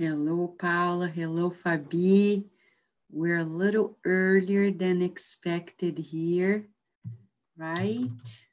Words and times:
Hello, 0.00 0.54
Paula. 0.56 1.08
Hello, 1.08 1.50
Fabi. 1.50 2.44
We're 3.10 3.38
a 3.38 3.44
little 3.44 3.98
earlier 4.04 4.70
than 4.70 5.02
expected 5.02 5.98
here, 5.98 6.68
right? 7.56 8.46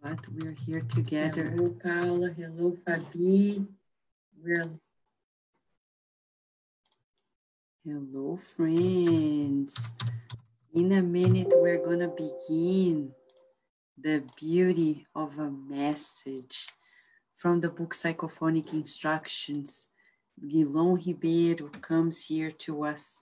But 0.00 0.20
we're 0.30 0.54
here 0.64 0.82
together. 0.82 1.50
Hello, 1.50 1.74
Paula. 1.82 2.30
Hello, 2.30 2.76
Fabi. 2.86 3.66
We're 4.40 4.70
Hello, 7.84 8.36
friends. 8.36 9.94
In 10.72 10.92
a 10.92 11.02
minute, 11.02 11.52
we're 11.56 11.84
going 11.84 12.06
to 12.06 12.14
begin 12.14 13.10
the 13.98 14.22
beauty 14.38 15.08
of 15.12 15.40
a 15.40 15.50
message 15.50 16.68
from 17.44 17.60
the 17.60 17.68
book 17.68 17.92
Psychophonic 17.94 18.72
Instructions. 18.72 19.88
Guillon 20.48 20.94
Ribeiro 20.94 21.68
comes 21.82 22.24
here 22.24 22.50
to 22.50 22.84
us 22.84 23.20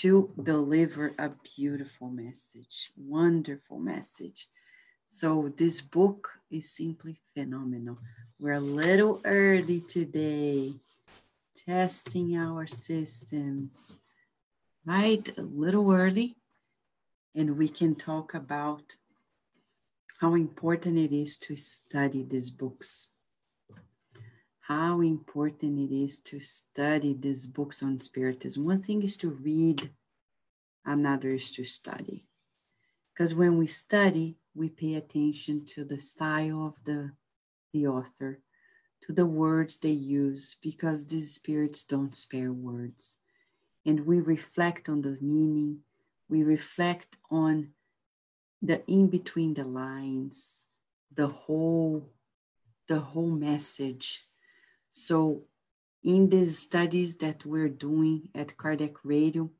to 0.00 0.30
deliver 0.42 1.12
a 1.18 1.32
beautiful 1.54 2.08
message, 2.08 2.92
wonderful 2.96 3.78
message. 3.78 4.48
So, 5.04 5.52
this 5.54 5.82
book 5.82 6.30
is 6.50 6.70
simply 6.70 7.20
phenomenal. 7.34 7.98
We're 8.40 8.54
a 8.54 8.60
little 8.60 9.20
early 9.22 9.82
today 9.82 10.76
testing 11.54 12.34
our 12.38 12.66
systems, 12.66 13.98
right? 14.86 15.28
A 15.36 15.42
little 15.42 15.92
early, 15.92 16.36
and 17.34 17.58
we 17.58 17.68
can 17.68 17.96
talk 17.96 18.32
about 18.32 18.96
how 20.20 20.36
important 20.36 20.96
it 20.96 21.12
is 21.12 21.36
to 21.40 21.54
study 21.54 22.22
these 22.22 22.48
books. 22.48 23.08
How 24.74 25.02
important 25.02 25.78
it 25.78 25.94
is 25.94 26.18
to 26.20 26.40
study 26.40 27.12
these 27.12 27.44
books 27.44 27.82
on 27.82 28.00
spiritism. 28.00 28.64
One 28.64 28.80
thing 28.80 29.02
is 29.02 29.18
to 29.18 29.28
read, 29.28 29.90
another 30.86 31.28
is 31.28 31.50
to 31.56 31.64
study. 31.64 32.24
Because 33.12 33.34
when 33.34 33.58
we 33.58 33.66
study, 33.66 34.38
we 34.54 34.70
pay 34.70 34.94
attention 34.94 35.66
to 35.74 35.84
the 35.84 36.00
style 36.00 36.66
of 36.66 36.74
the, 36.86 37.12
the 37.74 37.86
author, 37.86 38.40
to 39.02 39.12
the 39.12 39.26
words 39.26 39.76
they 39.76 39.90
use 40.22 40.56
because 40.62 41.06
these 41.06 41.34
spirits 41.34 41.84
don't 41.84 42.16
spare 42.16 42.52
words. 42.52 43.18
And 43.84 44.06
we 44.06 44.20
reflect 44.20 44.88
on 44.88 45.02
the 45.02 45.18
meaning, 45.20 45.80
we 46.30 46.42
reflect 46.44 47.18
on 47.30 47.74
the 48.62 48.82
in 48.90 49.08
between 49.08 49.52
the 49.52 49.64
lines, 49.64 50.62
the 51.14 51.28
whole, 51.28 52.08
the 52.88 53.00
whole 53.00 53.32
message. 53.50 54.26
So 54.92 55.42
in 56.04 56.28
these 56.28 56.56
studies 56.56 57.16
that 57.16 57.44
we're 57.44 57.68
doing 57.68 58.28
at 58.32 58.56
Kardec 58.56 58.94
Radio, 59.02 59.50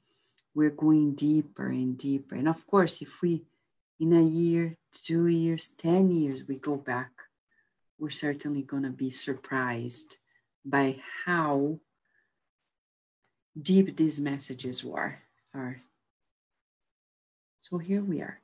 we're 0.55 0.71
going 0.71 1.17
deeper 1.17 1.67
and 1.67 1.99
deeper. 1.99 2.37
And 2.37 2.47
of 2.47 2.65
course, 2.69 3.03
if 3.03 3.21
we 3.21 3.43
in 3.99 4.13
a 4.13 4.23
year, 4.23 4.77
two 4.93 5.27
years, 5.27 5.71
10 5.79 6.13
years, 6.13 6.43
we 6.47 6.59
go 6.59 6.77
back 6.77 7.11
we're 8.03 8.11
certainly 8.11 8.63
going 8.63 8.83
to 8.83 8.91
be 8.91 9.11
surprised 9.11 10.17
by 10.65 10.97
how 11.25 11.79
deep 13.57 13.97
these 13.97 14.21
messages 14.21 14.85
were, 14.85 15.21
are. 15.55 15.81
So 17.61 17.79
here 17.79 18.03
we 18.03 18.21
are. 18.21 18.41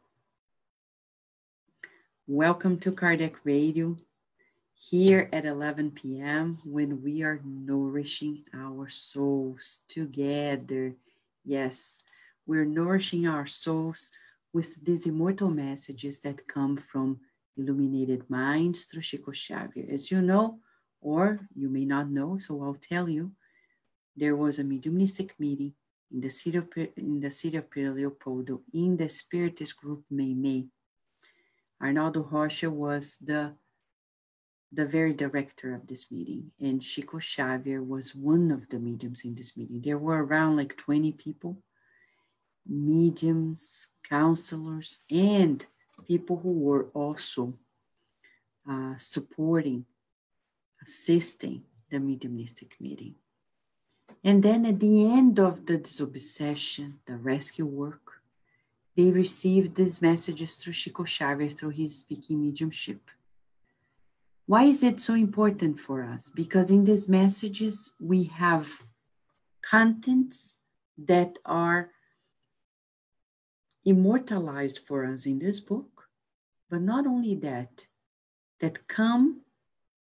Welcome 2.29 2.79
to 2.79 2.93
Kardec 2.93 3.35
Radio, 3.43 3.97
here 4.79 5.29
at 5.33 5.45
11 5.45 5.91
p.m. 5.91 6.59
when 6.65 7.03
we 7.03 7.23
are 7.25 7.41
nourishing 7.45 8.45
our 8.55 8.89
souls 8.89 9.81
together. 9.89 10.95
Yes, 11.45 12.05
we're 12.47 12.65
nourishing 12.65 13.27
our 13.27 13.47
souls 13.47 14.13
with 14.53 14.85
these 14.85 15.07
immortal 15.07 15.51
messages 15.51 16.21
that 16.21 16.47
come 16.47 16.77
from 16.77 17.19
Illuminated 17.57 18.31
Minds 18.31 18.85
through 18.85 19.03
Chico 19.03 19.33
Xavier. 19.33 19.87
As 19.91 20.13
you 20.13 20.23
know, 20.23 20.61
or 21.01 21.41
you 21.57 21.69
may 21.69 21.85
not 21.85 22.09
know, 22.09 22.39
so 22.39 22.63
I'll 22.63 22.79
tell 22.81 23.09
you, 23.09 23.33
there 24.17 24.37
was 24.37 24.61
a 24.61 24.65
mediumistic 24.65 25.35
meeting 25.41 25.75
in 26.13 26.21
the 26.21 26.31
city 26.31 26.57
of, 26.57 26.69
in 26.97 27.19
the 27.21 27.33
city 27.33 27.57
of 27.57 27.69
Pedro 27.69 27.95
Leopoldo 27.95 28.63
in 28.73 28.97
the 28.97 29.09
Spiritist 29.09 29.77
group 29.77 30.05
Meimei. 30.13 30.69
Arnaldo 31.83 32.23
Rocha 32.31 32.71
was 32.71 33.19
the 33.19 33.55
the 34.73 34.87
very 34.87 35.13
director 35.13 35.75
of 35.75 35.87
this 35.87 36.11
meeting, 36.11 36.51
and 36.61 36.83
Chico 36.83 37.19
Xavier 37.19 37.83
was 37.83 38.15
one 38.15 38.51
of 38.51 38.69
the 38.69 38.79
mediums 38.79 39.25
in 39.25 39.35
this 39.35 39.57
meeting. 39.57 39.81
There 39.81 39.99
were 39.99 40.25
around 40.25 40.57
like 40.57 40.77
20 40.77 41.13
people, 41.13 41.57
mediums, 42.67 43.89
counselors, 44.09 45.01
and 45.11 45.65
people 46.07 46.39
who 46.39 46.53
were 46.53 46.89
also 46.95 47.55
uh, 48.69 48.95
supporting, 48.99 49.87
assisting 50.83 51.63
the 51.91 51.99
mediumistic 51.99 52.77
meeting. 52.79 53.15
And 54.23 54.43
then 54.43 54.67
at 54.67 54.81
the 54.81 55.07
end 55.07 55.39
of 55.39 55.65
the 55.67 55.79
disobsession, 55.79 57.01
the 57.07 57.17
rescue 57.17 57.65
work, 57.67 58.21
they 58.97 59.11
received 59.11 59.77
these 59.77 60.03
messages 60.03 60.57
through 60.57 60.73
Chico 60.73 61.05
Xavier, 61.05 61.51
through 61.51 61.71
his 61.71 62.01
speaking 62.01 62.43
mediumship. 62.43 63.01
Why 64.49 64.65
is 64.65 64.83
it 64.83 64.99
so 64.99 65.13
important 65.13 65.79
for 65.79 66.03
us? 66.03 66.31
Because 66.35 66.71
in 66.71 66.87
these 66.87 67.07
messages, 67.07 67.93
we 68.01 68.25
have 68.25 68.83
contents 69.61 70.61
that 70.97 71.39
are 71.45 71.91
immortalized 73.85 74.79
for 74.79 75.05
us 75.05 75.27
in 75.27 75.39
this 75.39 75.61
book, 75.61 76.09
but 76.71 76.81
not 76.81 77.07
only 77.07 77.35
that, 77.35 77.89
that 78.61 78.89
come 78.89 79.43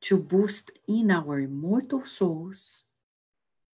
to 0.08 0.18
boost 0.18 0.72
in 0.88 1.12
our 1.12 1.42
immortal 1.42 2.06
souls 2.06 2.84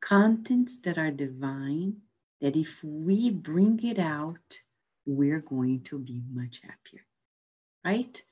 contents 0.01 0.79
that 0.81 0.97
are 0.97 1.12
divine, 1.12 1.97
that 2.41 2.56
if 2.56 2.83
we 2.83 3.29
bring 3.29 3.79
it 3.83 4.00
out, 4.00 4.62
we're 5.06 5.41
going 5.41 5.81
to 5.81 6.00
be 6.00 6.23
much 6.33 6.62
happier, 6.63 7.06
right? 7.83 8.23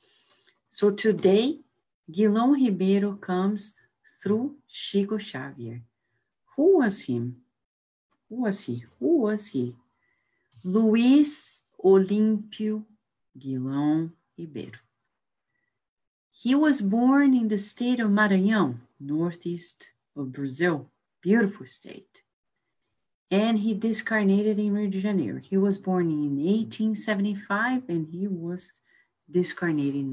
So 0.68 0.90
today, 0.90 1.60
Guillon 2.12 2.52
Ribeiro 2.52 3.14
comes 3.14 3.76
through 4.22 4.58
Chico 4.68 5.18
Xavier. 5.18 5.82
Who 6.56 6.80
was 6.80 7.04
him? 7.04 7.38
Who 8.30 8.44
was 8.44 8.62
he? 8.62 8.86
Who 9.00 9.22
was 9.22 9.48
he? 9.48 9.76
Luiz 10.64 11.64
Olímpio 11.84 12.84
Guillon 13.38 14.12
Ribeiro. 14.38 14.80
He 16.32 16.56
was 16.56 16.82
born 16.82 17.34
in 17.34 17.48
the 17.48 17.58
state 17.58 18.00
of 18.00 18.10
Maranhão, 18.10 18.80
northeast 19.00 19.92
of 20.16 20.32
Brazil, 20.32 20.90
beautiful 21.22 21.68
state. 21.68 22.24
And 23.32 23.60
he 23.60 23.74
discarnated 23.74 24.60
in 24.60 24.74
Rio 24.74 24.90
de 24.90 25.00
Janeiro. 25.00 25.40
He 25.40 25.58
was 25.58 25.78
born 25.78 26.10
in 26.10 26.38
1875 26.38 27.84
and 27.88 28.08
he 28.08 28.28
was 28.28 28.82
discarnated 29.30 29.96
in 29.96 30.12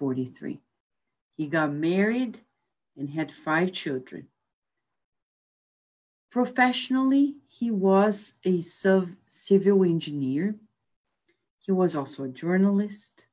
1943. 0.00 0.60
He 1.36 1.46
got 1.46 1.72
married 1.72 2.40
and 2.96 3.10
had 3.10 3.32
five 3.32 3.72
children. 3.72 4.28
Professionally, 6.30 7.36
he 7.46 7.70
was 7.70 8.34
a 8.44 8.60
civil 8.62 9.84
engineer. 9.84 10.56
He 11.58 11.72
was 11.72 11.96
also 11.96 12.24
a 12.24 12.28
journalist. 12.28 13.26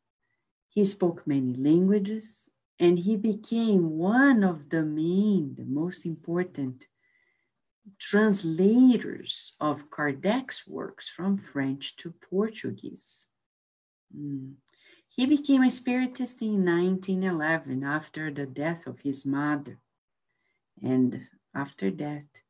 He 0.69 0.85
spoke 0.85 1.27
many 1.27 1.53
languages 1.53 2.49
and 2.79 2.99
he 2.99 3.15
became 3.15 3.97
one 3.97 4.43
of 4.43 4.69
the 4.69 4.83
main, 4.83 5.55
the 5.55 5.65
most 5.65 6.05
important 6.05 6.87
translators 7.99 9.53
of 9.59 9.89
Kardec's 9.89 10.65
works 10.67 11.09
from 11.09 11.37
French 11.37 11.95
to 11.97 12.11
Portuguese. 12.11 13.27
Mm. 14.15 14.53
He 15.15 15.27
became 15.27 15.61
a 15.61 15.69
spiritist 15.69 16.41
in 16.41 16.65
1911 16.65 17.83
after 17.83 18.31
the 18.31 18.47
death 18.47 18.87
of 18.87 19.01
his 19.01 19.27
mother. 19.27 19.77
And 20.81 21.29
after 21.53 21.91
that, 21.91 22.41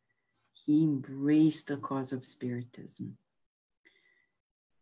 he 0.54 0.84
embraced 0.84 1.68
the 1.68 1.76
cause 1.76 2.14
of 2.14 2.26
Spiritism. 2.26 3.18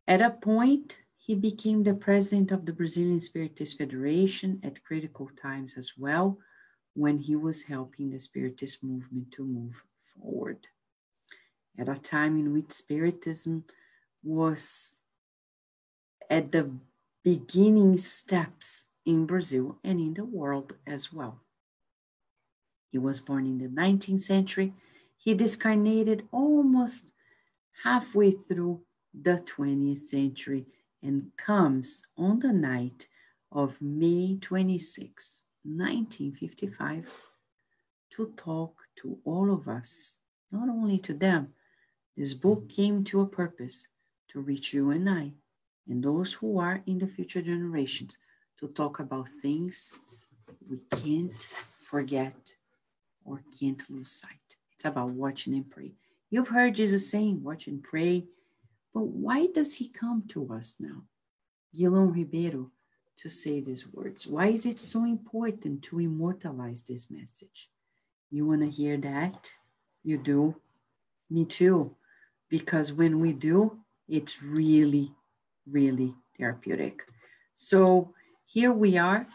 At 0.08 0.22
a 0.22 0.30
point, 0.30 1.00
he 1.18 1.34
became 1.34 1.82
the 1.82 1.96
president 1.96 2.52
of 2.52 2.68
the 2.68 2.74
Brazilian 2.74 3.20
Spiritist 3.20 3.80
Federation 3.80 4.60
at 4.62 4.84
critical 4.84 5.32
times 5.42 5.76
as 5.76 5.94
well, 5.98 6.38
when 6.94 7.18
he 7.18 7.36
was 7.36 7.64
helping 7.64 8.12
the 8.12 8.20
Spiritist 8.20 8.84
movement 8.84 9.32
to 9.32 9.44
move 9.44 9.84
forward. 9.96 10.68
At 11.80 11.90
a 11.90 11.96
time 11.96 12.38
in 12.38 12.54
which 12.54 12.72
Spiritism 12.72 13.64
was 14.22 14.98
at 16.30 16.52
the 16.52 16.70
beginning 17.24 17.98
steps 17.98 18.88
in 19.06 19.26
Brazil 19.26 19.78
and 19.84 20.00
in 20.00 20.14
the 20.14 20.26
world 20.26 20.74
as 20.88 21.14
well. 21.14 21.42
He 22.92 22.98
was 22.98 23.22
born 23.22 23.46
in 23.46 23.58
the 23.58 23.68
19th 23.68 24.24
century. 24.24 24.74
He 25.18 25.34
discarnated 25.34 26.28
almost 26.32 27.14
halfway 27.84 28.32
through 28.32 28.82
the 29.14 29.38
20th 29.38 29.98
century 29.98 30.66
and 31.04 31.32
comes 31.38 32.04
on 32.18 32.40
the 32.40 32.54
night 32.54 33.08
of 33.52 33.82
May 33.82 34.38
26, 34.40 35.44
1955, 35.64 37.10
to 38.12 38.34
talk 38.36 38.76
to 38.98 39.18
all 39.26 39.54
of 39.54 39.68
us, 39.68 40.18
not 40.52 40.70
only 40.70 40.98
to 41.00 41.14
them. 41.14 41.54
This 42.16 42.34
book 42.34 42.70
came 42.70 43.04
to 43.06 43.22
a 43.22 43.26
purpose 43.26 43.88
to 44.30 44.40
reach 44.40 44.74
you 44.74 44.92
and 44.92 45.10
I 45.10 45.34
and 45.88 46.04
those 46.04 46.34
who 46.34 46.60
are 46.60 46.82
in 46.86 47.00
the 47.00 47.08
future 47.08 47.42
generations 47.42 48.18
to 48.60 48.68
talk 48.68 49.00
about 49.00 49.28
things 49.28 49.94
we 50.70 50.80
can't 51.02 51.48
forget 51.82 52.56
or 53.26 53.42
can't 53.60 53.90
lose 53.90 54.12
sight. 54.12 54.58
It's 54.74 54.86
about 54.86 55.10
watching 55.10 55.54
and 55.54 55.70
pray. 55.70 55.94
You've 56.30 56.48
heard 56.48 56.76
Jesus 56.76 57.10
saying, 57.10 57.44
watch 57.44 57.68
and 57.68 57.84
pray, 57.84 58.26
but 58.94 59.04
why 59.04 59.48
does 59.48 59.76
he 59.76 59.88
come 59.88 60.24
to 60.30 60.54
us 60.54 60.78
now? 60.80 61.04
Guillon 61.76 62.12
Ribeiro 62.12 62.72
to 63.18 63.30
say 63.30 63.62
these 63.62 63.88
words. 63.88 64.26
Why 64.26 64.48
is 64.48 64.66
it 64.66 64.80
so 64.80 65.06
important 65.06 65.84
to 65.84 66.00
immortalize 66.00 66.82
this 66.82 67.12
message? 67.12 67.70
You 68.30 68.48
want 68.48 68.62
to 68.62 68.70
hear 68.70 68.98
that? 68.98 69.52
You 70.04 70.18
do? 70.18 70.56
Me 71.30 71.46
too. 71.46 71.96
Because 72.50 72.92
when 72.92 73.20
we 73.20 73.34
do, 73.34 73.78
it's 74.08 74.42
really, 74.42 75.12
really 75.70 76.14
therapeutic. 76.38 77.04
So 77.56 78.14
here 78.46 78.72
we 78.72 78.98
are. 78.98 79.28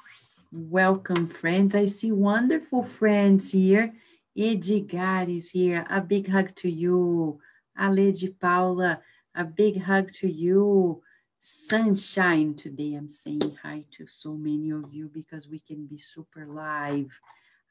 Welcome, 0.53 1.29
friends. 1.29 1.75
I 1.75 1.87
see 1.87 2.13
wonderful 2.13 2.83
friends 2.83 3.53
here. 3.53 3.93
Edgar 4.37 5.25
is 5.29 5.51
here. 5.51 5.87
A 5.91 6.01
big 6.01 6.29
hug 6.29 6.55
to 6.57 6.71
you. 6.71 7.39
Ale 7.79 8.13
Paula, 8.41 9.01
a 9.35 9.45
big 9.45 9.83
hug 9.83 10.13
to 10.13 10.29
you. 10.31 11.03
Sunshine. 11.39 12.55
Today 12.55 12.95
I'm 12.95 13.09
saying 13.09 13.59
hi 13.63 13.85
to 13.93 14.07
so 14.07 14.35
many 14.35 14.71
of 14.71 14.93
you 14.93 15.11
because 15.13 15.49
we 15.49 15.61
can 15.61 15.87
be 15.87 15.99
super 15.99 16.47
live. 16.47 17.21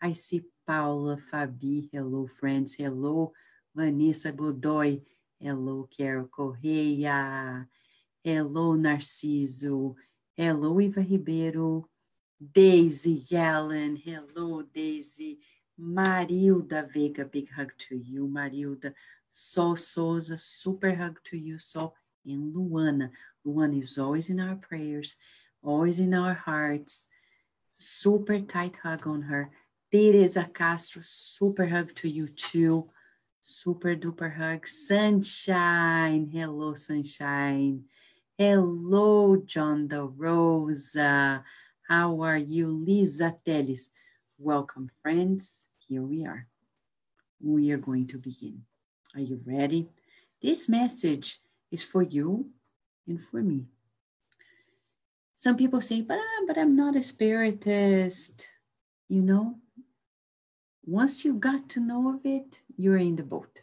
I 0.02 0.13
see 0.13 0.44
Paula, 0.66 1.18
Fabi. 1.18 1.90
Hello, 1.92 2.28
friends. 2.28 2.75
Hello, 2.75 3.34
Vanessa 3.75 4.31
Godoy. 4.31 5.02
Hello, 5.40 5.88
Carol 5.96 6.28
Correia. 6.28 7.68
Hello, 8.27 8.74
Narciso. 8.75 9.94
Hello, 10.36 10.81
Iva 10.81 11.01
Ribeiro. 11.01 11.88
Daisy 12.42 13.24
Gallen. 13.30 13.98
Hello, 13.98 14.63
Daisy. 14.63 15.38
Marilda 15.80 16.92
Veiga, 16.92 17.31
big 17.31 17.51
hug 17.51 17.72
to 17.77 17.95
you, 17.95 18.27
Marilda. 18.27 18.95
Sol 19.30 19.75
Souza, 19.75 20.39
super 20.39 20.95
hug 20.95 21.19
to 21.25 21.38
you, 21.38 21.60
Sol. 21.60 21.94
And 22.25 22.51
Luana. 22.56 23.12
Luana 23.45 23.80
is 23.80 24.00
always 24.00 24.31
in 24.31 24.39
our 24.39 24.56
prayers, 24.56 25.18
always 25.62 26.00
in 26.00 26.16
our 26.16 26.33
hearts. 26.33 27.06
Super 27.74 28.39
tight 28.39 28.78
hug 28.81 29.06
on 29.06 29.21
her. 29.21 29.51
Teresa 29.92 30.50
Castro, 30.51 31.04
super 31.06 31.68
hug 31.68 31.94
to 31.94 32.10
you 32.10 32.28
too. 32.28 32.89
Super 33.44 33.95
duper 33.95 34.36
hug. 34.36 34.68
Sunshine. 34.68 36.28
Hello, 36.33 36.74
Sunshine. 36.74 37.83
Hello, 38.38 39.38
John 39.46 39.88
the 39.88 40.04
Rosa. 40.04 41.42
How 41.88 42.20
are 42.20 42.38
you, 42.38 42.68
Lisa 42.68 43.34
Teles? 43.48 43.92
Welcome, 44.38 44.92
friends. 45.02 45.68
Here 45.80 46.02
we 46.02 46.26
are. 46.26 46.46
We 47.40 47.72
are 47.72 47.78
going 47.78 48.08
to 48.08 48.18
begin. 48.18 48.64
Are 49.16 49.22
you 49.22 49.40
ready? 49.46 49.88
This 50.42 50.68
message 50.68 51.40
is 51.72 51.82
for 51.86 52.02
you 52.02 52.50
and 53.08 53.22
for 53.24 53.42
me. 53.42 53.68
Some 55.38 55.56
people 55.56 55.80
say, 55.80 56.02
but, 56.02 56.18
uh, 56.18 56.44
but 56.46 56.58
I'm 56.58 56.76
not 56.76 56.98
a 56.98 57.04
spiritist. 57.04 58.50
You 59.08 59.22
know, 59.22 59.60
once 60.84 61.24
you 61.24 61.36
got 61.36 61.70
to 61.70 61.80
know 61.80 62.14
of 62.14 62.26
it, 62.26 62.60
you're 62.76 62.98
in 62.98 63.16
the 63.16 63.24
boat. 63.24 63.62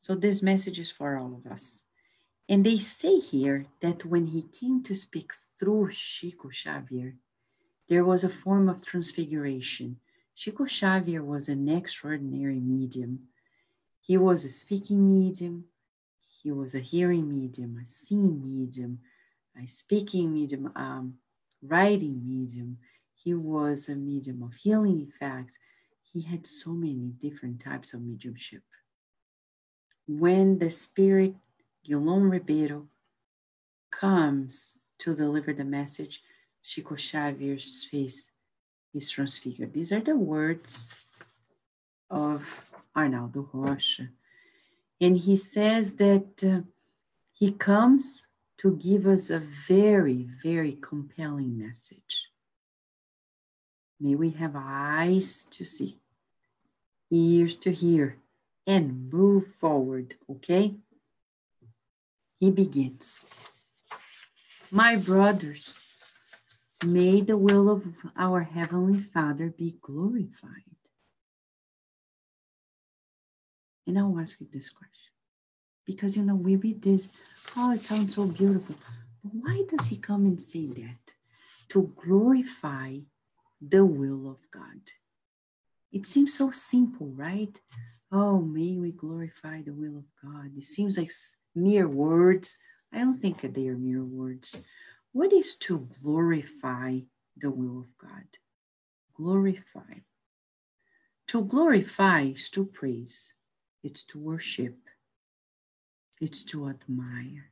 So 0.00 0.16
this 0.16 0.42
message 0.42 0.80
is 0.80 0.90
for 0.90 1.16
all 1.18 1.36
of 1.36 1.52
us. 1.52 1.85
And 2.48 2.64
they 2.64 2.78
say 2.78 3.18
here 3.18 3.66
that 3.80 4.04
when 4.04 4.26
he 4.26 4.42
came 4.42 4.82
to 4.84 4.94
speak 4.94 5.32
through 5.58 5.90
Chico 5.90 6.50
Xavier, 6.50 7.16
there 7.88 8.04
was 8.04 8.22
a 8.24 8.28
form 8.28 8.68
of 8.68 8.84
transfiguration. 8.84 9.98
Chico 10.34 10.66
Xavier 10.66 11.24
was 11.24 11.48
an 11.48 11.68
extraordinary 11.68 12.60
medium. 12.60 13.28
He 14.00 14.16
was 14.16 14.44
a 14.44 14.48
speaking 14.48 15.08
medium, 15.08 15.64
he 16.46 16.52
was 16.52 16.76
a 16.76 16.78
hearing 16.78 17.28
medium, 17.28 17.76
a 17.82 17.86
seeing 17.86 18.40
medium, 18.40 19.00
a 19.60 19.66
speaking 19.66 20.32
medium, 20.32 20.70
um, 20.76 21.14
writing 21.60 22.22
medium. 22.24 22.78
He 23.16 23.34
was 23.34 23.88
a 23.88 23.96
medium 23.96 24.44
of 24.44 24.54
healing 24.54 25.08
effect. 25.08 25.58
He 26.12 26.22
had 26.22 26.46
so 26.46 26.70
many 26.70 27.10
different 27.18 27.60
types 27.60 27.94
of 27.94 28.02
mediumship. 28.02 28.62
When 30.06 30.60
the 30.60 30.70
spirit 30.70 31.34
Guillon 31.86 32.28
Ribeiro 32.28 32.88
comes 33.92 34.78
to 34.98 35.14
deliver 35.14 35.52
the 35.52 35.64
message, 35.64 36.22
Chico 36.62 36.96
Xavier's 36.96 37.86
face 37.88 38.30
is 38.92 39.08
transfigured. 39.08 39.72
These 39.72 39.92
are 39.92 40.00
the 40.00 40.16
words 40.16 40.92
of 42.10 42.66
Arnaldo 42.96 43.48
Rocha. 43.52 44.08
And 45.00 45.16
he 45.16 45.36
says 45.36 45.94
that 45.96 46.42
uh, 46.42 46.62
he 47.32 47.52
comes 47.52 48.28
to 48.58 48.76
give 48.76 49.06
us 49.06 49.30
a 49.30 49.38
very, 49.38 50.26
very 50.42 50.78
compelling 50.80 51.58
message. 51.58 52.30
May 54.00 54.14
we 54.14 54.30
have 54.30 54.54
eyes 54.56 55.44
to 55.50 55.64
see, 55.64 55.98
ears 57.12 57.58
to 57.58 57.70
hear, 57.70 58.16
and 58.66 59.12
move 59.12 59.46
forward, 59.46 60.14
okay? 60.28 60.74
He 62.38 62.50
begins 62.50 63.24
My 64.70 64.96
brothers, 64.96 65.80
May 66.84 67.22
the 67.22 67.38
will 67.38 67.70
of 67.70 67.84
our 68.16 68.42
Heavenly 68.42 68.98
Father 68.98 69.48
be 69.48 69.76
glorified. 69.80 70.62
And 73.86 73.98
I'll 73.98 74.18
ask 74.20 74.40
you 74.40 74.46
this 74.52 74.68
question. 74.68 74.92
Because, 75.86 76.16
you 76.16 76.24
know, 76.24 76.34
we 76.34 76.56
read 76.56 76.82
this, 76.82 77.08
oh, 77.56 77.72
it 77.72 77.82
sounds 77.82 78.14
so 78.14 78.26
beautiful. 78.26 78.74
But 79.22 79.32
why 79.34 79.62
does 79.68 79.86
he 79.86 79.96
come 79.96 80.26
and 80.26 80.40
say 80.40 80.66
that? 80.66 81.14
To 81.70 81.92
glorify 82.04 82.98
the 83.60 83.84
will 83.86 84.28
of 84.28 84.40
God. 84.50 84.82
It 85.92 86.04
seems 86.04 86.34
so 86.34 86.50
simple, 86.50 87.06
right? 87.06 87.58
Oh, 88.12 88.40
may 88.40 88.76
we 88.76 88.92
glorify 88.92 89.62
the 89.62 89.72
will 89.72 89.96
of 89.96 90.04
God. 90.22 90.56
It 90.56 90.64
seems 90.64 90.98
like 90.98 91.10
mere 91.56 91.88
words. 91.88 92.58
I 92.92 92.98
don't 92.98 93.20
think 93.20 93.40
they 93.40 93.68
are 93.68 93.76
mere 93.76 94.04
words. 94.04 94.60
What 95.12 95.32
is 95.32 95.56
to 95.56 95.88
glorify 96.02 97.00
the 97.36 97.50
will 97.50 97.80
of 97.80 97.98
God? 97.98 98.26
Glorify. 99.16 100.04
To 101.28 101.42
glorify 101.42 102.20
is 102.22 102.50
to 102.50 102.66
praise, 102.66 103.34
it's 103.82 104.04
to 104.04 104.18
worship, 104.18 104.76
it's 106.20 106.44
to 106.44 106.68
admire. 106.68 107.50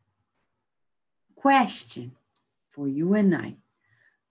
Question 1.34 2.12
for 2.70 2.86
you 2.86 3.14
and 3.14 3.34
I 3.34 3.56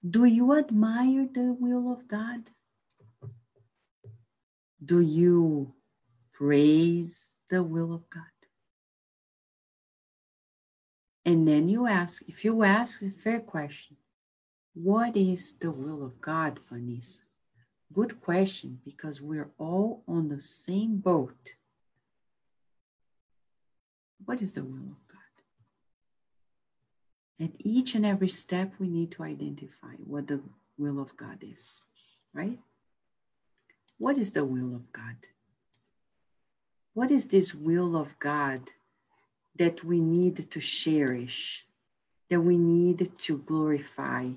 Do 0.08 0.26
you 0.26 0.56
admire 0.58 1.28
the 1.32 1.56
will 1.60 1.92
of 1.92 2.08
God? 2.08 2.52
Do 4.84 5.00
you 5.00 5.74
praise 6.34 7.34
the 7.50 7.64
will 7.64 7.94
of 7.94 8.10
God? 8.10 8.33
And 11.26 11.48
then 11.48 11.68
you 11.68 11.88
ask, 11.88 12.28
if 12.28 12.44
you 12.44 12.64
ask 12.64 13.02
a 13.02 13.10
fair 13.10 13.40
question, 13.40 13.98
what 14.74 15.16
is 15.16 15.54
the 15.58 15.72
will 15.72 16.04
of 16.04 16.20
God, 16.20 16.60
Vanessa? 16.70 17.22
Good 17.94 18.20
question, 18.20 18.80
because 18.84 19.22
we're 19.22 19.52
all 19.58 20.04
on 20.08 20.28
the 20.28 20.42
same 20.42 20.98
boat. 20.98 21.54
What 24.26 24.42
is 24.42 24.54
the 24.54 24.64
will 24.64 24.92
of 24.92 25.08
God? 25.08 25.20
At 27.40 27.52
each 27.60 27.96
and 27.96 28.06
every 28.06 28.30
step, 28.30 28.74
we 28.80 28.88
need 28.90 29.12
to 29.12 29.24
identify 29.24 29.96
what 30.06 30.28
the 30.28 30.42
will 30.78 31.00
of 31.00 31.16
God 31.16 31.38
is, 31.42 31.82
right? 32.34 32.60
What 33.98 34.18
is 34.18 34.32
the 34.32 34.44
will 34.44 34.76
of 34.76 34.92
God? 34.92 35.16
What 36.94 37.12
is 37.12 37.28
this 37.28 37.54
will 37.54 37.96
of 37.96 38.18
God 38.20 38.72
that 39.56 39.84
we 39.84 40.02
need 40.02 40.50
to 40.50 40.60
cherish, 40.60 41.66
that 42.30 42.42
we 42.42 42.58
need 42.58 43.12
to 43.20 43.38
glorify, 43.38 44.30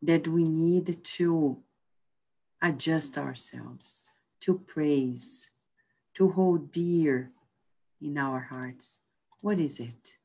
that 0.00 0.28
we 0.28 0.44
need 0.44 1.04
to 1.04 1.58
adjust 2.60 3.18
ourselves 3.18 4.04
to 4.40 4.58
praise, 4.58 5.50
to 6.14 6.30
hold 6.30 6.70
dear 6.70 7.30
in 8.00 8.18
our 8.18 8.40
hearts? 8.40 8.98
What 9.40 9.58
is 9.58 9.80
it? 9.80 10.16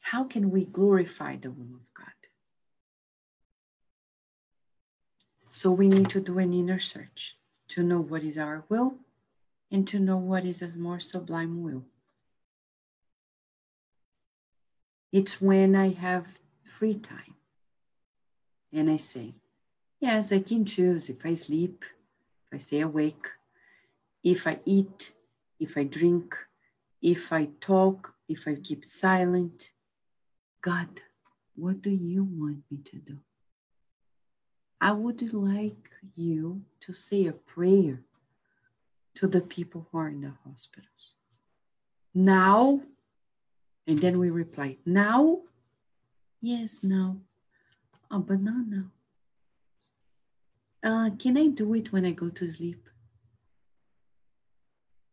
How 0.00 0.24
can 0.24 0.50
we 0.50 0.66
glorify 0.66 1.36
the 1.36 1.50
will 1.50 1.76
of 1.76 1.94
God? 1.94 2.06
So 5.50 5.70
we 5.70 5.88
need 5.88 6.10
to 6.10 6.20
do 6.20 6.38
an 6.38 6.52
inner 6.52 6.78
search 6.78 7.36
to 7.68 7.82
know 7.82 8.00
what 8.00 8.22
is 8.22 8.36
our 8.36 8.64
will 8.68 8.94
and 9.74 9.88
to 9.88 9.98
know 9.98 10.16
what 10.16 10.44
is 10.44 10.62
a 10.62 10.78
more 10.78 11.00
sublime 11.00 11.60
will. 11.60 11.82
It's 15.10 15.40
when 15.40 15.74
I 15.74 15.88
have 15.88 16.38
free 16.62 16.94
time 16.94 17.34
and 18.72 18.88
I 18.88 18.98
say, 18.98 19.34
yes, 19.98 20.30
I 20.32 20.38
can 20.38 20.64
choose 20.64 21.08
if 21.08 21.26
I 21.26 21.34
sleep, 21.34 21.84
if 22.46 22.54
I 22.54 22.58
stay 22.58 22.82
awake, 22.82 23.26
if 24.22 24.46
I 24.46 24.60
eat, 24.64 25.10
if 25.58 25.76
I 25.76 25.82
drink, 25.82 26.36
if 27.02 27.32
I 27.32 27.48
talk, 27.60 28.14
if 28.28 28.46
I 28.46 28.54
keep 28.54 28.84
silent. 28.84 29.72
God, 30.60 31.00
what 31.56 31.82
do 31.82 31.90
you 31.90 32.22
want 32.22 32.58
me 32.70 32.78
to 32.92 32.96
do? 32.98 33.18
I 34.80 34.92
would 34.92 35.32
like 35.32 35.90
you 36.14 36.62
to 36.78 36.92
say 36.92 37.26
a 37.26 37.32
prayer 37.32 38.04
to 39.16 39.26
the 39.26 39.40
people 39.40 39.86
who 39.90 39.98
are 39.98 40.08
in 40.08 40.20
the 40.20 40.32
hospitals. 40.44 41.14
Now, 42.14 42.80
and 43.86 43.98
then 44.00 44.18
we 44.18 44.30
reply, 44.30 44.78
now? 44.84 45.42
Yes, 46.40 46.82
now. 46.82 47.18
Oh, 48.10 48.20
but 48.20 48.40
not 48.40 48.66
now. 48.66 48.90
Uh, 50.82 51.10
can 51.18 51.38
I 51.38 51.48
do 51.48 51.74
it 51.74 51.92
when 51.92 52.04
I 52.04 52.10
go 52.10 52.28
to 52.28 52.46
sleep? 52.46 52.88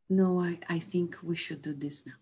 No, 0.09 0.41
I, 0.41 0.59
I 0.67 0.79
think 0.79 1.17
we 1.23 1.35
should 1.35 1.61
do 1.61 1.73
this 1.73 2.05
now. 2.05 2.19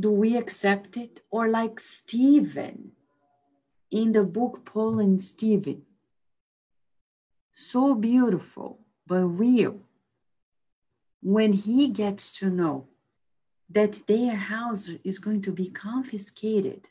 Do 0.00 0.10
we 0.10 0.36
accept 0.36 0.96
it? 0.96 1.20
Or 1.30 1.48
like 1.48 1.78
Stephen 1.78 2.92
in 3.90 4.12
the 4.12 4.24
book 4.24 4.64
Paul 4.64 4.98
and 4.98 5.22
Stephen, 5.22 5.82
so 7.52 7.94
beautiful 7.94 8.80
but 9.06 9.20
real 9.20 9.80
when 11.22 11.52
he 11.52 11.88
gets 11.88 12.32
to 12.38 12.50
know 12.50 12.88
that 13.70 14.06
their 14.06 14.36
house 14.36 14.90
is 15.04 15.18
going 15.18 15.42
to 15.42 15.52
be 15.52 15.68
confiscated 15.68 16.88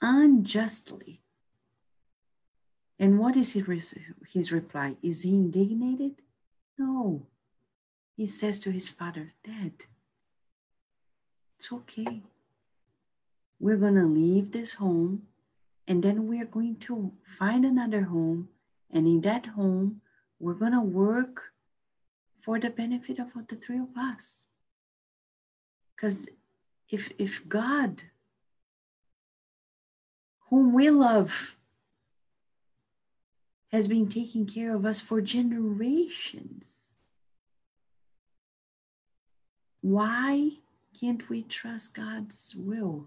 unjustly. 0.00 1.20
And 2.98 3.18
what 3.18 3.36
is 3.36 3.52
his, 3.52 4.52
reply? 4.52 4.96
Is 5.02 5.22
he 5.22 5.30
indignated? 5.30 6.22
No. 6.76 7.26
He 8.16 8.26
says 8.26 8.58
to 8.60 8.70
his 8.70 8.88
father, 8.88 9.34
Dad, 9.44 9.72
it's 11.58 11.72
okay. 11.72 12.22
We're 13.60 13.76
going 13.76 13.94
to 13.94 14.06
leave 14.06 14.52
this 14.52 14.74
home 14.74 15.22
and 15.88 16.02
then 16.02 16.28
we're 16.28 16.44
going 16.44 16.76
to 16.76 17.12
find 17.24 17.64
another 17.64 18.02
home. 18.02 18.50
And 18.90 19.06
in 19.06 19.22
that 19.22 19.46
home, 19.46 20.02
we're 20.38 20.52
going 20.52 20.72
to 20.72 20.82
work 20.82 21.54
for 22.42 22.60
the 22.60 22.68
benefit 22.68 23.18
of 23.18 23.28
all 23.34 23.42
the 23.48 23.56
three 23.56 23.78
of 23.78 23.96
us. 23.96 24.46
Because 25.96 26.28
if, 26.90 27.10
if 27.18 27.48
God, 27.48 28.02
whom 30.50 30.74
we 30.74 30.90
love, 30.90 31.56
has 33.72 33.88
been 33.88 34.08
taking 34.08 34.46
care 34.46 34.74
of 34.74 34.84
us 34.84 35.00
for 35.00 35.22
generations, 35.22 36.92
why 39.80 40.50
can't 40.98 41.28
we 41.30 41.42
trust 41.42 41.94
God's 41.94 42.54
will? 42.56 43.06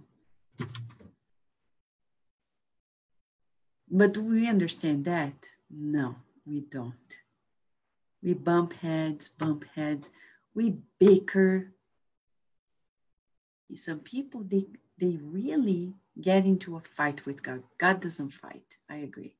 But 3.93 4.13
do 4.13 4.23
we 4.23 4.47
understand 4.47 5.03
that? 5.03 5.49
No, 5.69 6.15
we 6.45 6.61
don't. 6.61 7.19
We 8.23 8.33
bump 8.33 8.71
heads, 8.73 9.27
bump 9.27 9.65
heads, 9.75 10.09
we 10.55 10.77
bicker. 10.97 11.73
Some 13.75 13.99
people, 13.99 14.43
they, 14.43 14.67
they 14.97 15.17
really 15.21 15.93
get 16.19 16.45
into 16.45 16.77
a 16.77 16.81
fight 16.81 17.25
with 17.25 17.43
God. 17.43 17.63
God 17.77 17.99
doesn't 17.99 18.29
fight, 18.29 18.77
I 18.89 18.97
agree. 18.97 19.35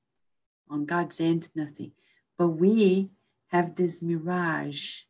On 0.70 0.86
God's 0.86 1.22
end, 1.22 1.50
nothing. 1.56 1.94
But 2.38 2.50
we 2.50 3.10
have 3.48 3.76
this 3.76 4.02
mirage, 4.02 5.04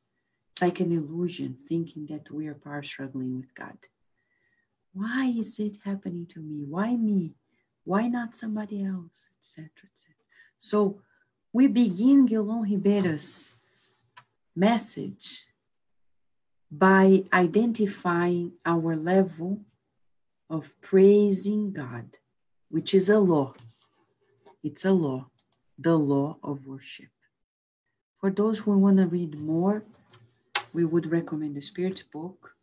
it's 0.52 0.62
like 0.62 0.80
an 0.80 0.92
illusion, 0.92 1.56
thinking 1.56 2.06
that 2.08 2.30
we 2.30 2.46
are 2.48 2.54
power 2.54 2.84
struggling 2.84 3.38
with 3.38 3.56
God. 3.56 3.78
Why 4.94 5.34
is 5.36 5.60
it 5.60 5.78
happening 5.84 6.28
to 6.28 6.40
me? 6.42 6.64
Why 6.68 6.96
me? 6.96 7.34
Why 7.84 8.08
not 8.08 8.36
somebody 8.36 8.84
else, 8.84 9.30
etc., 9.38 9.70
etc. 9.92 10.16
So 10.60 11.02
we 11.52 11.68
begin 11.68 12.26
Guillon 12.26 12.64
Ribeiro's 12.64 13.54
message 14.56 15.48
by 16.72 17.24
identifying 17.34 18.54
our 18.66 18.96
level 18.96 19.60
of 20.50 20.80
praising 20.82 21.72
God, 21.74 22.18
which 22.70 22.94
is 22.94 23.10
a 23.10 23.20
law. 23.20 23.54
It's 24.64 24.86
a 24.86 24.92
law, 24.92 25.28
the 25.78 25.98
law 25.98 26.38
of 26.44 26.68
worship. 26.68 27.10
For 28.20 28.30
those 28.30 28.60
who 28.60 28.78
want 28.78 28.98
to 28.98 29.08
read 29.08 29.40
more, 29.40 29.84
we 30.74 30.86
would 30.86 31.12
recommend 31.12 31.56
the 31.56 31.62
Spirit's 31.62 32.04
book 32.04 32.56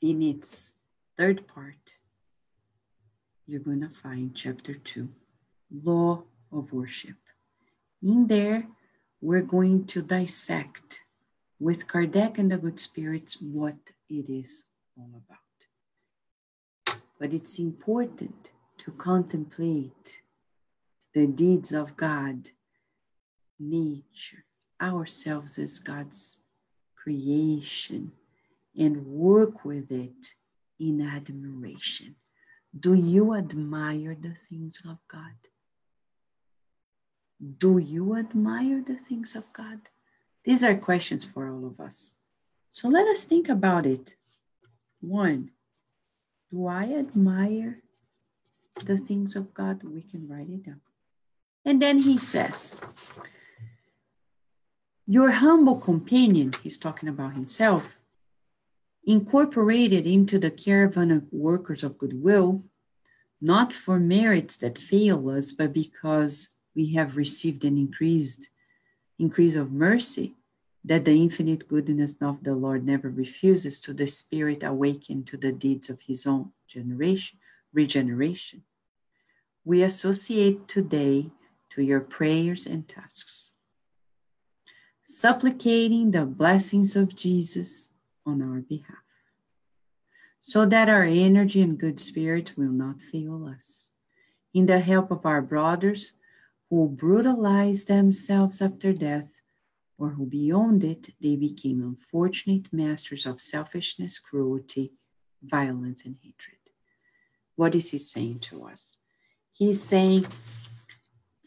in 0.00 0.22
its 0.22 0.74
third 1.16 1.46
part 1.48 1.97
you're 3.48 3.60
going 3.60 3.80
to 3.80 3.88
find 3.88 4.34
chapter 4.34 4.74
2, 4.74 5.08
Law 5.82 6.22
of 6.52 6.74
Worship. 6.74 7.16
In 8.02 8.26
there, 8.26 8.66
we're 9.22 9.40
going 9.40 9.86
to 9.86 10.02
dissect 10.02 11.02
with 11.58 11.88
Kardec 11.88 12.36
and 12.36 12.52
the 12.52 12.58
good 12.58 12.78
spirits 12.78 13.40
what 13.40 13.92
it 14.10 14.28
is 14.28 14.66
all 14.98 15.10
about. 15.16 16.98
But 17.18 17.32
it's 17.32 17.58
important 17.58 18.52
to 18.78 18.90
contemplate 18.92 20.20
the 21.14 21.26
deeds 21.26 21.72
of 21.72 21.96
God, 21.96 22.50
nature, 23.58 24.44
ourselves 24.80 25.58
as 25.58 25.78
God's 25.78 26.40
creation, 26.94 28.12
and 28.78 29.06
work 29.06 29.64
with 29.64 29.90
it 29.90 30.34
in 30.78 31.00
admiration. 31.00 32.14
Do 32.76 32.94
you 32.94 33.34
admire 33.34 34.16
the 34.20 34.34
things 34.34 34.82
of 34.88 34.98
God? 35.08 35.36
Do 37.58 37.78
you 37.78 38.16
admire 38.16 38.82
the 38.84 38.96
things 38.96 39.34
of 39.34 39.52
God? 39.52 39.88
These 40.44 40.64
are 40.64 40.76
questions 40.76 41.24
for 41.24 41.48
all 41.48 41.66
of 41.66 41.80
us. 41.80 42.16
So 42.70 42.88
let 42.88 43.06
us 43.06 43.24
think 43.24 43.48
about 43.48 43.86
it. 43.86 44.16
One, 45.00 45.50
do 46.50 46.66
I 46.66 46.84
admire 46.84 47.82
the 48.84 48.96
things 48.96 49.36
of 49.36 49.54
God? 49.54 49.82
We 49.82 50.02
can 50.02 50.28
write 50.28 50.48
it 50.48 50.64
down. 50.64 50.80
And 51.64 51.80
then 51.80 52.02
he 52.02 52.18
says, 52.18 52.80
Your 55.06 55.30
humble 55.30 55.76
companion, 55.76 56.52
he's 56.62 56.78
talking 56.78 57.08
about 57.08 57.34
himself, 57.34 57.97
incorporated 59.04 60.06
into 60.06 60.38
the 60.38 60.50
caravan 60.50 61.10
of 61.10 61.32
workers 61.32 61.82
of 61.82 61.98
goodwill, 61.98 62.64
not 63.40 63.72
for 63.72 63.98
merits 63.98 64.56
that 64.56 64.78
fail 64.78 65.30
us, 65.30 65.52
but 65.52 65.72
because 65.72 66.50
we 66.74 66.92
have 66.94 67.16
received 67.16 67.64
an 67.64 67.78
increased 67.78 68.50
increase 69.18 69.56
of 69.56 69.72
mercy, 69.72 70.34
that 70.84 71.04
the 71.04 71.12
infinite 71.12 71.68
goodness 71.68 72.16
of 72.20 72.42
the 72.44 72.54
Lord 72.54 72.84
never 72.86 73.10
refuses 73.10 73.80
to 73.80 73.92
the 73.92 74.06
spirit 74.06 74.62
awakened 74.62 75.26
to 75.28 75.36
the 75.36 75.52
deeds 75.52 75.90
of 75.90 76.00
his 76.02 76.26
own 76.26 76.52
generation, 76.68 77.38
regeneration. 77.72 78.62
We 79.64 79.82
associate 79.82 80.68
today 80.68 81.30
to 81.70 81.82
your 81.82 82.00
prayers 82.00 82.66
and 82.66 82.88
tasks, 82.88 83.52
supplicating 85.02 86.10
the 86.10 86.24
blessings 86.24 86.96
of 86.96 87.14
Jesus 87.14 87.90
on 88.28 88.42
our 88.42 88.60
behalf, 88.60 89.06
so 90.40 90.64
that 90.66 90.88
our 90.88 91.04
energy 91.04 91.62
and 91.62 91.78
good 91.78 91.98
spirit 91.98 92.52
will 92.56 92.70
not 92.70 93.02
fail 93.02 93.46
us. 93.46 93.90
In 94.54 94.66
the 94.66 94.80
help 94.80 95.10
of 95.10 95.26
our 95.26 95.42
brothers 95.42 96.14
who 96.70 96.88
brutalized 96.88 97.88
themselves 97.88 98.60
after 98.62 98.92
death, 98.92 99.40
or 99.98 100.10
who 100.10 100.26
beyond 100.26 100.84
it 100.84 101.10
they 101.20 101.34
became 101.34 101.82
unfortunate 101.82 102.72
masters 102.72 103.26
of 103.26 103.40
selfishness, 103.40 104.18
cruelty, 104.18 104.92
violence, 105.42 106.04
and 106.04 106.16
hatred. 106.22 106.58
What 107.56 107.74
is 107.74 107.90
he 107.90 107.98
saying 107.98 108.40
to 108.40 108.64
us? 108.66 108.98
he's 109.58 109.82
saying, 109.82 110.26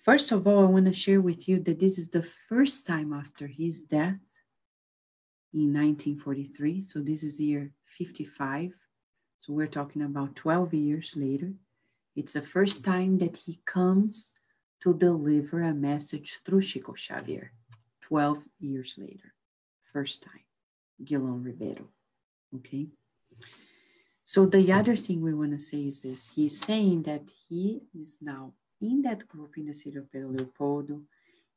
first 0.04 0.32
of 0.32 0.46
all, 0.46 0.66
I 0.66 0.70
want 0.70 0.86
to 0.86 0.94
share 0.94 1.22
with 1.22 1.48
you 1.48 1.60
that 1.60 1.80
this 1.80 1.98
is 1.98 2.10
the 2.10 2.22
first 2.22 2.86
time 2.86 3.14
after 3.14 3.48
his 3.48 3.82
death 3.82 4.20
in 5.54 5.74
1943. 5.74 6.82
So 6.82 7.00
this 7.00 7.24
is 7.24 7.40
year 7.40 7.72
55. 7.86 8.74
So 9.40 9.54
we're 9.54 9.68
talking 9.68 10.04
about 10.04 10.36
12 10.36 10.74
years 10.74 11.14
later. 11.16 11.54
It's 12.16 12.34
the 12.34 12.42
first 12.42 12.84
mm-hmm. 12.84 12.92
time 12.92 13.18
that 13.20 13.38
he 13.38 13.60
comes 13.66 14.32
to 14.82 14.94
deliver 14.94 15.62
a 15.62 15.74
message 15.74 16.40
through 16.44 16.62
Chico 16.62 16.94
Xavier, 16.96 17.52
12 18.02 18.44
years 18.60 18.96
later. 18.98 19.34
First 19.94 20.24
time, 20.24 20.46
Guillon 21.04 21.44
Ribeiro. 21.44 21.88
Okay. 22.56 22.88
So 24.24 24.46
the 24.46 24.60
mm-hmm. 24.60 24.80
other 24.80 24.96
thing 24.96 25.22
we 25.22 25.34
want 25.34 25.52
to 25.52 25.60
say 25.60 25.88
is 25.88 26.02
this 26.02 26.32
he's 26.36 26.60
saying 26.60 27.04
that 27.04 27.30
he 27.50 27.82
is 27.94 28.18
now 28.22 28.54
in 28.82 29.02
that 29.04 29.28
group 29.28 29.58
in 29.58 29.68
the 29.68 29.74
city 29.74 29.98
of 29.98 30.12
Pedro 30.12 30.30
Leopoldo 30.30 31.02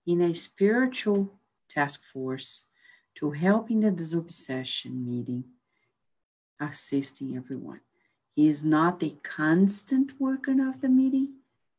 in 0.06 0.20
a 0.20 0.34
spiritual 0.34 1.32
task 1.68 2.04
force 2.12 2.66
to 3.16 3.30
help 3.30 3.70
in 3.70 3.80
the 3.80 3.90
disobsession 3.90 5.06
meeting, 5.06 5.44
assisting 6.60 7.36
everyone. 7.36 7.80
He 8.34 8.48
is 8.48 8.64
not 8.64 9.02
a 9.02 9.16
constant 9.22 10.20
worker 10.20 10.52
of 10.68 10.80
the 10.80 10.88
meeting, 10.88 11.34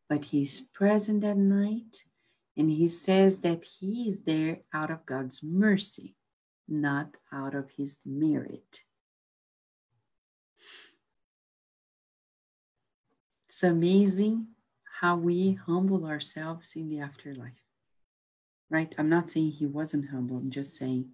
but 0.08 0.26
he's 0.26 0.62
present 0.74 1.24
at 1.24 1.38
night. 1.38 2.06
And 2.58 2.70
he 2.70 2.88
says 2.88 3.40
that 3.40 3.66
he 3.66 4.08
is 4.08 4.24
there 4.24 4.60
out 4.74 4.90
of 4.90 5.06
God's 5.06 5.44
mercy, 5.44 6.16
not 6.68 7.18
out 7.34 7.54
of 7.54 7.70
his 7.72 8.00
merit. 8.06 8.84
It's 13.50 13.64
amazing 13.64 14.48
how 15.02 15.18
we 15.18 15.54
humble 15.54 16.06
ourselves 16.06 16.76
in 16.78 16.88
the 16.88 17.00
afterlife, 17.00 17.52
right? 18.70 18.94
I'm 18.98 19.10
not 19.10 19.30
saying 19.30 19.52
he 19.52 19.66
wasn't 19.66 20.10
humble, 20.10 20.38
I'm 20.38 20.52
just 20.52 20.78
saying 20.78 21.10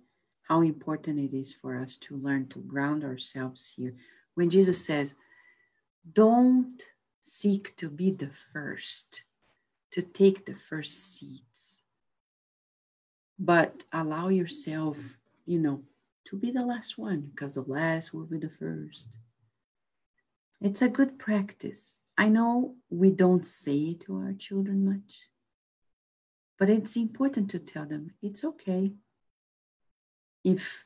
how 0.52 0.60
important 0.60 1.18
it 1.18 1.34
is 1.34 1.54
for 1.54 1.80
us 1.80 1.96
to 1.96 2.18
learn 2.18 2.46
to 2.46 2.60
ground 2.60 3.06
ourselves 3.06 3.74
here. 3.78 3.94
When 4.36 4.50
Jesus 4.50 4.86
says, 4.86 5.16
don't 6.12 6.84
seek 7.22 7.74
to 7.78 7.90
be 7.90 8.12
the 8.12 8.32
first, 8.52 9.24
to 9.92 10.02
take 10.02 10.46
the 10.46 10.58
first 10.70 11.16
seats, 11.16 11.84
but 13.40 13.86
allow 13.94 14.28
yourself, 14.28 14.98
you 15.46 15.58
know, 15.58 15.84
to 16.26 16.36
be 16.36 16.52
the 16.52 16.66
last 16.66 16.98
one 16.98 17.22
because 17.22 17.54
the 17.54 17.62
last 17.62 18.14
will 18.14 18.26
be 18.26 18.38
the 18.38 18.50
first. 18.50 19.20
It's 20.60 20.82
a 20.82 20.90
good 20.90 21.18
practice. 21.18 22.00
I 22.18 22.28
know 22.28 22.76
we 22.90 23.12
don't 23.12 23.48
say 23.48 23.78
it 23.92 24.02
to 24.02 24.18
our 24.18 24.34
children 24.34 24.84
much, 24.84 25.30
but 26.60 26.70
it's 26.70 26.98
important 26.98 27.50
to 27.52 27.60
tell 27.60 27.86
them 27.86 28.12
it's 28.22 28.44
okay 28.44 28.92
if 30.44 30.86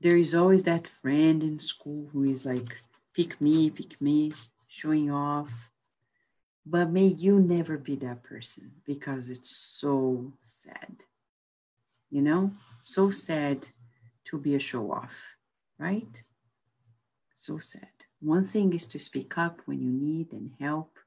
there 0.00 0.16
is 0.16 0.34
always 0.34 0.62
that 0.64 0.86
friend 0.86 1.42
in 1.42 1.58
school 1.58 2.08
who 2.12 2.24
is 2.24 2.46
like, 2.46 2.76
pick 3.14 3.40
me, 3.40 3.70
pick 3.70 4.00
me, 4.00 4.32
showing 4.66 5.10
off. 5.10 5.70
But 6.64 6.90
may 6.90 7.06
you 7.06 7.40
never 7.40 7.78
be 7.78 7.96
that 7.96 8.22
person 8.22 8.70
because 8.84 9.30
it's 9.30 9.50
so 9.50 10.32
sad. 10.40 11.04
You 12.10 12.22
know, 12.22 12.52
so 12.82 13.10
sad 13.10 13.66
to 14.26 14.38
be 14.38 14.54
a 14.54 14.58
show 14.58 14.92
off, 14.92 15.14
right? 15.78 16.22
So 17.34 17.58
sad. 17.58 17.88
One 18.20 18.44
thing 18.44 18.72
is 18.72 18.86
to 18.88 18.98
speak 18.98 19.38
up 19.38 19.60
when 19.66 19.80
you 19.80 19.90
need 19.90 20.32
and 20.32 20.52
help 20.60 20.98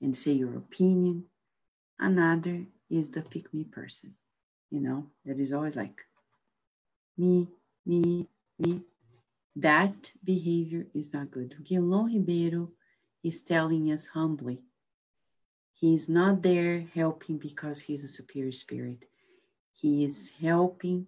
and 0.00 0.16
say 0.16 0.32
your 0.32 0.56
opinion. 0.56 1.24
Another 1.98 2.64
is 2.88 3.10
the 3.10 3.22
pick 3.22 3.52
me 3.52 3.64
person, 3.64 4.14
you 4.70 4.80
know, 4.80 5.06
that 5.24 5.38
is 5.38 5.52
always 5.52 5.76
like, 5.76 6.00
me, 7.20 7.48
me, 7.84 8.26
me. 8.58 8.80
That 9.54 10.12
behavior 10.24 10.86
is 10.94 11.12
not 11.12 11.30
good. 11.30 11.54
Guillon 11.64 12.06
Ribeiro 12.06 12.70
is 13.22 13.42
telling 13.42 13.92
us 13.92 14.06
humbly. 14.08 14.64
He 15.74 15.94
is 15.94 16.08
not 16.08 16.42
there 16.42 16.86
helping 16.94 17.36
because 17.38 17.80
he's 17.80 18.04
a 18.04 18.08
superior 18.08 18.52
spirit. 18.52 19.04
He 19.72 20.04
is 20.04 20.32
helping 20.40 21.06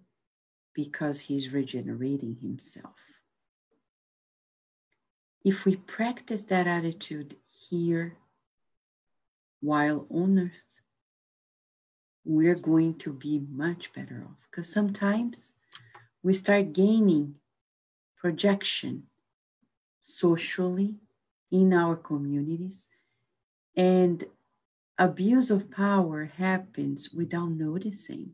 because 0.73 1.21
he's 1.21 1.53
regenerating 1.53 2.37
himself. 2.41 2.95
If 5.43 5.65
we 5.65 5.75
practice 5.75 6.43
that 6.43 6.67
attitude 6.67 7.35
here 7.69 8.17
while 9.61 10.07
on 10.09 10.39
earth, 10.39 10.81
we're 12.25 12.55
going 12.55 12.95
to 12.99 13.11
be 13.11 13.41
much 13.51 13.93
better 13.93 14.25
off. 14.27 14.37
Because 14.49 14.71
sometimes 14.71 15.53
we 16.23 16.33
start 16.33 16.73
gaining 16.73 17.35
projection 18.17 19.03
socially 20.01 20.95
in 21.51 21.73
our 21.73 21.95
communities 21.95 22.89
and 23.75 24.25
abuse 24.97 25.51
of 25.51 25.69
power 25.71 26.25
happens 26.25 27.09
without 27.11 27.51
noticing. 27.51 28.31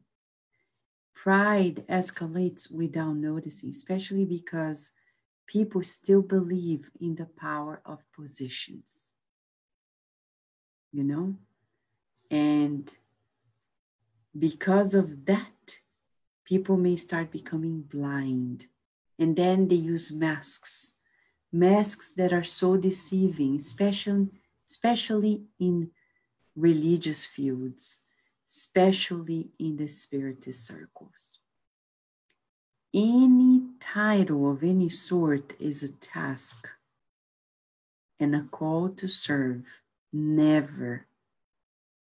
Pride 1.13 1.85
escalates 1.89 2.71
without 2.71 3.15
noticing 3.15 3.71
especially 3.71 4.25
because 4.25 4.93
people 5.47 5.83
still 5.83 6.21
believe 6.21 6.89
in 7.01 7.15
the 7.15 7.25
power 7.25 7.81
of 7.85 7.99
positions 8.15 9.11
you 10.91 11.03
know? 11.03 11.35
And 12.31 12.93
because 14.37 14.93
of 14.93 15.25
that 15.25 15.79
people 16.49 16.77
may 16.77 16.95
start 16.95 17.29
becoming 17.31 17.81
blind. 17.81 18.65
And 19.19 19.35
then 19.35 19.67
they 19.67 19.75
use 19.75 20.11
masks, 20.11 20.95
masks 21.51 22.11
that 22.13 22.33
are 22.33 22.43
so 22.43 22.75
deceiving, 22.75 23.57
especially, 23.57 24.29
especially 24.67 25.43
in 25.59 25.91
religious 26.55 27.23
fields, 27.25 28.01
especially 28.49 29.49
in 29.59 29.77
the 29.77 29.87
spiritist 29.87 30.65
circles. 30.65 31.37
Any 32.93 33.61
title 33.79 34.51
of 34.51 34.63
any 34.63 34.89
sort 34.89 35.53
is 35.59 35.83
a 35.83 35.91
task 35.91 36.67
and 38.19 38.35
a 38.35 38.47
call 38.49 38.89
to 38.89 39.07
serve. 39.07 39.61
Never 40.11 41.05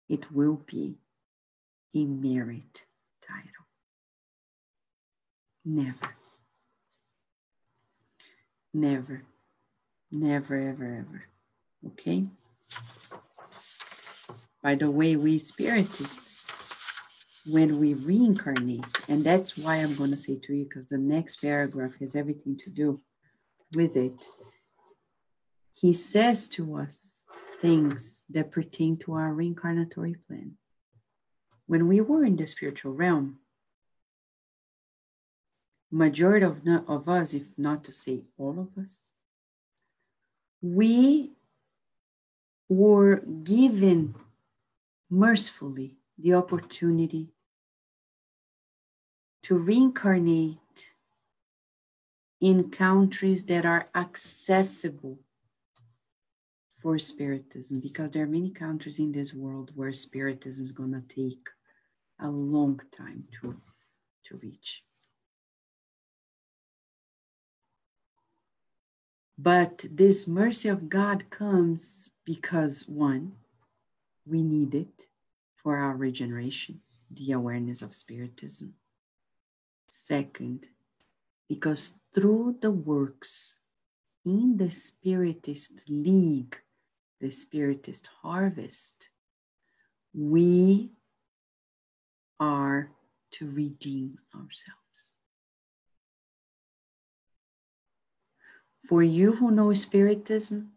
it 0.08 0.30
will 0.30 0.62
be 0.66 0.94
a 1.94 2.04
merit 2.04 2.84
title. 3.20 3.59
Never. 5.72 6.16
Never. 8.74 9.22
Never, 10.10 10.56
ever, 10.56 11.06
ever. 11.06 11.24
Okay? 11.86 12.26
By 14.64 14.74
the 14.74 14.90
way, 14.90 15.14
we 15.14 15.38
spiritists, 15.38 16.50
when 17.46 17.78
we 17.78 17.94
reincarnate, 17.94 18.84
and 19.08 19.22
that's 19.22 19.56
why 19.56 19.76
I'm 19.76 19.94
going 19.94 20.10
to 20.10 20.16
say 20.16 20.40
to 20.40 20.54
you, 20.54 20.64
because 20.64 20.88
the 20.88 20.98
next 20.98 21.36
paragraph 21.36 21.94
has 22.00 22.16
everything 22.16 22.58
to 22.64 22.70
do 22.70 23.00
with 23.72 23.96
it. 23.96 24.28
He 25.72 25.92
says 25.92 26.48
to 26.48 26.78
us 26.78 27.24
things 27.60 28.24
that 28.28 28.50
pertain 28.50 28.96
to 28.98 29.14
our 29.14 29.32
reincarnatory 29.32 30.16
plan. 30.26 30.56
When 31.66 31.86
we 31.86 32.00
were 32.00 32.24
in 32.24 32.34
the 32.34 32.48
spiritual 32.48 32.92
realm, 32.92 33.38
majority 35.90 36.46
of, 36.46 36.58
of 36.88 37.08
us, 37.08 37.34
if 37.34 37.46
not 37.56 37.84
to 37.84 37.92
say 37.92 38.22
all 38.38 38.58
of 38.58 38.82
us, 38.82 39.10
we 40.62 41.32
were 42.68 43.16
given 43.42 44.14
mercifully 45.10 45.96
the 46.18 46.34
opportunity 46.34 47.28
to 49.42 49.56
reincarnate 49.56 50.92
in 52.40 52.70
countries 52.70 53.44
that 53.46 53.66
are 53.66 53.86
accessible 53.94 55.18
for 56.80 56.98
spiritism 56.98 57.80
because 57.80 58.10
there 58.10 58.22
are 58.22 58.28
many 58.28 58.50
countries 58.50 58.98
in 58.98 59.12
this 59.12 59.34
world 59.34 59.70
where 59.74 59.92
spiritism 59.92 60.64
is 60.64 60.72
going 60.72 60.92
to 60.92 61.14
take 61.14 61.48
a 62.20 62.28
long 62.28 62.80
time 62.96 63.24
to, 63.40 63.56
to 64.24 64.36
reach. 64.38 64.84
But 69.42 69.86
this 69.90 70.28
mercy 70.28 70.68
of 70.68 70.90
God 70.90 71.30
comes 71.30 72.10
because 72.26 72.86
one, 72.86 73.32
we 74.26 74.42
need 74.42 74.74
it 74.74 75.06
for 75.56 75.78
our 75.78 75.96
regeneration, 75.96 76.80
the 77.10 77.32
awareness 77.32 77.80
of 77.80 77.94
Spiritism. 77.94 78.74
Second, 79.88 80.68
because 81.48 81.94
through 82.12 82.56
the 82.60 82.70
works 82.70 83.60
in 84.26 84.58
the 84.58 84.70
Spiritist 84.70 85.88
League 85.88 86.58
the 87.20 87.30
Spiritist 87.30 88.08
harvest, 88.22 89.10
we 90.14 90.90
are 92.38 92.90
to 93.32 93.50
redeem 93.50 94.18
ourselves. 94.34 94.79
For 98.90 99.04
you 99.04 99.36
who 99.36 99.52
know 99.52 99.72
Spiritism, 99.72 100.72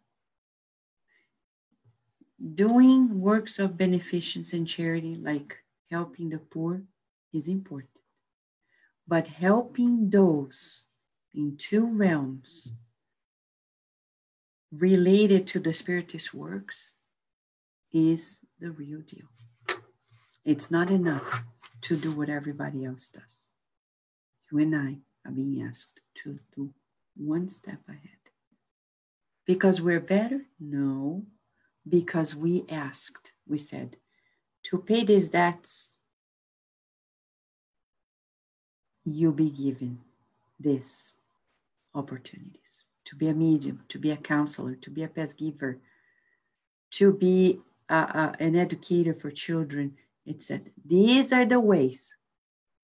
doing 2.53 3.19
works 3.19 3.57
of 3.57 3.75
beneficence 3.75 4.53
and 4.53 4.67
charity, 4.67 5.15
like 5.15 5.57
helping 5.89 6.29
the 6.29 6.37
poor, 6.37 6.83
is 7.33 7.47
important. 7.47 8.01
But 9.07 9.25
helping 9.25 10.11
those 10.11 10.83
in 11.33 11.57
two 11.57 11.87
realms 11.87 12.77
related 14.71 15.47
to 15.47 15.59
the 15.59 15.73
Spiritist 15.73 16.35
works 16.35 16.93
is 17.91 18.45
the 18.59 18.69
real 18.69 19.01
deal. 19.01 19.25
It's 20.45 20.69
not 20.69 20.91
enough 20.91 21.41
to 21.81 21.97
do 21.97 22.11
what 22.11 22.29
everybody 22.29 22.85
else 22.85 23.09
does. 23.09 23.53
You 24.51 24.59
and 24.59 24.75
I 24.75 24.97
are 25.25 25.31
being 25.31 25.63
asked 25.67 25.99
to 26.21 26.37
do 26.55 26.75
one 27.15 27.49
step 27.49 27.79
ahead. 27.87 28.09
Because 29.45 29.81
we're 29.81 29.99
better? 29.99 30.41
No, 30.59 31.23
because 31.87 32.35
we 32.35 32.65
asked, 32.69 33.33
we 33.47 33.57
said, 33.57 33.97
to 34.63 34.77
pay 34.77 35.03
these 35.03 35.29
debts, 35.29 35.97
you'll 39.03 39.33
be 39.33 39.49
given 39.49 39.99
these 40.59 41.17
opportunities 41.93 42.85
to 43.05 43.15
be 43.15 43.27
a 43.27 43.33
medium, 43.33 43.83
to 43.89 43.99
be 43.99 44.11
a 44.11 44.17
counselor, 44.17 44.75
to 44.75 44.89
be 44.89 45.03
a 45.03 45.07
past 45.07 45.37
giver, 45.37 45.77
to 46.91 47.11
be 47.11 47.59
a, 47.89 47.95
a, 47.95 48.35
an 48.39 48.55
educator 48.55 49.13
for 49.13 49.29
children, 49.29 49.95
it 50.25 50.41
said, 50.41 50.71
these 50.85 51.33
are 51.33 51.45
the 51.45 51.59
ways 51.59 52.15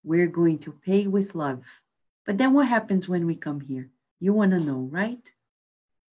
we're 0.04 0.28
going 0.28 0.60
to 0.60 0.72
pay 0.72 1.08
with 1.08 1.36
love. 1.36 1.82
But 2.26 2.38
then 2.38 2.54
what 2.54 2.68
happens 2.68 3.08
when 3.08 3.26
we 3.26 3.36
come 3.36 3.62
here? 3.62 3.90
You 4.20 4.34
want 4.34 4.52
to 4.52 4.60
know, 4.60 4.90
right? 4.92 5.32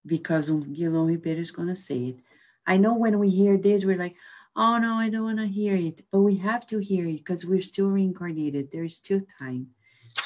Because 0.05 0.51
Guillon 0.51 1.07
Ribeiro 1.07 1.41
is 1.41 1.51
going 1.51 1.69
to 1.69 1.77
say 1.77 1.99
it. 2.09 2.17
I 2.67 2.77
know 2.77 2.95
when 2.95 3.19
we 3.19 3.31
hear 3.31 3.57
this, 3.57 3.85
we're 3.85 3.97
like, 3.97 4.17
oh 4.55 4.79
no, 4.79 4.95
I 4.95 5.09
don't 5.09 5.25
want 5.25 5.39
to 5.39 5.47
hear 5.47 5.77
it. 5.77 6.03
But 6.11 6.21
we 6.21 6.37
have 6.39 6.67
to 6.69 6.79
hear 6.79 7.07
it 7.07 7.19
because 7.19 7.45
we're 7.45 7.63
still 7.63 7.91
reincarnated. 7.91 8.71
There 8.71 8.85
is 8.85 8.97
still 8.97 9.23
time. 9.39 9.69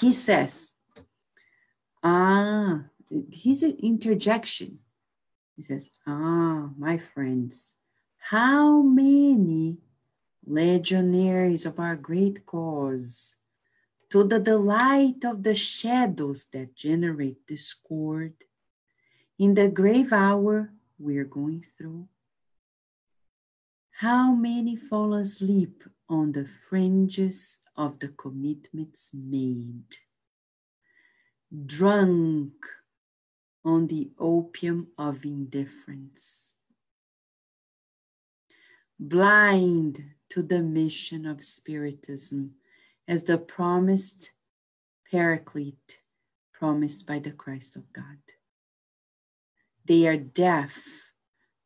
He 0.01 0.13
says, 0.13 0.75
ah, 2.03 2.83
he's 3.31 3.63
an 3.63 3.77
interjection. 3.83 4.79
He 5.57 5.63
says, 5.63 5.91
ah, 6.07 6.71
my 6.79 6.97
friends, 6.97 7.75
how 8.19 8.81
many 8.83 9.79
legionaries 10.47 11.67
of 11.67 11.79
our 11.79 11.97
great 11.97 12.47
cause, 12.47 13.37
to 14.11 14.25
the 14.25 14.41
delight 14.41 15.25
of 15.25 15.45
the 15.45 15.55
shadows 15.55 16.47
that 16.53 16.75
generate 16.75 17.47
discord, 17.47 18.35
in 19.39 19.55
the 19.55 19.69
grave 19.69 20.13
hour 20.13 20.73
we're 20.99 21.25
going 21.25 21.65
through. 21.77 22.07
How 23.93 24.35
many 24.35 24.77
fall 24.77 25.15
asleep 25.15 25.85
on 26.09 26.33
the 26.33 26.45
fringes 26.45 27.61
of 27.77 28.01
the 28.01 28.09
commitments 28.09 29.13
made, 29.15 29.97
drunk 31.67 32.53
on 33.65 33.87
the 33.87 34.11
opium 34.19 34.89
of 34.99 35.25
indifference, 35.25 36.55
blind 38.99 40.03
to 40.31 40.43
the 40.43 40.63
mission 40.63 41.27
of 41.27 41.45
Spiritism 41.45 42.55
as 43.11 43.25
the 43.25 43.37
promised 43.37 44.35
paraclete 45.11 46.03
promised 46.53 47.09
by 47.09 47.19
the 47.19 47.33
Christ 47.33 47.75
of 47.75 47.93
God. 47.93 48.23
They 49.85 50.07
are 50.07 50.17
deaf 50.17 51.11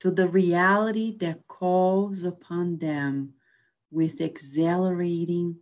to 0.00 0.10
the 0.10 0.26
reality 0.26 1.14
that 1.18 1.46
calls 1.46 2.22
upon 2.22 2.78
them 2.78 3.34
with 3.90 4.22
exhilarating 4.22 5.56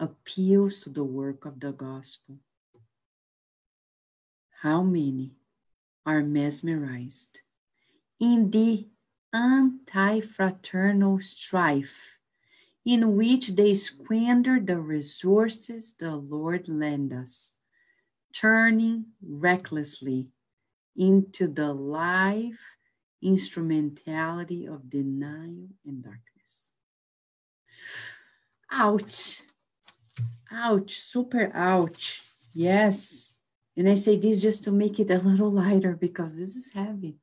appeals 0.00 0.80
to 0.80 0.90
the 0.90 1.04
work 1.04 1.44
of 1.44 1.60
the 1.60 1.72
gospel. 1.72 2.38
How 4.62 4.82
many 4.82 5.32
are 6.06 6.22
mesmerized 6.22 7.42
in 8.18 8.50
the 8.50 8.88
anti 9.34 10.22
fraternal 10.22 11.20
strife 11.20 12.17
in 12.88 13.16
which 13.16 13.48
they 13.48 13.74
squander 13.74 14.58
the 14.58 14.78
resources 14.78 15.92
the 16.00 16.16
Lord 16.16 16.70
lend 16.70 17.12
us, 17.12 17.56
turning 18.32 19.04
recklessly 19.20 20.28
into 20.96 21.48
the 21.48 21.70
live 21.74 22.58
instrumentality 23.22 24.64
of 24.64 24.88
denial 24.88 25.68
and 25.84 26.02
darkness. 26.02 26.70
Ouch. 28.72 29.42
Ouch. 30.50 30.98
Super 30.98 31.52
ouch. 31.52 32.22
Yes. 32.54 33.34
And 33.76 33.86
I 33.86 33.96
say 33.96 34.16
this 34.16 34.40
just 34.40 34.64
to 34.64 34.72
make 34.72 34.98
it 34.98 35.10
a 35.10 35.18
little 35.18 35.50
lighter 35.50 35.94
because 35.94 36.38
this 36.38 36.56
is 36.56 36.72
heavy. 36.72 37.18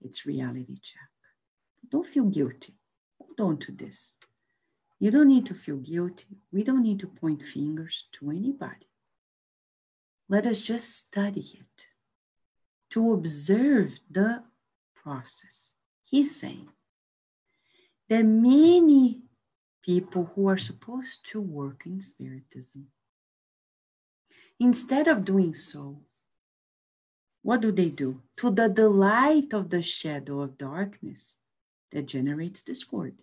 It's 0.00 0.26
reality 0.26 0.76
check. 0.82 1.08
Don't 1.88 2.04
feel 2.04 2.24
guilty 2.24 2.77
on 3.40 3.58
to 3.58 3.72
this. 3.72 4.16
You 5.00 5.10
don't 5.10 5.28
need 5.28 5.46
to 5.46 5.54
feel 5.54 5.76
guilty. 5.76 6.38
We 6.52 6.64
don't 6.64 6.82
need 6.82 7.00
to 7.00 7.06
point 7.06 7.44
fingers 7.44 8.04
to 8.12 8.30
anybody. 8.30 8.88
Let 10.28 10.46
us 10.46 10.60
just 10.60 10.96
study 10.96 11.58
it 11.60 11.86
to 12.90 13.12
observe 13.12 14.00
the 14.10 14.42
process. 14.94 15.74
He's 16.02 16.34
saying 16.34 16.68
that 18.08 18.24
many 18.24 19.22
people 19.82 20.30
who 20.34 20.48
are 20.48 20.58
supposed 20.58 21.24
to 21.30 21.40
work 21.40 21.84
in 21.86 22.00
Spiritism, 22.00 22.86
instead 24.58 25.06
of 25.08 25.24
doing 25.24 25.54
so, 25.54 26.00
what 27.42 27.60
do 27.60 27.70
they 27.70 27.88
do? 27.88 28.20
To 28.38 28.50
the 28.50 28.68
delight 28.68 29.54
of 29.54 29.70
the 29.70 29.80
shadow 29.80 30.40
of 30.40 30.58
darkness 30.58 31.38
that 31.92 32.06
generates 32.06 32.62
discord. 32.62 33.22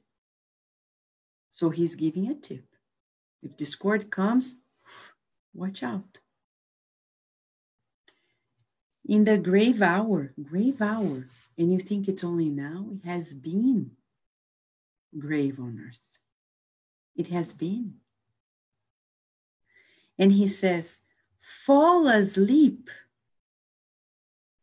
So 1.55 1.69
he's 1.69 1.95
giving 1.95 2.29
a 2.29 2.33
tip. 2.35 2.65
If 3.41 3.55
discord 3.55 4.11
comes, 4.11 4.57
watch 5.53 5.83
out. 5.83 6.19
In 9.07 9.23
the 9.23 9.37
grave 9.37 9.81
hour, 9.81 10.33
grave 10.43 10.81
hour, 10.81 11.29
and 11.57 11.71
you 11.71 11.79
think 11.79 12.09
it's 12.09 12.25
only 12.25 12.49
now, 12.49 12.89
it 12.91 13.07
has 13.07 13.33
been 13.33 13.91
grave 15.17 15.57
on 15.57 15.81
earth. 15.87 16.19
It 17.15 17.27
has 17.27 17.53
been. 17.53 18.01
And 20.19 20.33
he 20.33 20.47
says, 20.47 21.03
fall 21.39 22.05
asleep 22.09 22.89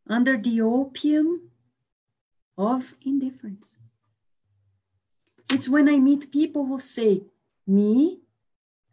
under 0.06 0.36
the 0.36 0.60
opium 0.60 1.52
of 2.58 2.94
indifference. 3.00 3.76
It's 5.52 5.68
when 5.68 5.86
I 5.86 5.98
meet 5.98 6.32
people 6.32 6.64
who 6.64 6.80
say, 6.80 7.24
Me? 7.66 8.20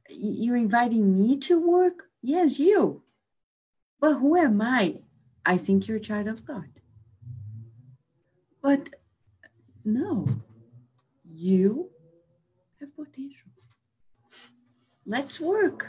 You're 0.10 0.58
inviting 0.58 1.15
me 1.15 1.38
to 1.38 1.58
work? 1.58 2.10
Yes, 2.22 2.60
you. 2.60 3.04
But 4.02 4.15
who 4.15 4.36
am 4.36 4.62
I? 4.62 5.02
I 5.45 5.56
think 5.56 5.88
you're 5.88 5.98
a 5.98 6.02
child 6.02 6.28
of 6.28 6.45
God. 6.45 6.67
But 8.62 8.89
no, 9.86 10.28
you 11.24 11.91
have 12.82 12.93
potential. 12.93 13.52
Let's 15.06 15.39
work. 15.39 15.88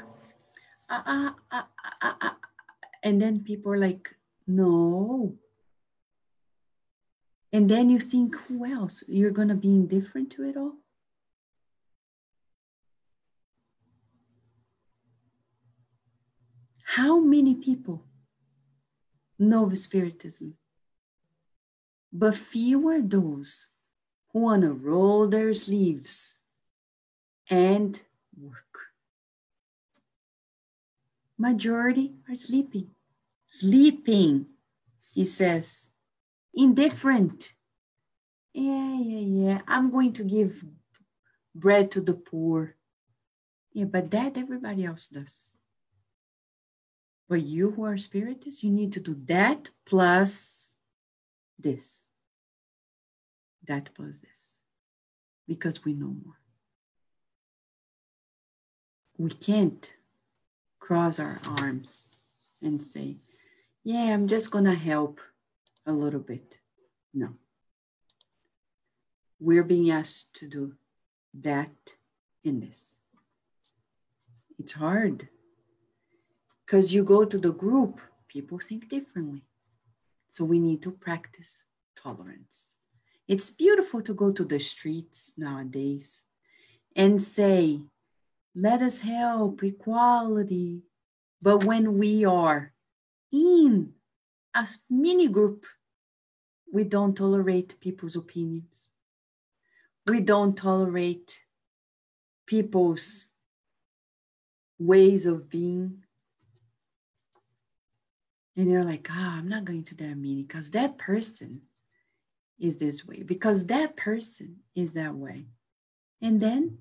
Uh, 0.88 1.32
uh, 1.50 1.62
uh. 2.00 2.30
And 3.02 3.20
then 3.20 3.42
people 3.42 3.72
are 3.72 3.78
like, 3.78 4.14
no, 4.46 5.34
and 7.52 7.68
then 7.68 7.90
you 7.90 7.98
think, 7.98 8.36
who 8.36 8.64
else? 8.64 9.02
You're 9.08 9.32
going 9.32 9.48
to 9.48 9.54
be 9.54 9.68
indifferent 9.68 10.30
to 10.32 10.48
it 10.48 10.56
all? 10.56 10.74
How 16.84 17.20
many 17.20 17.54
people 17.54 18.04
know 19.38 19.66
of 19.66 19.78
Spiritism? 19.78 20.54
But 22.12 22.34
few 22.34 22.88
are 22.88 23.00
those 23.00 23.68
who 24.32 24.40
want 24.40 24.62
to 24.62 24.72
roll 24.72 25.28
their 25.28 25.54
sleeves 25.54 26.38
and 27.48 28.00
work. 28.36 28.90
Majority 31.38 32.12
are 32.28 32.36
sleeping. 32.36 32.90
Sleeping, 33.46 34.46
he 35.12 35.24
says 35.24 35.90
indifferent, 36.54 37.54
Yeah, 38.52 38.98
yeah, 38.98 39.18
yeah. 39.18 39.60
I'm 39.68 39.90
going 39.90 40.12
to 40.14 40.24
give 40.24 40.64
bread 41.54 41.90
to 41.92 42.00
the 42.00 42.14
poor. 42.14 42.74
Yeah, 43.72 43.84
but 43.84 44.10
that 44.10 44.36
everybody 44.36 44.84
else 44.84 45.08
does. 45.08 45.52
But 47.28 47.42
you 47.42 47.70
who 47.70 47.84
are 47.84 47.96
spiritists, 47.96 48.64
you 48.64 48.72
need 48.72 48.92
to 48.94 49.00
do 49.00 49.14
that 49.26 49.70
plus 49.86 50.74
this. 51.56 52.08
That 53.68 53.94
plus 53.94 54.18
this. 54.18 54.58
Because 55.46 55.84
we 55.84 55.94
know 55.94 56.16
more. 56.24 56.40
We 59.16 59.30
can't 59.30 59.94
cross 60.80 61.20
our 61.20 61.40
arms 61.46 62.08
and 62.60 62.82
say, 62.82 63.18
yeah, 63.84 64.12
I'm 64.12 64.26
just 64.26 64.50
going 64.50 64.64
to 64.64 64.74
help 64.74 65.20
a 65.86 65.92
little 65.92 66.20
bit. 66.20 66.58
No. 67.12 67.34
We're 69.38 69.64
being 69.64 69.90
asked 69.90 70.34
to 70.34 70.46
do 70.46 70.74
that 71.34 71.94
in 72.44 72.60
this. 72.60 72.96
It's 74.58 74.72
hard 74.72 75.28
because 76.66 76.92
you 76.92 77.02
go 77.02 77.24
to 77.24 77.38
the 77.38 77.52
group, 77.52 78.00
people 78.28 78.58
think 78.58 78.88
differently. 78.88 79.42
So 80.28 80.44
we 80.44 80.58
need 80.58 80.82
to 80.82 80.90
practice 80.90 81.64
tolerance. 81.96 82.76
It's 83.26 83.50
beautiful 83.50 84.02
to 84.02 84.14
go 84.14 84.30
to 84.30 84.44
the 84.44 84.60
streets 84.60 85.34
nowadays 85.38 86.24
and 86.94 87.20
say, 87.22 87.80
let 88.54 88.82
us 88.82 89.00
help 89.00 89.62
equality. 89.62 90.82
But 91.40 91.64
when 91.64 91.98
we 91.98 92.24
are 92.24 92.72
in 93.32 93.94
a 94.54 94.66
mini 94.88 95.28
group, 95.28 95.66
we 96.72 96.84
don't 96.84 97.16
tolerate 97.16 97.80
people's 97.80 98.16
opinions. 98.16 98.88
We 100.06 100.20
don't 100.20 100.56
tolerate 100.56 101.40
people's 102.46 103.30
ways 104.78 105.26
of 105.26 105.48
being. 105.48 106.04
And 108.56 108.70
you're 108.70 108.84
like, 108.84 109.08
ah, 109.10 109.34
oh, 109.34 109.38
I'm 109.38 109.48
not 109.48 109.64
going 109.64 109.84
to 109.84 109.94
that 109.96 110.16
meeting 110.16 110.44
because 110.44 110.70
that 110.72 110.98
person 110.98 111.62
is 112.58 112.76
this 112.76 113.06
way, 113.06 113.22
because 113.22 113.66
that 113.66 113.96
person 113.96 114.56
is 114.74 114.92
that 114.92 115.14
way. 115.14 115.46
And 116.20 116.40
then 116.40 116.78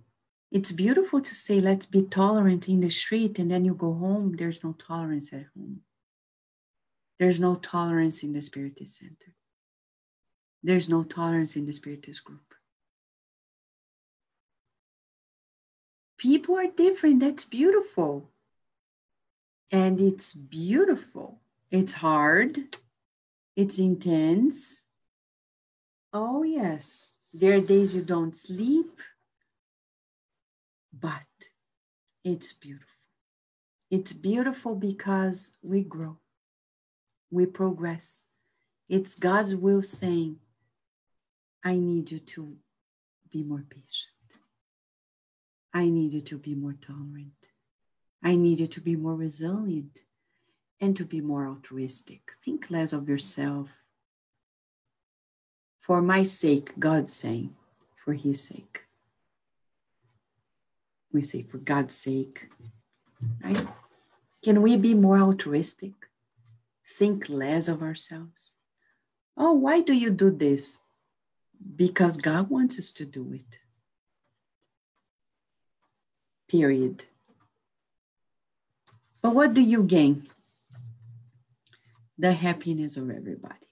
it's 0.52 0.72
beautiful 0.72 1.22
to 1.22 1.36
say, 1.36 1.60
let's 1.60 1.86
be 1.86 2.04
tolerant 2.04 2.68
in 2.68 2.82
the 2.82 2.90
street, 2.90 3.40
and 3.40 3.50
then 3.50 3.64
you 3.64 3.74
go 3.76 3.94
home, 3.94 4.36
there's 4.36 4.64
no 4.64 4.74
tolerance 4.74 5.32
at 5.32 5.46
home. 5.56 5.82
There's 7.20 7.40
no 7.40 7.56
tolerance 7.56 8.24
in 8.24 8.32
the 8.34 8.42
Spiritist 8.42 8.98
Center. 8.98 9.36
There's 10.64 10.90
no 10.90 11.04
tolerance 11.04 11.56
in 11.56 11.66
the 11.66 11.74
Spiritist 11.74 12.24
group. 12.24 12.54
People 16.18 16.58
are 16.58 16.68
different. 16.68 17.20
That's 17.20 17.46
beautiful. 17.46 18.30
And 19.72 20.00
it's 20.00 20.34
beautiful. 20.34 21.40
It's 21.72 21.94
hard. 21.94 22.78
It's 23.56 23.80
intense. 23.80 24.84
Oh, 26.12 26.44
yes. 26.44 27.16
There 27.34 27.58
are 27.58 27.62
days 27.62 27.96
you 27.96 28.02
don't 28.02 28.36
sleep 28.36 29.00
but 30.94 31.26
it's 32.24 32.54
beautiful. 32.54 32.88
It's 33.90 34.14
beautiful 34.14 34.76
because 34.76 35.54
we 35.62 35.84
grow, 35.84 36.18
we 37.32 37.46
progress. 37.46 38.26
It's 38.88 39.16
God's 39.16 39.56
will 39.56 39.84
saying, 39.84 40.38
I 41.64 41.76
need 41.76 42.12
you 42.12 42.20
to 42.20 42.56
be 43.30 43.44
more 43.44 43.66
patient. 43.70 44.16
I 45.74 45.90
need 45.90 46.14
you 46.14 46.22
to 46.22 46.38
be 46.38 46.56
more 46.56 46.76
tolerant. 46.82 47.52
I 48.24 48.36
need 48.36 48.60
you 48.60 48.68
to 48.68 48.82
be 48.82 48.96
more 48.96 49.16
resilient 49.16 50.04
and 50.82 50.96
to 50.98 51.06
be 51.06 51.22
more 51.22 51.48
altruistic. 51.48 52.32
Think 52.44 52.70
less 52.70 52.94
of 52.94 53.08
yourself. 53.08 53.70
For 55.80 56.02
my 56.02 56.24
sake, 56.24 56.80
God's 56.80 57.14
saying, 57.14 57.56
for 57.96 58.14
his 58.14 58.42
sake 58.42 58.84
we 61.12 61.22
say, 61.22 61.44
for 61.44 61.58
God's 61.58 61.96
sake, 61.96 62.50
right? 63.44 63.68
Can 64.44 64.62
we 64.62 64.78
be 64.78 64.94
more 64.94 65.20
altruistic? 65.20 65.94
Think 66.98 67.30
less 67.30 67.68
of 67.68 67.82
ourselves? 67.82 68.56
Oh, 69.38 69.54
why 69.54 69.80
do 69.82 69.94
you 69.94 70.10
do 70.10 70.32
this? 70.32 70.80
Because 71.76 72.18
God 72.18 72.50
wants 72.50 72.80
us 72.80 72.92
to 72.94 73.06
do 73.06 73.32
it. 73.34 73.60
Period. 76.50 77.06
But 79.22 79.36
what 79.36 79.54
do 79.54 79.62
you 79.62 79.84
gain? 79.84 80.28
The 82.18 82.34
happiness 82.34 82.98
of 82.98 83.10
everybody. 83.10 83.68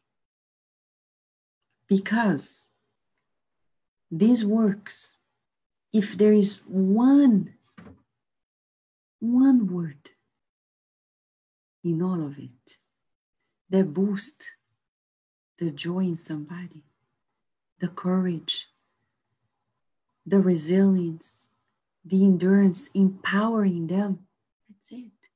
Because 1.88 2.70
this 4.12 4.44
works 4.44 5.18
if 5.92 6.18
there 6.18 6.34
is 6.34 6.58
one, 6.68 7.56
one 9.20 9.68
word 9.68 10.12
in 11.84 12.02
all 12.02 12.24
of 12.24 12.38
it 12.38 12.77
that 13.70 13.94
boost 13.94 14.52
the 15.58 15.72
joy 15.72 16.00
in 16.00 16.18
somebody, 16.18 16.84
the 17.80 17.88
courage, 17.88 18.68
the 20.26 20.40
resilience, 20.40 21.48
the 22.06 22.24
endurance, 22.24 22.90
empowering 22.94 23.88
them. 23.88 24.20
That's 24.70 24.92
it. 24.92 25.30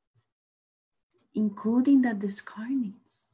Including 1.33 2.01
the 2.01 2.13
discarnates. 2.13 3.25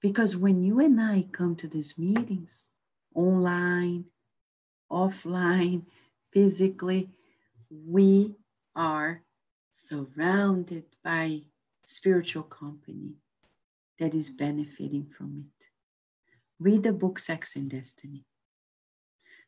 Because 0.00 0.36
when 0.36 0.62
you 0.62 0.80
and 0.80 1.00
I 1.00 1.26
come 1.32 1.56
to 1.56 1.68
these 1.68 1.98
meetings, 1.98 2.68
online, 3.14 4.06
offline, 4.90 5.84
physically, 6.32 7.10
we 7.70 8.34
are 8.74 9.22
surrounded 9.70 10.84
by 11.02 11.42
spiritual 11.84 12.42
company 12.42 13.14
that 13.98 14.14
is 14.14 14.30
benefiting 14.30 15.06
from 15.06 15.46
it. 15.46 15.66
Read 16.58 16.82
the 16.82 16.92
book 16.92 17.18
Sex 17.18 17.56
and 17.56 17.70
Destiny. 17.70 18.24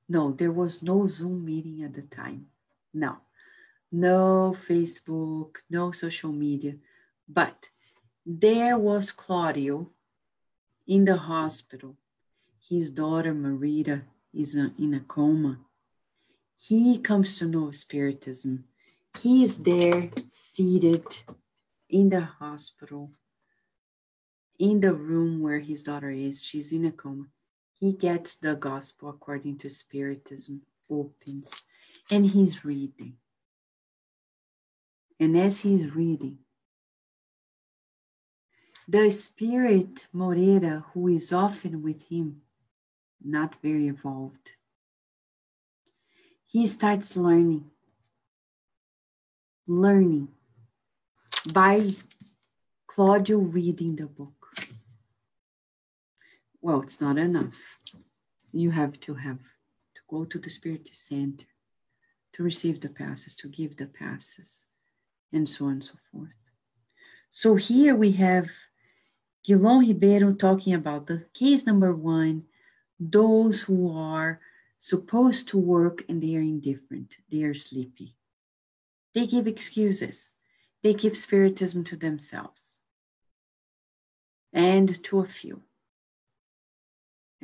No, 0.09 0.33
there 0.33 0.53
was 0.53 0.83
no 0.83 1.07
Zoom 1.07 1.45
meeting 1.45 1.83
at 1.83 1.95
the 1.95 2.03
time. 2.03 2.47
No, 2.93 3.19
no 3.91 4.57
Facebook, 4.69 5.57
no 5.71 5.93
social 5.93 6.33
media. 6.33 6.75
But 7.29 7.71
there 8.27 8.79
was 8.79 9.13
Claudio 9.13 9.91
in 10.87 11.05
the 11.05 11.17
hospital. 11.17 11.97
His 12.69 12.91
daughter 12.91 13.35
Marita 13.35 14.03
is 14.33 14.55
in 14.55 14.95
a 14.95 15.01
coma 15.01 15.59
he 16.55 16.99
comes 16.99 17.37
to 17.39 17.47
know 17.47 17.71
Spiritism. 17.71 18.65
He 19.19 19.45
is 19.45 19.59
there 19.59 20.11
seated 20.27 21.07
in 21.89 22.09
the 22.09 22.23
hospital, 22.23 23.11
in 24.59 24.81
the 24.81 24.93
room 24.93 25.41
where 25.41 25.61
his 25.61 25.83
daughter 25.83 26.11
is. 26.11 26.45
She's 26.45 26.73
in 26.73 26.85
a 26.85 26.93
coma. 26.93 27.27
He 27.79 27.93
gets 27.93 28.37
the 28.37 28.55
gospel 28.55 29.11
according 29.11 29.59
to 29.59 29.69
Spiritism, 29.69 30.63
opens, 30.91 31.63
and 32.11 32.25
he's 32.25 32.65
reading. 32.65 33.15
And 35.19 35.37
as 35.37 35.61
he's 35.61 35.95
reading, 35.95 36.39
the 38.87 39.11
spirit 39.11 40.07
Moreira, 40.13 40.85
who 40.93 41.09
is 41.09 41.33
often 41.33 41.83
with 41.83 42.09
him, 42.09 42.43
not 43.23 43.55
very 43.63 43.89
evolved, 43.89 44.53
he 46.47 46.67
starts 46.67 47.17
learning. 47.17 47.71
Learning 49.67 50.29
by 51.53 51.91
Claudio 52.87 53.39
reading 53.39 53.97
the 53.97 54.07
book. 54.07 54.34
Well, 56.65 56.81
it's 56.81 56.99
not 56.99 57.19
enough. 57.19 57.79
You 58.51 58.71
have 58.71 58.99
to 59.01 59.13
have 59.17 59.37
to 59.97 60.01
go 60.09 60.25
to 60.25 60.39
the 60.39 60.49
Spirit 60.49 60.89
Center 60.91 61.45
to 62.33 62.43
receive 62.43 62.81
the 62.81 62.89
passes, 62.89 63.37
to 63.37 63.49
give 63.49 63.77
the 63.77 63.85
passes, 63.85 64.65
and 65.31 65.47
so 65.47 65.67
on 65.67 65.73
and 65.73 65.85
so 65.85 65.97
forth. 66.11 66.41
So 67.31 67.57
here 67.57 67.95
we 67.95 68.13
have 68.13 68.49
Guillon 69.45 69.81
Ribeiro 69.81 70.33
talking 70.33 70.73
about 70.73 71.07
the 71.07 71.27
case 71.35 71.67
number 71.67 71.95
one, 71.95 72.45
those 72.99 73.61
who 73.61 73.95
are 73.95 74.41
supposed 74.79 75.49
to 75.49 75.59
work 75.59 76.03
and 76.09 76.23
they 76.23 76.35
are 76.35 76.41
indifferent, 76.41 77.19
they 77.31 77.43
are 77.43 77.53
sleepy. 77.53 78.17
They 79.15 79.27
give 79.27 79.47
excuses, 79.47 80.33
they 80.83 80.95
keep 80.95 81.15
spiritism 81.15 81.85
to 81.85 81.97
themselves 81.97 82.81
and 84.55 85.05
to 85.05 85.21
a 85.21 85.27
few. 85.27 85.61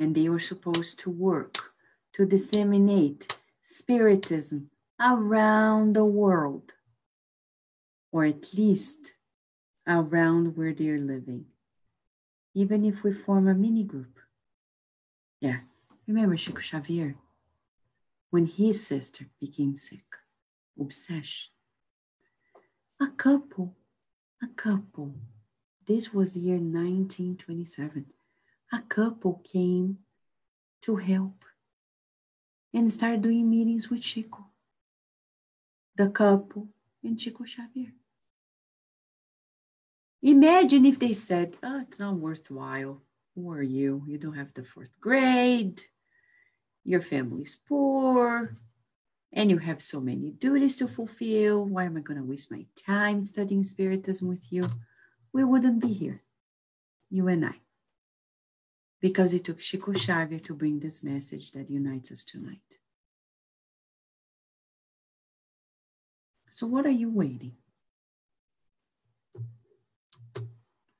And 0.01 0.15
they 0.15 0.27
were 0.27 0.39
supposed 0.39 0.99
to 0.99 1.11
work 1.11 1.73
to 2.11 2.25
disseminate 2.25 3.37
Spiritism 3.61 4.67
around 4.99 5.93
the 5.93 6.03
world, 6.03 6.73
or 8.11 8.25
at 8.25 8.51
least 8.55 9.13
around 9.87 10.57
where 10.57 10.73
they're 10.73 10.97
living, 10.97 11.45
even 12.55 12.83
if 12.83 13.03
we 13.03 13.13
form 13.13 13.47
a 13.47 13.53
mini 13.53 13.83
group. 13.83 14.17
Yeah, 15.39 15.59
remember 16.07 16.35
Chico 16.35 16.61
Xavier? 16.61 17.15
When 18.31 18.47
his 18.47 18.85
sister 18.85 19.27
became 19.39 19.75
sick, 19.75 20.09
obsession. 20.79 21.51
A 22.99 23.07
couple, 23.07 23.75
a 24.41 24.47
couple, 24.47 25.13
this 25.85 26.11
was 26.11 26.35
year 26.35 26.57
1927, 26.57 28.07
a 28.71 28.81
couple 28.87 29.41
came 29.43 29.97
to 30.83 30.95
help 30.95 31.43
and 32.73 32.91
started 32.91 33.21
doing 33.21 33.49
meetings 33.49 33.89
with 33.89 34.01
Chico, 34.01 34.45
the 35.95 36.09
couple, 36.09 36.69
and 37.03 37.19
Chico 37.19 37.43
Xavier. 37.45 37.91
Imagine 40.23 40.85
if 40.85 40.99
they 40.99 41.13
said, 41.13 41.57
Oh, 41.63 41.81
it's 41.81 41.99
not 41.99 42.15
worthwhile. 42.15 43.01
Who 43.35 43.51
are 43.51 43.63
you? 43.63 44.03
You 44.07 44.17
don't 44.17 44.35
have 44.35 44.53
the 44.53 44.63
fourth 44.63 44.91
grade. 44.99 45.81
Your 46.83 47.01
family's 47.01 47.57
poor. 47.67 48.57
And 49.33 49.49
you 49.49 49.57
have 49.57 49.81
so 49.81 49.99
many 49.99 50.31
duties 50.31 50.75
to 50.77 50.87
fulfill. 50.87 51.65
Why 51.65 51.85
am 51.85 51.97
I 51.97 52.01
going 52.01 52.19
to 52.19 52.25
waste 52.25 52.51
my 52.51 52.65
time 52.75 53.23
studying 53.23 53.63
Spiritism 53.63 54.27
with 54.27 54.51
you? 54.51 54.67
We 55.33 55.43
wouldn't 55.43 55.81
be 55.81 55.93
here, 55.93 56.21
you 57.09 57.27
and 57.29 57.45
I. 57.45 57.55
Because 59.01 59.33
it 59.33 59.43
took 59.43 59.59
Chico 59.59 59.93
Xavier 59.93 60.39
to 60.39 60.53
bring 60.53 60.79
this 60.79 61.03
message 61.03 61.51
that 61.53 61.69
unites 61.69 62.11
us 62.11 62.23
tonight. 62.23 62.77
So, 66.49 66.67
what 66.67 66.85
are 66.85 66.91
you 66.91 67.09
waiting? 67.09 67.53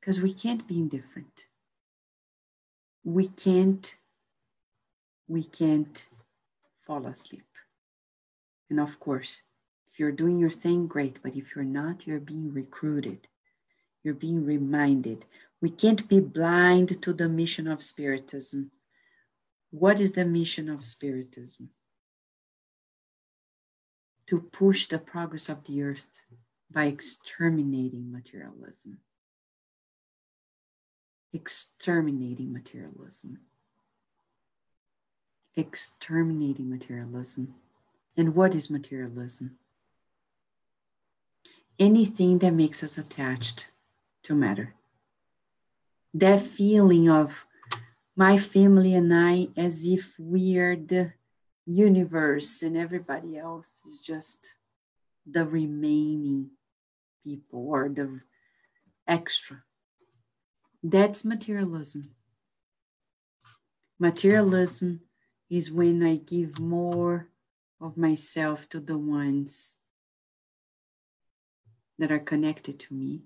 because 0.01 0.19
we 0.19 0.33
can't 0.33 0.67
be 0.67 0.79
indifferent. 0.79 1.45
We 3.03 3.27
can't, 3.27 3.95
we 5.27 5.43
can't 5.43 6.07
fall 6.81 7.05
asleep. 7.05 7.45
And 8.69 8.79
of 8.79 8.99
course, 8.99 9.43
if 9.91 9.99
you're 9.99 10.11
doing 10.11 10.39
your 10.39 10.49
thing, 10.49 10.87
great. 10.87 11.19
But 11.21 11.35
if 11.35 11.55
you're 11.55 11.65
not, 11.65 12.07
you're 12.07 12.19
being 12.19 12.51
recruited. 12.51 13.27
You're 14.03 14.15
being 14.15 14.43
reminded. 14.43 15.25
We 15.61 15.69
can't 15.69 16.07
be 16.07 16.19
blind 16.19 17.01
to 17.03 17.13
the 17.13 17.29
mission 17.29 17.67
of 17.67 17.83
Spiritism. 17.83 18.71
What 19.69 19.99
is 19.99 20.13
the 20.13 20.25
mission 20.25 20.69
of 20.69 20.85
Spiritism? 20.85 21.69
To 24.27 24.39
push 24.39 24.87
the 24.87 24.99
progress 24.99 25.49
of 25.49 25.63
the 25.65 25.83
earth 25.83 26.23
by 26.71 26.85
exterminating 26.85 28.11
materialism 28.11 28.99
exterminating 31.33 32.51
materialism. 32.51 33.39
Exterminating 35.55 36.69
materialism. 36.69 37.55
And 38.17 38.35
what 38.35 38.55
is 38.55 38.69
materialism? 38.69 39.57
Anything 41.79 42.39
that 42.39 42.53
makes 42.53 42.83
us 42.83 42.97
attached 42.97 43.69
to 44.23 44.35
matter. 44.35 44.75
That 46.13 46.41
feeling 46.41 47.09
of 47.09 47.45
my 48.15 48.37
family 48.37 48.93
and 48.93 49.13
I 49.13 49.47
as 49.55 49.85
if 49.85 50.19
we 50.19 50.57
are 50.57 50.75
the 50.75 51.13
universe 51.65 52.61
and 52.61 52.75
everybody 52.75 53.37
else 53.37 53.83
is 53.85 53.99
just 53.99 54.55
the 55.25 55.45
remaining 55.45 56.51
people 57.23 57.69
or 57.69 57.87
the 57.87 58.21
extra 59.07 59.63
that's 60.83 61.23
materialism. 61.23 62.11
Materialism 63.99 65.01
is 65.49 65.71
when 65.71 66.03
I 66.03 66.15
give 66.15 66.59
more 66.59 67.27
of 67.79 67.97
myself 67.97 68.67
to 68.69 68.79
the 68.79 68.97
ones 68.97 69.77
that 71.99 72.11
are 72.11 72.19
connected 72.19 72.79
to 72.79 72.93
me 72.93 73.21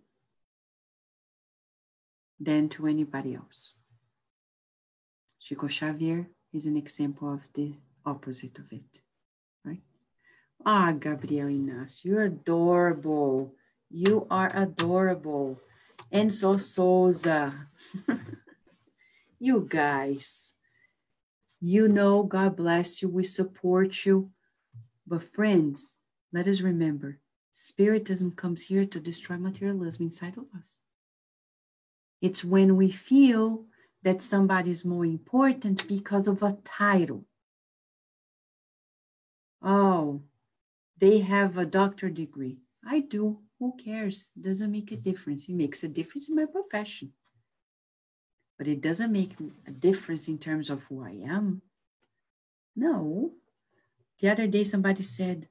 than 2.39 2.69
to 2.69 2.87
anybody 2.87 3.35
else. 3.35 3.73
Chico 5.39 5.67
Xavier 5.67 6.27
is 6.53 6.65
an 6.65 6.75
example 6.75 7.33
of 7.33 7.41
the 7.53 7.73
opposite 8.05 8.57
of 8.59 8.71
it, 8.71 9.01
right? 9.63 9.81
Ah, 10.65 10.91
Gabriel 10.91 11.49
you're 12.03 12.23
adorable. 12.23 13.53
You 13.89 14.25
are 14.29 14.51
adorable. 14.55 15.59
Enzo 16.11 16.59
Souza. 16.59 17.67
you 19.39 19.67
guys, 19.69 20.53
you 21.61 21.87
know, 21.87 22.23
God 22.23 22.55
bless 22.55 23.01
you. 23.01 23.09
We 23.09 23.23
support 23.23 24.05
you. 24.05 24.31
But, 25.07 25.23
friends, 25.23 25.97
let 26.33 26.47
us 26.47 26.61
remember 26.61 27.19
Spiritism 27.57 28.31
comes 28.35 28.63
here 28.63 28.85
to 28.85 28.99
destroy 28.99 29.37
materialism 29.37 30.03
inside 30.03 30.37
of 30.37 30.45
us. 30.57 30.84
It's 32.25 32.43
when 32.43 32.75
we 32.75 32.89
feel 32.89 33.65
that 34.01 34.19
somebody 34.19 34.71
is 34.71 34.83
more 34.83 35.05
important 35.05 35.87
because 35.87 36.27
of 36.27 36.41
a 36.41 36.57
title. 36.63 37.23
Oh, 39.61 40.23
they 40.97 41.19
have 41.19 41.59
a 41.59 41.67
doctor 41.67 42.09
degree. 42.09 42.57
I 42.83 43.01
do. 43.01 43.41
Who 43.59 43.75
cares? 43.77 44.31
Doesn't 44.47 44.71
make 44.71 44.91
a 44.91 44.95
difference. 44.95 45.47
It 45.47 45.53
makes 45.53 45.83
a 45.83 45.87
difference 45.87 46.27
in 46.27 46.35
my 46.35 46.47
profession. 46.47 47.13
But 48.57 48.67
it 48.67 48.81
doesn't 48.81 49.11
make 49.11 49.35
a 49.67 49.71
difference 49.71 50.27
in 50.27 50.39
terms 50.39 50.71
of 50.71 50.81
who 50.85 51.03
I 51.03 51.13
am. 51.29 51.61
No. 52.75 53.33
The 54.19 54.29
other 54.29 54.47
day, 54.47 54.63
somebody 54.63 55.03
said 55.03 55.47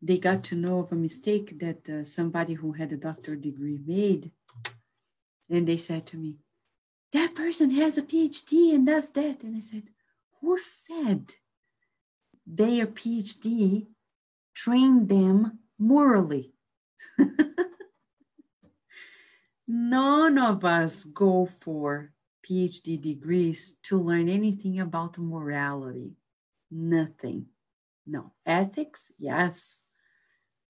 they 0.00 0.16
got 0.16 0.44
to 0.44 0.56
know 0.56 0.78
of 0.78 0.92
a 0.92 1.02
mistake 1.08 1.58
that 1.58 1.90
uh, 1.90 2.04
somebody 2.04 2.54
who 2.54 2.72
had 2.72 2.90
a 2.90 2.96
doctor 2.96 3.36
degree 3.36 3.78
made. 3.84 4.30
And 5.50 5.66
they 5.66 5.76
said 5.76 6.06
to 6.06 6.16
me, 6.16 6.38
That 7.12 7.34
person 7.34 7.70
has 7.72 7.98
a 7.98 8.02
PhD 8.02 8.72
and 8.74 8.86
does 8.86 9.10
that. 9.10 9.42
And 9.42 9.56
I 9.56 9.60
said, 9.60 9.90
Who 10.40 10.56
said 10.56 11.34
their 12.46 12.86
PhD 12.86 13.88
trained 14.54 15.08
them 15.08 15.58
morally? 15.78 16.52
None 19.66 20.38
of 20.38 20.64
us 20.64 21.04
go 21.04 21.48
for 21.60 22.12
PhD 22.48 23.00
degrees 23.00 23.76
to 23.84 24.00
learn 24.00 24.28
anything 24.28 24.80
about 24.80 25.18
morality. 25.18 26.12
Nothing. 26.70 27.46
No. 28.06 28.32
Ethics, 28.46 29.12
yes. 29.18 29.82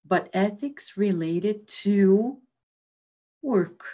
But 0.07 0.29
ethics 0.33 0.97
related 0.97 1.69
to 1.83 2.39
work, 3.43 3.85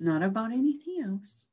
not 0.00 0.22
about 0.22 0.52
anything 0.52 1.02
else. 1.04 1.46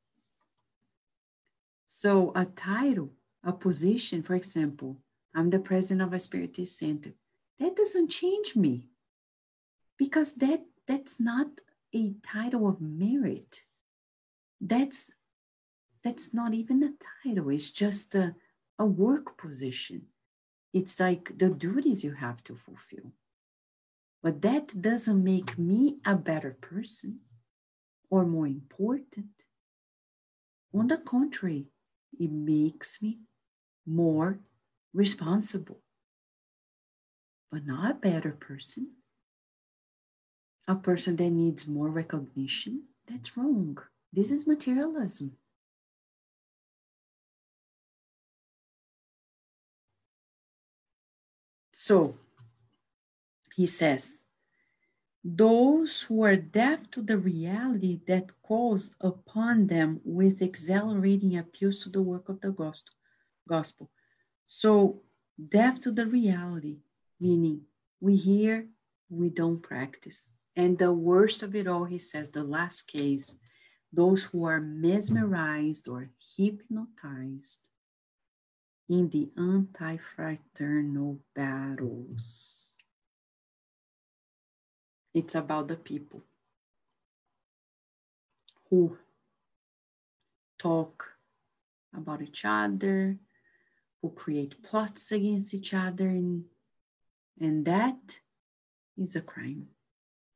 So, 1.86 2.32
a 2.34 2.44
title, 2.44 3.12
a 3.44 3.52
position, 3.52 4.22
for 4.22 4.34
example, 4.34 4.98
I'm 5.34 5.50
the 5.50 5.58
president 5.58 6.02
of 6.02 6.12
a 6.12 6.18
Spiritist 6.18 6.78
Center, 6.78 7.12
that 7.60 7.76
doesn't 7.76 8.08
change 8.08 8.56
me 8.56 8.88
because 9.96 10.34
that 10.34 10.62
that's 10.86 11.20
not 11.20 11.48
a 11.94 12.14
title 12.22 12.68
of 12.68 12.80
merit. 12.80 13.64
That's 14.60 15.10
that's 16.02 16.32
not 16.32 16.54
even 16.54 16.82
a 16.82 16.94
title. 17.24 17.50
It's 17.50 17.70
just 17.70 18.14
a, 18.14 18.34
a 18.78 18.86
work 18.86 19.36
position. 19.36 20.06
It's 20.72 21.00
like 21.00 21.36
the 21.36 21.50
duties 21.50 22.04
you 22.04 22.12
have 22.12 22.42
to 22.44 22.54
fulfill. 22.54 23.12
But 24.22 24.42
that 24.42 24.80
doesn't 24.80 25.22
make 25.24 25.58
me 25.58 25.98
a 26.04 26.14
better 26.14 26.56
person 26.60 27.20
or 28.10 28.24
more 28.24 28.46
important 28.46 29.44
on 30.74 30.86
the 30.88 30.96
contrary 30.96 31.66
it 32.18 32.30
makes 32.30 33.00
me 33.02 33.18
more 33.86 34.38
responsible 34.92 35.80
but 37.50 37.64
not 37.66 37.90
a 37.90 37.94
better 37.94 38.32
person 38.32 38.88
a 40.68 40.74
person 40.74 41.16
that 41.16 41.30
needs 41.30 41.66
more 41.66 41.88
recognition, 41.88 42.82
that's 43.10 43.36
wrong. 43.36 43.78
This 44.12 44.30
is 44.30 44.46
materialism. 44.46 45.32
So 51.72 52.16
he 53.56 53.64
says, 53.64 54.24
those 55.36 56.02
who 56.02 56.22
are 56.22 56.36
deaf 56.36 56.90
to 56.90 57.02
the 57.02 57.18
reality 57.18 58.00
that 58.06 58.30
calls 58.42 58.94
upon 59.00 59.66
them 59.66 60.00
with 60.04 60.40
exhilarating 60.40 61.36
appeals 61.36 61.82
to 61.82 61.90
the 61.90 62.02
work 62.02 62.28
of 62.28 62.40
the 62.40 62.50
gospel. 63.46 63.90
So, 64.44 65.02
deaf 65.48 65.80
to 65.80 65.90
the 65.90 66.06
reality, 66.06 66.78
meaning 67.20 67.62
we 68.00 68.16
hear, 68.16 68.68
we 69.10 69.28
don't 69.28 69.62
practice. 69.62 70.28
And 70.56 70.78
the 70.78 70.92
worst 70.92 71.42
of 71.42 71.54
it 71.54 71.66
all, 71.66 71.84
he 71.84 71.98
says, 71.98 72.30
the 72.30 72.44
last 72.44 72.82
case, 72.82 73.34
those 73.92 74.24
who 74.24 74.44
are 74.44 74.60
mesmerized 74.60 75.88
or 75.88 76.10
hypnotized 76.36 77.68
in 78.88 79.10
the 79.10 79.30
anti 79.36 79.98
fraternal 79.98 81.18
battles 81.34 82.67
it's 85.18 85.34
about 85.34 85.66
the 85.66 85.76
people 85.76 86.22
who 88.70 88.96
talk 90.58 91.16
about 91.92 92.22
each 92.22 92.42
other, 92.44 93.16
who 94.00 94.10
create 94.10 94.62
plots 94.62 95.10
against 95.10 95.54
each 95.54 95.74
other, 95.74 96.08
and, 96.08 96.44
and 97.40 97.64
that 97.64 98.20
is 98.96 99.16
a 99.16 99.20
crime. 99.20 99.66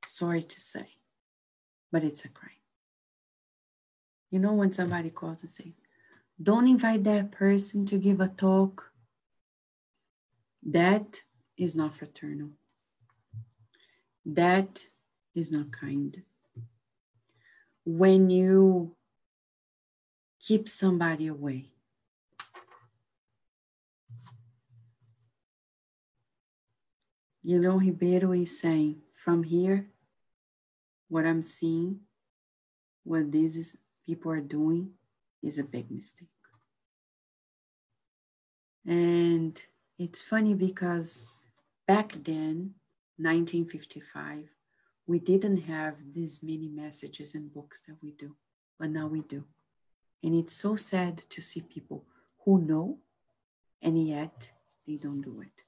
Sorry 0.04 0.42
to 0.42 0.60
say, 0.60 0.88
but 1.92 2.02
it's 2.02 2.24
a 2.24 2.28
crime. 2.28 2.50
You 4.32 4.40
know, 4.40 4.54
when 4.54 4.72
somebody 4.72 5.10
calls 5.10 5.42
and 5.42 5.50
say, 5.50 5.74
don't 6.42 6.66
invite 6.66 7.04
that 7.04 7.30
person 7.30 7.86
to 7.86 7.98
give 7.98 8.20
a 8.20 8.28
talk, 8.28 8.90
that 10.64 11.22
is 11.56 11.76
not 11.76 11.94
fraternal. 11.94 12.50
That 14.24 14.86
is 15.34 15.50
not 15.50 15.72
kind. 15.72 16.22
When 17.84 18.30
you 18.30 18.94
keep 20.40 20.68
somebody 20.68 21.26
away, 21.26 21.72
you 27.42 27.58
know, 27.58 27.78
Ribeiro 27.78 28.32
is 28.32 28.60
saying, 28.60 29.02
from 29.14 29.42
here, 29.42 29.88
what 31.08 31.26
I'm 31.26 31.42
seeing, 31.42 32.00
what 33.04 33.32
these 33.32 33.76
people 34.06 34.30
are 34.30 34.40
doing 34.40 34.92
is 35.42 35.58
a 35.58 35.64
big 35.64 35.90
mistake. 35.90 36.28
And 38.86 39.60
it's 39.98 40.22
funny 40.22 40.54
because 40.54 41.24
back 41.86 42.14
then, 42.24 42.74
1955, 43.22 44.48
we 45.06 45.18
didn't 45.18 45.62
have 45.62 45.96
these 46.12 46.42
many 46.42 46.68
messages 46.68 47.34
and 47.34 47.52
books 47.52 47.82
that 47.82 47.96
we 48.02 48.12
do, 48.12 48.36
but 48.78 48.90
now 48.90 49.06
we 49.06 49.20
do. 49.22 49.44
And 50.22 50.34
it's 50.36 50.52
so 50.52 50.76
sad 50.76 51.18
to 51.30 51.40
see 51.40 51.60
people 51.62 52.04
who 52.44 52.60
know 52.60 52.98
and 53.82 54.06
yet 54.06 54.52
they 54.86 54.96
don't 54.96 55.20
do 55.20 55.40
it. 55.42 55.64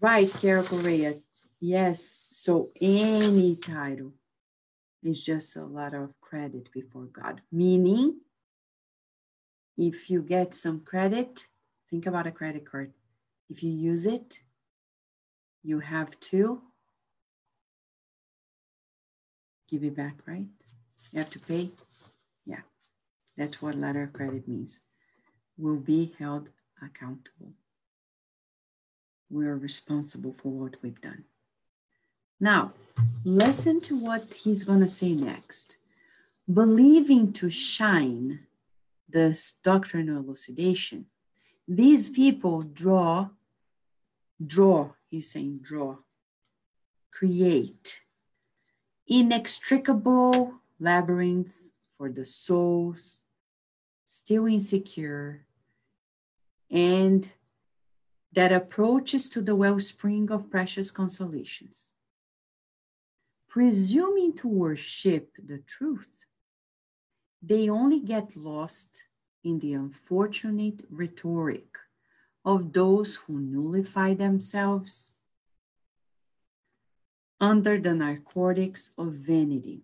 Right, 0.00 0.30
Carol 0.32 0.64
Correa. 0.64 1.14
Yes, 1.60 2.26
so 2.30 2.70
any 2.80 3.56
title 3.56 4.12
is 5.02 5.24
just 5.24 5.56
a 5.56 5.64
lot 5.64 5.94
of 5.94 6.20
credit 6.20 6.70
before 6.72 7.06
God. 7.06 7.40
Meaning, 7.50 8.20
if 9.78 10.10
you 10.10 10.22
get 10.22 10.54
some 10.54 10.80
credit, 10.80 11.46
think 11.88 12.06
about 12.06 12.26
a 12.26 12.32
credit 12.32 12.68
card. 12.70 12.92
If 13.48 13.62
you 13.62 13.70
use 13.70 14.06
it, 14.06 14.40
you 15.66 15.80
have 15.80 16.18
to 16.20 16.62
give 19.68 19.82
it 19.82 19.96
back, 19.96 20.14
right? 20.24 20.46
You 21.10 21.18
have 21.18 21.30
to 21.30 21.40
pay. 21.40 21.70
Yeah, 22.46 22.60
that's 23.36 23.60
what 23.60 23.74
letter 23.74 24.04
of 24.04 24.12
credit 24.12 24.46
means. 24.46 24.82
Will 25.58 25.80
be 25.80 26.14
held 26.20 26.50
accountable. 26.80 27.52
We 29.28 29.46
are 29.46 29.56
responsible 29.56 30.32
for 30.32 30.50
what 30.50 30.76
we've 30.82 31.00
done. 31.00 31.24
Now, 32.38 32.72
listen 33.24 33.80
to 33.82 33.98
what 33.98 34.34
he's 34.34 34.62
going 34.62 34.80
to 34.80 34.88
say 34.88 35.14
next. 35.14 35.78
Believing 36.52 37.32
to 37.32 37.50
shine 37.50 38.46
this 39.08 39.54
doctrinal 39.64 40.22
elucidation, 40.22 41.06
these 41.66 42.08
people 42.08 42.62
draw, 42.62 43.30
draw 44.46 44.90
he's 45.10 45.30
saying 45.30 45.60
draw, 45.62 45.96
create, 47.10 48.02
inextricable 49.06 50.54
labyrinth 50.78 51.72
for 51.96 52.10
the 52.10 52.24
souls, 52.24 53.24
still 54.04 54.46
insecure, 54.46 55.46
and 56.70 57.32
that 58.32 58.52
approaches 58.52 59.28
to 59.30 59.40
the 59.40 59.56
wellspring 59.56 60.30
of 60.30 60.50
precious 60.50 60.90
consolations. 60.90 61.92
Presuming 63.48 64.34
to 64.34 64.48
worship 64.48 65.30
the 65.42 65.58
truth, 65.58 66.26
they 67.42 67.70
only 67.70 68.00
get 68.00 68.36
lost 68.36 69.04
in 69.42 69.60
the 69.60 69.72
unfortunate 69.72 70.82
rhetoric 70.90 71.78
of 72.46 72.72
those 72.72 73.16
who 73.16 73.40
nullify 73.40 74.14
themselves 74.14 75.10
under 77.40 77.76
the 77.76 77.92
narcotics 77.92 78.92
of 78.96 79.12
vanity, 79.12 79.82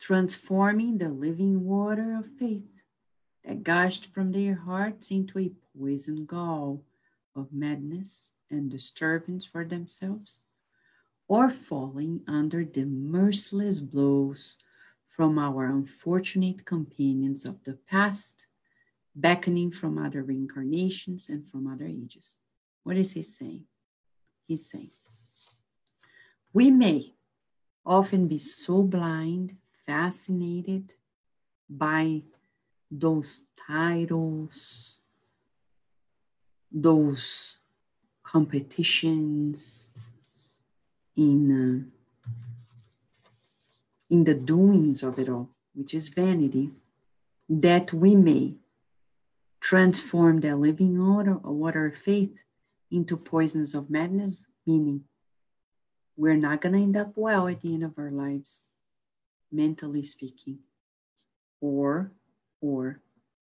transforming 0.00 0.98
the 0.98 1.08
living 1.08 1.64
water 1.64 2.16
of 2.18 2.26
faith 2.26 2.82
that 3.44 3.62
gushed 3.62 4.06
from 4.12 4.32
their 4.32 4.56
hearts 4.56 5.12
into 5.12 5.38
a 5.38 5.52
poison 5.78 6.26
gall 6.26 6.82
of 7.36 7.52
madness 7.52 8.32
and 8.50 8.68
disturbance 8.68 9.46
for 9.46 9.64
themselves, 9.64 10.44
or 11.28 11.48
falling 11.48 12.20
under 12.26 12.64
the 12.64 12.84
merciless 12.84 13.78
blows 13.78 14.56
from 15.06 15.38
our 15.38 15.66
unfortunate 15.66 16.64
companions 16.64 17.44
of 17.44 17.62
the 17.62 17.74
past 17.74 18.48
beckoning 19.20 19.70
from 19.70 19.98
other 19.98 20.22
reincarnations 20.22 21.28
and 21.28 21.46
from 21.46 21.66
other 21.66 21.86
ages. 21.86 22.38
What 22.82 22.96
is 22.96 23.12
he 23.12 23.22
saying? 23.22 23.64
He's 24.46 24.68
saying, 24.68 24.90
we 26.52 26.70
may 26.70 27.14
often 27.84 28.26
be 28.26 28.38
so 28.38 28.82
blind, 28.82 29.56
fascinated 29.86 30.94
by 31.68 32.22
those 32.90 33.44
titles, 33.66 34.98
those 36.72 37.56
competitions 38.22 39.92
in 41.16 41.40
uh, 41.50 42.00
in 44.08 44.24
the 44.24 44.34
doings 44.34 45.04
of 45.04 45.18
it 45.18 45.28
all, 45.28 45.48
which 45.72 45.94
is 45.94 46.08
vanity, 46.08 46.70
that 47.48 47.92
we 47.92 48.16
may 48.16 48.56
transform 49.60 50.40
the 50.40 50.56
living 50.56 50.98
water, 50.98 51.34
water 51.34 51.86
of 51.86 51.96
faith 51.96 52.42
into 52.90 53.16
poisons 53.16 53.74
of 53.74 53.90
madness, 53.90 54.48
meaning 54.66 55.04
we're 56.16 56.36
not 56.36 56.60
going 56.60 56.74
to 56.74 56.80
end 56.80 56.96
up 56.96 57.12
well 57.14 57.48
at 57.48 57.60
the 57.60 57.74
end 57.74 57.84
of 57.84 57.98
our 57.98 58.10
lives, 58.10 58.68
mentally 59.52 60.04
speaking, 60.04 60.58
or, 61.60 62.12
or 62.60 63.00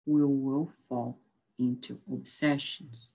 we 0.07 0.25
will 0.25 0.73
fall 0.89 1.19
into 1.59 1.99
obsessions 2.11 3.13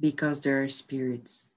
because 0.00 0.40
there 0.40 0.62
are 0.62 0.68
spirits 0.68 1.48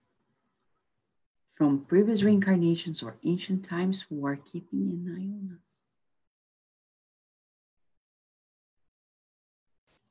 from 1.56 1.82
previous 1.86 2.24
reincarnations 2.24 3.02
or 3.02 3.18
ancient 3.24 3.66
times 3.66 4.04
who 4.04 4.26
are 4.26 4.36
keeping 4.36 4.90
an 4.92 5.06
eye 5.10 5.24
on 5.24 5.58
us. 5.58 5.77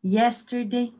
Yesterday, 0.09 0.93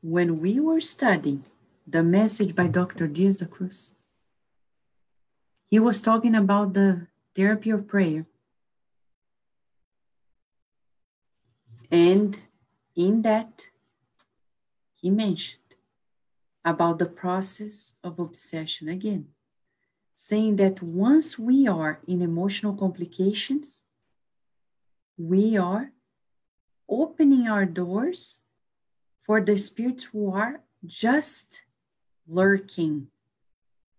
when 0.00 0.40
we 0.40 0.58
were 0.60 0.80
studying 0.80 1.44
the 1.86 2.02
message 2.02 2.54
by 2.54 2.68
Dr. 2.68 3.06
Dias 3.06 3.36
da 3.36 3.44
Cruz, 3.44 3.90
he 5.66 5.78
was 5.78 6.00
talking 6.00 6.34
about 6.34 6.72
the 6.72 7.06
therapy 7.34 7.68
of 7.68 7.86
prayer. 7.86 8.24
And 11.90 12.40
in 12.94 13.20
that, 13.28 13.68
he 14.94 15.10
mentioned 15.10 15.74
about 16.64 16.98
the 16.98 17.04
process 17.04 17.96
of 18.02 18.18
obsession 18.18 18.88
again, 18.88 19.26
saying 20.14 20.56
that 20.56 20.80
once 20.80 21.38
we 21.38 21.68
are 21.68 22.00
in 22.08 22.22
emotional 22.22 22.72
complications, 22.72 23.84
we 25.18 25.58
are 25.58 25.92
opening 26.88 27.48
our 27.48 27.66
doors 27.66 28.40
for 29.26 29.40
the 29.40 29.56
spirits 29.56 30.04
who 30.04 30.32
are 30.32 30.60
just 30.86 31.64
lurking 32.28 33.08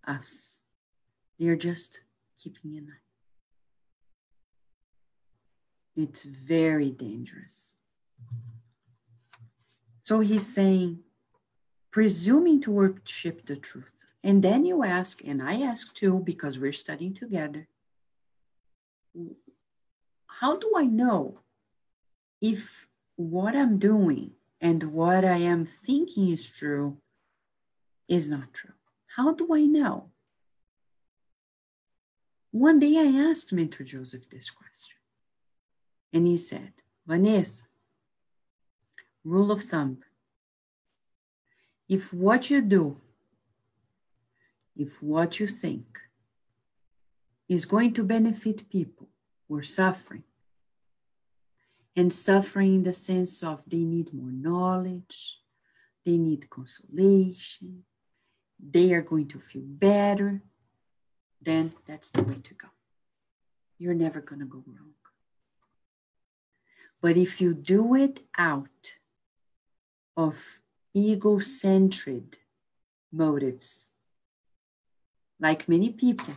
us. 0.07 0.61
They 1.37 1.47
are 1.49 1.57
just 1.57 2.01
keeping 2.41 2.77
an 2.77 2.87
eye. 2.89 3.03
It's 6.01 6.23
very 6.23 6.91
dangerous. 6.91 7.73
So 9.99 10.21
he's 10.21 10.47
saying, 10.47 10.99
presuming 11.91 12.61
to 12.61 12.71
worship 12.71 13.45
the 13.45 13.57
truth. 13.57 13.91
And 14.23 14.41
then 14.41 14.63
you 14.63 14.85
ask, 14.85 15.21
and 15.25 15.41
I 15.41 15.61
ask 15.61 15.93
too, 15.93 16.19
because 16.19 16.57
we're 16.57 16.71
studying 16.71 17.13
together, 17.13 17.67
how 20.27 20.57
do 20.57 20.71
I 20.77 20.85
know 20.85 21.39
if 22.41 22.87
what 23.15 23.55
I'm 23.55 23.77
doing 23.79 24.36
and 24.59 24.91
what 24.91 25.23
I 25.23 25.37
am 25.37 25.65
thinking 25.65 26.29
is 26.29 26.49
true 26.49 26.97
is 28.07 28.29
not 28.29 28.53
true? 28.53 28.73
How 29.15 29.33
do 29.33 29.53
I 29.53 29.61
know? 29.65 30.09
One 32.51 32.79
day 32.79 32.97
I 32.97 33.29
asked 33.29 33.53
Mentor 33.53 33.83
Joseph 33.83 34.29
this 34.29 34.49
question, 34.49 34.95
and 36.13 36.25
he 36.25 36.37
said, 36.37 36.73
Vanessa, 37.05 37.65
rule 39.23 39.51
of 39.51 39.63
thumb 39.63 39.99
if 41.89 42.13
what 42.13 42.49
you 42.49 42.61
do, 42.61 42.97
if 44.75 45.01
what 45.01 45.39
you 45.39 45.47
think 45.47 45.99
is 47.47 47.65
going 47.65 47.93
to 47.93 48.03
benefit 48.03 48.69
people 48.69 49.07
who 49.47 49.57
are 49.57 49.63
suffering, 49.63 50.23
and 51.97 52.13
suffering 52.13 52.83
the 52.83 52.93
sense 52.93 53.41
of 53.43 53.63
they 53.67 53.83
need 53.83 54.13
more 54.13 54.31
knowledge, 54.31 55.39
they 56.05 56.17
need 56.17 56.49
consolation, 56.49 57.83
they 58.59 58.93
are 58.93 59.01
going 59.01 59.27
to 59.27 59.39
feel 59.39 59.63
better, 59.65 60.41
then 61.41 61.73
that's 61.87 62.11
the 62.11 62.21
way 62.23 62.35
to 62.35 62.53
go. 62.53 62.67
You're 63.79 63.95
never 63.95 64.21
going 64.21 64.39
to 64.39 64.45
go 64.45 64.63
wrong. 64.65 64.93
But 67.01 67.17
if 67.17 67.41
you 67.41 67.53
do 67.53 67.95
it 67.95 68.19
out 68.37 68.95
of 70.15 70.61
ego-centered 70.93 72.37
motives, 73.11 73.89
like 75.39 75.67
many 75.67 75.91
people, 75.91 76.33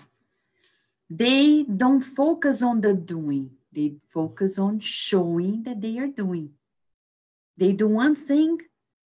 they 1.08 1.64
don't 1.64 2.02
focus 2.02 2.62
on 2.62 2.80
the 2.80 2.94
doing, 2.94 3.50
they 3.72 3.96
focus 4.08 4.58
on 4.58 4.80
showing 4.80 5.62
that 5.64 5.80
they 5.80 5.98
are 5.98 6.08
doing. 6.08 6.50
They 7.56 7.72
do 7.72 7.88
one 7.88 8.16
thing 8.16 8.58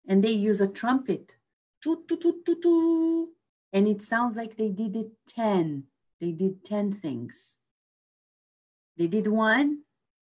and 0.06 0.24
they 0.24 0.32
use 0.32 0.60
a 0.60 0.68
trumpet 0.68 1.34
toot, 1.82 2.06
toot, 2.08 2.20
toot, 2.20 2.44
toot, 2.44 2.62
toot, 2.62 3.28
and 3.72 3.88
it 3.88 4.02
sounds 4.02 4.36
like 4.36 4.56
they 4.56 4.68
did 4.68 4.96
it 4.96 5.10
10. 5.26 5.84
They 6.20 6.32
did 6.32 6.64
10 6.64 6.92
things. 6.92 7.56
They 8.96 9.06
did 9.06 9.26
one 9.26 9.82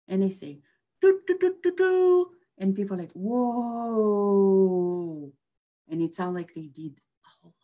and 0.09 0.23
they 0.23 0.31
say, 0.31 0.59
toot, 1.01 1.27
toot, 1.27 1.41
toot, 1.41 1.63
toot, 1.63 1.77
toot, 1.77 2.29
and 2.59 2.75
people 2.75 2.97
are 2.97 3.01
like, 3.01 3.13
whoa. 3.13 4.53
And 5.89 6.03
it 6.03 6.15
sounds 6.15 6.35
like 6.35 6.55
they 6.55 6.67
did 6.67 7.01
a 7.25 7.47
lot. 7.47 7.55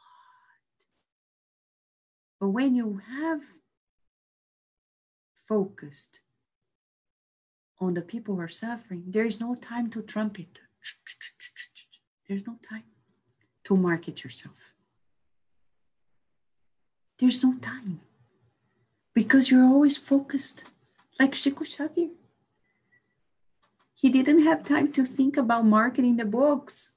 But 2.39 2.49
when 2.51 2.75
you 2.75 3.01
have 3.09 3.43
focused 5.49 6.21
on 7.81 7.95
the 7.95 8.03
people 8.03 8.35
who 8.35 8.41
are 8.43 8.49
suffering, 8.49 9.05
there 9.07 9.25
is 9.25 9.41
no 9.41 9.55
time 9.55 9.91
to 9.91 10.03
trumpet. 10.03 10.61
There's 12.29 12.47
no 12.47 12.57
time 12.69 12.85
to 13.65 13.77
market 13.77 14.23
yourself. 14.23 14.57
There's 17.19 17.43
no 17.43 17.55
time 17.59 18.01
because 19.15 19.51
you're 19.51 19.65
always 19.65 19.97
focused, 19.97 20.65
like 21.19 21.33
Chico 21.33 21.65
Xavier. 21.65 22.11
He 23.95 24.09
didn't 24.09 24.45
have 24.45 24.65
time 24.65 24.93
to 24.93 25.05
think 25.05 25.37
about 25.37 25.67
marketing 25.67 26.17
the 26.17 26.25
books. 26.25 26.97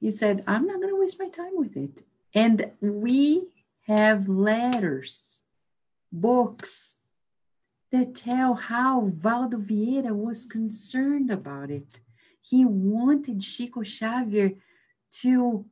He 0.00 0.10
said, 0.10 0.42
I'm 0.46 0.66
not 0.66 0.80
going 0.80 0.88
to 0.88 1.00
waste 1.00 1.20
my 1.20 1.28
time 1.28 1.52
with 1.54 1.76
it. 1.76 2.02
And 2.34 2.72
we 2.80 3.48
have 3.86 4.28
letters, 4.28 5.42
books 6.10 6.98
that 7.92 8.14
tell 8.14 8.54
how 8.54 8.98
Waldo 9.00 9.58
Vieira 9.58 10.14
was 10.14 10.46
concerned 10.46 11.30
about 11.30 11.70
it. 11.70 12.00
He 12.40 12.64
wanted 12.64 13.42
Chico 13.42 13.82
Xavier 13.84 14.54
to 15.20 15.66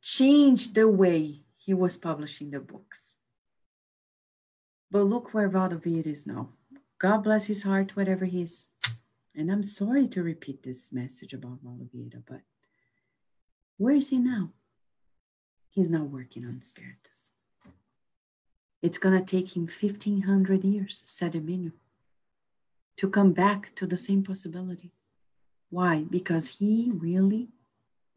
change 0.00 0.72
the 0.72 0.88
way 0.88 1.42
he 1.56 1.74
was 1.74 1.96
publishing 1.98 2.50
the 2.50 2.60
books. 2.60 3.18
But 4.90 5.04
look 5.04 5.34
where 5.34 5.48
Waldo 5.48 5.76
Vieira 5.76 6.06
is 6.06 6.26
now. 6.26 6.48
God 6.98 7.18
bless 7.18 7.46
his 7.46 7.62
heart, 7.62 7.94
whatever 7.94 8.24
he 8.24 8.42
is. 8.42 8.68
And 9.34 9.50
I'm 9.50 9.64
sorry 9.64 10.08
to 10.08 10.22
repeat 10.22 10.62
this 10.62 10.92
message 10.92 11.34
about 11.34 11.62
Waldo 11.62 11.88
Vieira, 11.94 12.22
but 12.26 12.40
where 13.76 13.96
is 13.96 14.08
he 14.08 14.18
now? 14.18 14.50
He's 15.70 15.90
now 15.90 16.04
working 16.04 16.46
on 16.46 16.62
Spiritus. 16.62 17.23
It's 18.84 18.98
going 18.98 19.18
to 19.18 19.24
take 19.24 19.56
him 19.56 19.62
1500 19.62 20.62
years, 20.62 21.02
said 21.06 21.34
Emmanuel, 21.34 21.72
to 22.98 23.08
come 23.08 23.32
back 23.32 23.74
to 23.76 23.86
the 23.86 23.96
same 23.96 24.22
possibility. 24.22 24.90
Why? 25.70 26.04
Because 26.10 26.58
he 26.58 26.92
really 26.92 27.48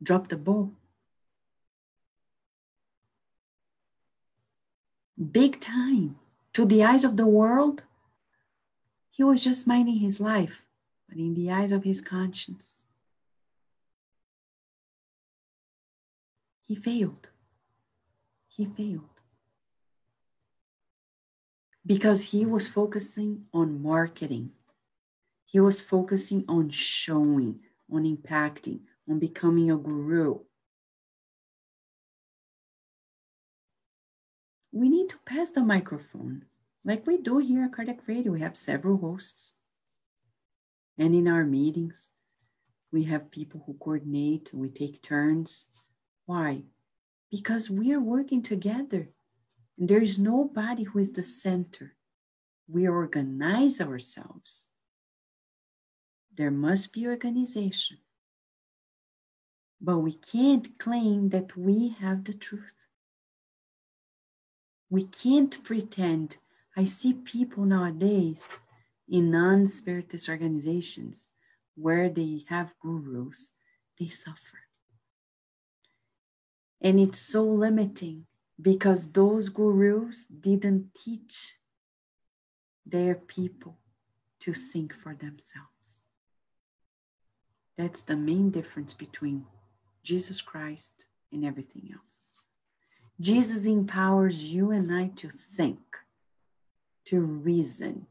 dropped 0.03 0.29
the 0.29 0.35
ball. 0.35 0.73
Big 5.31 5.61
time. 5.61 6.17
To 6.51 6.65
the 6.65 6.83
eyes 6.83 7.05
of 7.05 7.15
the 7.15 7.27
world, 7.27 7.83
he 9.09 9.23
was 9.23 9.45
just 9.45 9.67
minding 9.67 9.99
his 9.99 10.19
life, 10.19 10.63
but 11.07 11.17
in 11.17 11.33
the 11.33 11.49
eyes 11.49 11.71
of 11.71 11.85
his 11.85 12.01
conscience, 12.01 12.83
he 16.67 16.75
failed. 16.75 17.29
He 18.49 18.65
failed. 18.65 19.16
Because 21.87 22.31
he 22.31 22.45
was 22.45 22.67
focusing 22.67 23.45
on 23.53 23.81
marketing 23.81 24.51
he 25.47 25.61
was 25.61 25.81
focusing 25.81 26.43
on 26.49 26.69
showing, 26.69 27.61
on 27.89 28.03
impacting, 28.03 28.81
on 29.09 29.17
becoming 29.17 29.71
a 29.71 29.77
guru. 29.77 30.39
We 34.73 34.89
need 34.89 35.09
to 35.09 35.17
pass 35.25 35.51
the 35.51 35.63
microphone 35.63 36.43
like 36.83 37.07
we 37.07 37.17
do 37.17 37.37
here 37.37 37.63
at 37.63 37.71
Kardec 37.71 37.99
Radio. 38.07 38.33
We 38.33 38.41
have 38.41 38.57
several 38.57 38.97
hosts. 38.97 39.53
And 40.97 41.15
in 41.15 41.29
our 41.29 41.45
meetings, 41.45 42.09
we 42.91 43.05
have 43.05 43.31
people 43.31 43.63
who 43.65 43.75
coordinate, 43.75 44.51
we 44.53 44.67
take 44.67 45.01
turns. 45.01 45.67
Why? 46.25 46.63
Because 47.31 47.69
we 47.69 47.93
are 47.93 48.01
working 48.01 48.43
together. 48.43 49.09
And 49.77 49.87
there 49.87 50.01
is 50.01 50.17
nobody 50.17 50.83
who 50.83 50.99
is 50.99 51.11
the 51.11 51.23
center. 51.23 51.95
We 52.67 52.87
organize 52.87 53.79
ourselves 53.79 54.69
there 56.37 56.51
must 56.51 56.93
be 56.93 57.07
organization. 57.07 57.97
But 59.81 59.97
we 59.97 60.13
can't 60.13 60.77
claim 60.79 61.29
that 61.29 61.57
we 61.57 61.89
have 61.99 62.23
the 62.23 62.33
truth. 62.33 62.85
We 64.89 65.03
can't 65.03 65.61
pretend. 65.63 66.37
I 66.75 66.85
see 66.85 67.13
people 67.13 67.65
nowadays 67.65 68.59
in 69.09 69.31
non 69.31 69.67
spiritist 69.67 70.29
organizations 70.29 71.29
where 71.75 72.09
they 72.09 72.45
have 72.47 72.73
gurus, 72.81 73.53
they 73.99 74.07
suffer. 74.07 74.59
And 76.81 76.99
it's 76.99 77.19
so 77.19 77.43
limiting 77.43 78.25
because 78.61 79.11
those 79.11 79.49
gurus 79.49 80.25
didn't 80.25 80.93
teach 80.95 81.55
their 82.85 83.15
people 83.15 83.77
to 84.39 84.53
think 84.53 84.93
for 84.93 85.13
themselves. 85.13 86.07
That's 87.77 88.01
the 88.01 88.15
main 88.15 88.49
difference 88.49 88.93
between 88.93 89.45
Jesus 90.03 90.41
Christ 90.41 91.07
and 91.31 91.45
everything 91.45 91.89
else. 91.93 92.31
Jesus 93.19 93.65
empowers 93.65 94.45
you 94.45 94.71
and 94.71 94.93
I 94.93 95.09
to 95.17 95.29
think, 95.29 95.79
to 97.05 97.19
reason. 97.19 98.07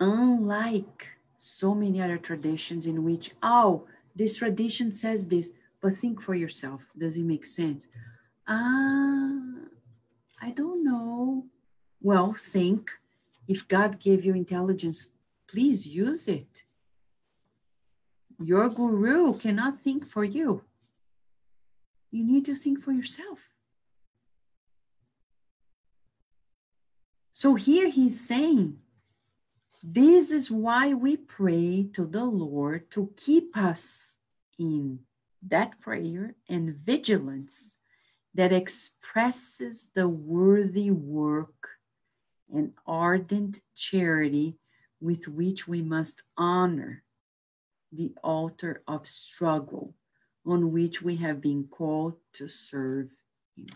Unlike 0.00 1.08
so 1.38 1.74
many 1.74 2.00
other 2.00 2.18
traditions 2.18 2.86
in 2.86 3.04
which, 3.04 3.32
oh, 3.42 3.86
this 4.14 4.36
tradition 4.36 4.92
says 4.92 5.26
this, 5.26 5.50
but 5.80 5.96
think 5.96 6.20
for 6.20 6.34
yourself. 6.34 6.86
Does 6.96 7.16
it 7.16 7.24
make 7.24 7.46
sense? 7.46 7.88
Ah, 8.48 9.38
I 10.42 10.50
don't 10.50 10.82
know. 10.84 11.44
Well, 12.00 12.32
think. 12.32 12.90
If 13.46 13.66
God 13.68 13.98
gave 13.98 14.24
you 14.24 14.34
intelligence, 14.34 15.08
please 15.46 15.86
use 15.86 16.28
it 16.28 16.64
your 18.38 18.68
guru 18.68 19.34
cannot 19.34 19.80
think 19.80 20.06
for 20.06 20.24
you. 20.24 20.62
You 22.10 22.24
need 22.24 22.44
to 22.46 22.54
think 22.54 22.82
for 22.82 22.92
yourself. 22.92 23.40
So 27.32 27.54
here 27.54 27.88
he's 27.88 28.26
saying, 28.26 28.78
this 29.82 30.32
is 30.32 30.50
why 30.50 30.92
we 30.92 31.16
pray 31.16 31.88
to 31.92 32.04
the 32.04 32.24
Lord 32.24 32.90
to 32.92 33.12
keep 33.16 33.56
us 33.56 34.18
in 34.58 35.00
that 35.46 35.80
prayer 35.80 36.34
and 36.48 36.74
vigilance 36.74 37.78
that 38.38 38.52
expresses 38.52 39.90
the 39.96 40.06
worthy 40.06 40.92
work 40.92 41.70
and 42.54 42.72
ardent 42.86 43.58
charity 43.74 44.56
with 45.00 45.26
which 45.26 45.66
we 45.66 45.82
must 45.82 46.22
honor 46.36 47.02
the 47.90 48.14
altar 48.22 48.80
of 48.86 49.08
struggle 49.08 49.92
on 50.46 50.70
which 50.70 51.02
we 51.02 51.16
have 51.16 51.40
been 51.40 51.64
called 51.64 52.14
to 52.32 52.46
serve 52.46 53.08
Him. 53.56 53.66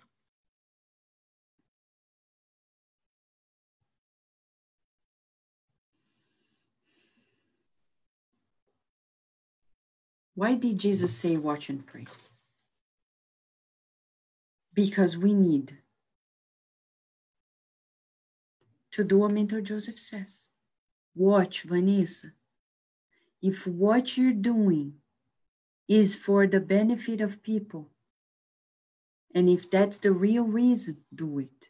Why 10.36 10.54
did 10.54 10.78
Jesus 10.78 11.12
say, 11.12 11.36
Watch 11.36 11.68
and 11.68 11.84
pray? 11.84 12.06
Because 14.74 15.18
we 15.18 15.34
need 15.34 15.78
to 18.92 19.04
do 19.04 19.18
what 19.18 19.32
Mentor 19.32 19.60
Joseph 19.60 19.98
says. 19.98 20.48
Watch, 21.14 21.62
Vanessa. 21.62 22.28
If 23.42 23.66
what 23.66 24.16
you're 24.16 24.32
doing 24.32 24.94
is 25.88 26.14
for 26.16 26.46
the 26.46 26.60
benefit 26.60 27.20
of 27.20 27.42
people, 27.42 27.90
and 29.34 29.48
if 29.48 29.70
that's 29.70 29.98
the 29.98 30.12
real 30.12 30.44
reason, 30.44 30.98
do 31.14 31.38
it. 31.38 31.68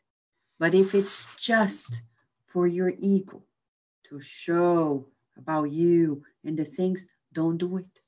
But 0.59 0.75
if 0.75 0.95
it's 0.95 1.27
just 1.37 2.03
for 2.47 2.67
your 2.67 2.93
ego 2.99 3.43
to 4.09 4.21
show 4.21 5.09
about 5.37 5.71
you 5.71 6.25
and 6.45 6.59
the 6.59 6.65
things, 6.65 7.07
don't 7.33 7.59
do 7.59 7.79
it. 7.79 8.01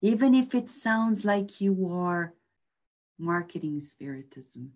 Even 0.00 0.34
if 0.34 0.54
it 0.54 0.70
sounds 0.70 1.24
like 1.24 1.60
you 1.60 1.88
are 1.90 2.34
marketing 3.18 3.80
spiritism, 3.80 4.72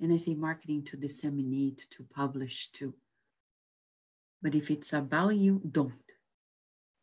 and 0.00 0.12
I 0.12 0.16
say 0.16 0.34
marketing 0.34 0.84
to 0.84 0.96
disseminate, 0.96 1.86
to 1.90 2.04
publish, 2.04 2.68
to. 2.72 2.94
But 4.42 4.54
if 4.54 4.70
it's 4.70 4.92
about 4.92 5.36
you, 5.36 5.60
don't. 5.70 5.92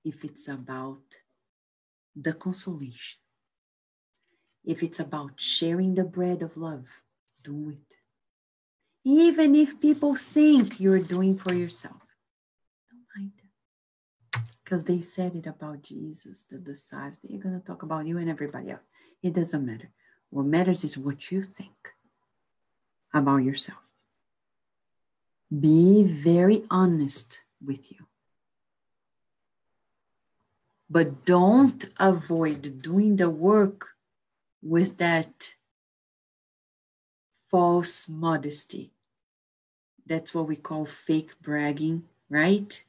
If 0.03 0.23
it's 0.23 0.47
about 0.47 1.03
the 2.15 2.33
consolation, 2.33 3.19
if 4.65 4.81
it's 4.83 4.99
about 4.99 5.33
sharing 5.35 5.95
the 5.95 6.03
bread 6.03 6.41
of 6.41 6.57
love, 6.57 6.87
do 7.43 7.69
it. 7.69 7.95
Even 9.05 9.55
if 9.55 9.79
people 9.79 10.15
think 10.15 10.79
you're 10.79 10.99
doing 10.99 11.37
for 11.37 11.53
yourself, 11.53 12.01
don't 12.89 13.05
mind 13.15 13.31
them. 13.37 14.43
Because 14.63 14.83
they 14.83 14.99
said 14.99 15.35
it 15.35 15.47
about 15.47 15.83
Jesus, 15.83 16.43
the 16.43 16.57
disciples. 16.57 17.19
They're 17.23 17.39
going 17.39 17.59
to 17.59 17.65
talk 17.65 17.83
about 17.83 18.05
you 18.05 18.17
and 18.17 18.29
everybody 18.29 18.71
else. 18.71 18.89
It 19.23 19.33
doesn't 19.33 19.65
matter. 19.65 19.89
What 20.29 20.45
matters 20.45 20.83
is 20.83 20.97
what 20.97 21.31
you 21.31 21.41
think 21.41 21.93
about 23.13 23.43
yourself. 23.43 23.79
Be 25.47 26.03
very 26.03 26.63
honest 26.69 27.41
with 27.65 27.91
you. 27.91 28.05
But 30.89 31.25
don't 31.25 31.89
avoid 31.99 32.81
doing 32.81 33.15
the 33.15 33.29
work 33.29 33.89
with 34.61 34.97
that 34.97 35.55
false 37.49 38.09
modesty. 38.09 38.91
That's 40.05 40.33
what 40.33 40.47
we 40.47 40.55
call 40.55 40.85
fake 40.85 41.31
bragging, 41.41 42.03
right? 42.29 42.83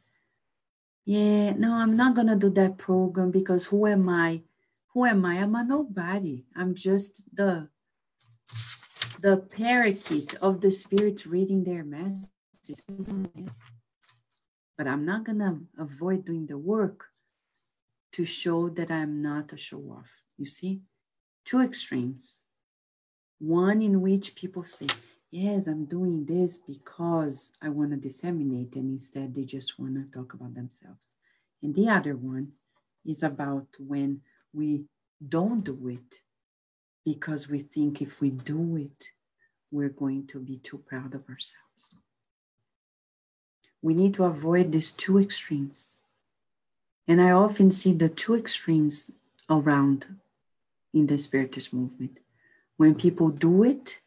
Yeah, 1.04 1.52
no, 1.52 1.74
I'm 1.74 1.96
not 1.96 2.14
going 2.14 2.26
to 2.28 2.36
do 2.36 2.50
that 2.50 2.78
program 2.78 3.30
because 3.30 3.66
who 3.66 3.86
am 3.86 4.08
I? 4.08 4.42
Who 4.98 5.04
am 5.04 5.24
I? 5.24 5.36
I'm 5.36 5.54
a 5.54 5.62
nobody. 5.62 6.42
I'm 6.56 6.74
just 6.74 7.22
the 7.32 7.68
the 9.20 9.36
parakeet 9.36 10.34
of 10.42 10.60
the 10.60 10.72
spirits 10.72 11.24
reading 11.24 11.62
their 11.62 11.84
message. 11.84 12.32
But 14.76 14.88
I'm 14.88 15.04
not 15.04 15.24
to 15.26 15.60
avoid 15.78 16.24
doing 16.24 16.46
the 16.46 16.58
work 16.58 17.04
to 18.10 18.24
show 18.24 18.70
that 18.70 18.90
I'm 18.90 19.22
not 19.22 19.52
a 19.52 19.56
show 19.56 19.78
off. 19.96 20.10
You 20.36 20.46
see, 20.46 20.80
two 21.44 21.60
extremes. 21.60 22.42
One 23.38 23.80
in 23.80 24.00
which 24.00 24.34
people 24.34 24.64
say, 24.64 24.88
Yes, 25.30 25.68
I'm 25.68 25.84
doing 25.84 26.24
this 26.24 26.58
because 26.58 27.52
I 27.62 27.68
want 27.68 27.92
to 27.92 27.96
disseminate, 27.98 28.74
and 28.74 28.90
instead 28.90 29.32
they 29.32 29.44
just 29.44 29.78
want 29.78 29.94
to 29.94 30.10
talk 30.10 30.34
about 30.34 30.54
themselves. 30.54 31.14
And 31.62 31.72
the 31.72 31.88
other 31.88 32.16
one 32.16 32.54
is 33.06 33.22
about 33.22 33.68
when 33.78 34.22
we 34.52 34.84
don't 35.26 35.64
do 35.64 35.88
it 35.88 36.16
because 37.04 37.48
we 37.48 37.60
think 37.60 38.02
if 38.02 38.20
we 38.20 38.30
do 38.30 38.76
it, 38.76 39.10
we're 39.70 39.88
going 39.88 40.26
to 40.28 40.38
be 40.38 40.58
too 40.58 40.78
proud 40.78 41.14
of 41.14 41.28
ourselves. 41.28 41.94
We 43.82 43.94
need 43.94 44.14
to 44.14 44.24
avoid 44.24 44.72
these 44.72 44.92
two 44.92 45.18
extremes. 45.18 46.00
And 47.06 47.20
I 47.20 47.30
often 47.30 47.70
see 47.70 47.92
the 47.92 48.08
two 48.08 48.34
extremes 48.34 49.10
around 49.48 50.06
in 50.92 51.06
the 51.06 51.16
Spiritist 51.16 51.72
movement. 51.72 52.20
When 52.76 52.94
people 52.94 53.28
do 53.28 53.64
it, 53.64 53.98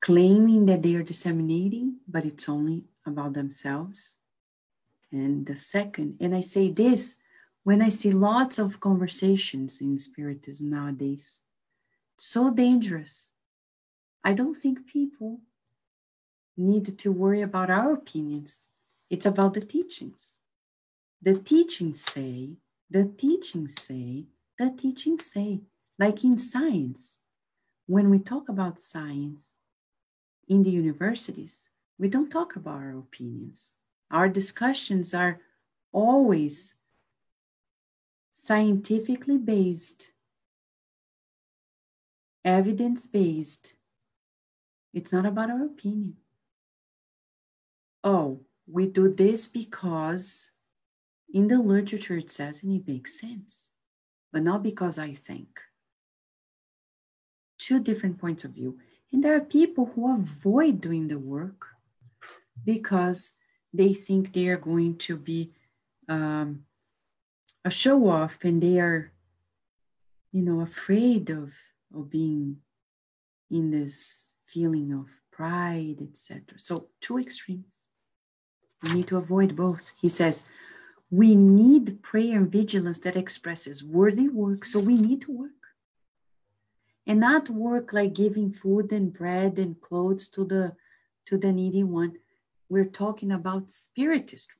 claiming 0.00 0.66
that 0.66 0.82
they 0.82 0.94
are 0.94 1.02
disseminating, 1.02 1.96
but 2.08 2.24
it's 2.24 2.48
only 2.48 2.84
about 3.06 3.34
themselves. 3.34 4.16
And 5.12 5.46
the 5.46 5.56
second, 5.56 6.16
and 6.20 6.34
I 6.34 6.40
say 6.40 6.70
this 6.70 7.16
when 7.64 7.82
I 7.82 7.88
see 7.88 8.10
lots 8.10 8.58
of 8.58 8.80
conversations 8.80 9.80
in 9.80 9.98
Spiritism 9.98 10.70
nowadays, 10.70 11.42
so 12.16 12.50
dangerous. 12.50 13.32
I 14.24 14.32
don't 14.32 14.54
think 14.56 14.86
people 14.86 15.40
need 16.56 16.98
to 16.98 17.12
worry 17.12 17.42
about 17.42 17.70
our 17.70 17.92
opinions. 17.92 18.66
It's 19.08 19.26
about 19.26 19.54
the 19.54 19.60
teachings. 19.60 20.38
The 21.22 21.38
teachings 21.38 22.00
say, 22.02 22.56
the 22.90 23.04
teachings 23.04 23.80
say, 23.80 24.26
the 24.58 24.70
teachings 24.70 25.26
say, 25.26 25.60
like 25.98 26.24
in 26.24 26.38
science. 26.38 27.20
When 27.86 28.08
we 28.08 28.18
talk 28.18 28.48
about 28.48 28.78
science 28.78 29.58
in 30.48 30.62
the 30.62 30.70
universities, 30.70 31.70
we 31.98 32.08
don't 32.08 32.30
talk 32.30 32.56
about 32.56 32.76
our 32.76 32.98
opinions. 32.98 33.76
Our 34.10 34.28
discussions 34.28 35.12
are 35.12 35.40
always 35.92 36.74
scientifically 38.32 39.38
based, 39.38 40.12
evidence 42.44 43.06
based. 43.06 43.74
It's 44.92 45.12
not 45.12 45.26
about 45.26 45.50
our 45.50 45.64
opinion. 45.64 46.16
Oh, 48.02 48.40
we 48.66 48.86
do 48.86 49.12
this 49.12 49.46
because 49.46 50.50
in 51.32 51.48
the 51.48 51.58
literature 51.58 52.16
it 52.16 52.30
says, 52.30 52.62
and 52.62 52.72
it 52.72 52.86
makes 52.86 53.20
sense, 53.20 53.68
but 54.32 54.42
not 54.42 54.62
because 54.62 54.98
I 54.98 55.12
think. 55.12 55.60
Two 57.58 57.78
different 57.78 58.18
points 58.18 58.44
of 58.44 58.52
view. 58.52 58.78
And 59.12 59.22
there 59.22 59.36
are 59.36 59.40
people 59.40 59.92
who 59.94 60.14
avoid 60.14 60.80
doing 60.80 61.08
the 61.08 61.18
work 61.18 61.66
because 62.64 63.32
they 63.72 63.92
think 63.92 64.32
they 64.32 64.48
are 64.48 64.56
going 64.56 64.96
to 64.98 65.16
be 65.16 65.52
um, 66.08 66.64
a 67.64 67.70
show 67.70 68.08
off 68.08 68.38
and 68.44 68.62
they 68.62 68.78
are 68.80 69.12
you 70.32 70.42
know 70.42 70.60
afraid 70.60 71.30
of 71.30 71.52
of 71.94 72.10
being 72.10 72.56
in 73.50 73.70
this 73.70 74.32
feeling 74.46 74.92
of 74.92 75.08
pride 75.30 75.96
etc 76.00 76.58
so 76.58 76.88
two 77.00 77.18
extremes. 77.18 77.88
We 78.82 78.92
need 78.94 79.08
to 79.08 79.18
avoid 79.18 79.56
both. 79.56 79.92
He 80.00 80.08
says 80.08 80.44
we 81.10 81.34
need 81.34 82.02
prayer 82.02 82.38
and 82.38 82.50
vigilance 82.50 83.00
that 83.00 83.16
expresses 83.16 83.82
worthy 83.84 84.28
work. 84.28 84.64
So 84.64 84.78
we 84.78 84.96
need 84.96 85.20
to 85.22 85.32
work. 85.32 85.50
And 87.06 87.20
not 87.20 87.50
work 87.50 87.92
like 87.92 88.14
giving 88.14 88.52
food 88.52 88.92
and 88.92 89.12
bread 89.12 89.58
and 89.58 89.80
clothes 89.80 90.28
to 90.30 90.44
the 90.44 90.76
to 91.26 91.36
the 91.36 91.52
needy 91.52 91.82
one. 91.82 92.18
We're 92.68 92.84
talking 92.84 93.32
about 93.32 93.70
spiritist 93.70 94.50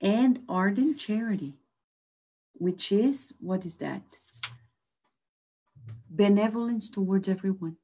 and 0.00 0.40
ardent 0.48 0.98
charity, 0.98 1.54
which 2.54 2.92
is 2.92 3.34
what 3.40 3.64
is 3.64 3.76
that? 3.76 4.02
Benevolence 6.10 6.88
towards 6.88 7.28
everyone, 7.28 7.76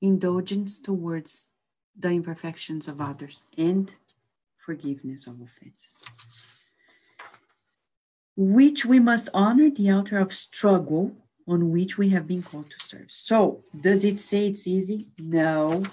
indulgence 0.00 0.78
towards 0.78 1.50
the 1.98 2.10
imperfections 2.10 2.88
of 2.88 3.00
others, 3.00 3.44
and 3.56 3.94
forgiveness 4.58 5.26
of 5.26 5.40
offenses. 5.40 6.04
Which 8.36 8.84
we 8.84 8.98
must 8.98 9.28
honor 9.32 9.70
the 9.70 9.90
altar 9.90 10.18
of 10.18 10.32
struggle 10.32 11.16
on 11.48 11.70
which 11.70 11.96
we 11.96 12.10
have 12.10 12.26
been 12.26 12.42
called 12.42 12.70
to 12.70 12.78
serve. 12.78 13.10
So, 13.10 13.64
does 13.80 14.04
it 14.04 14.20
say 14.20 14.48
it's 14.48 14.66
easy? 14.66 15.08
No, 15.18 15.84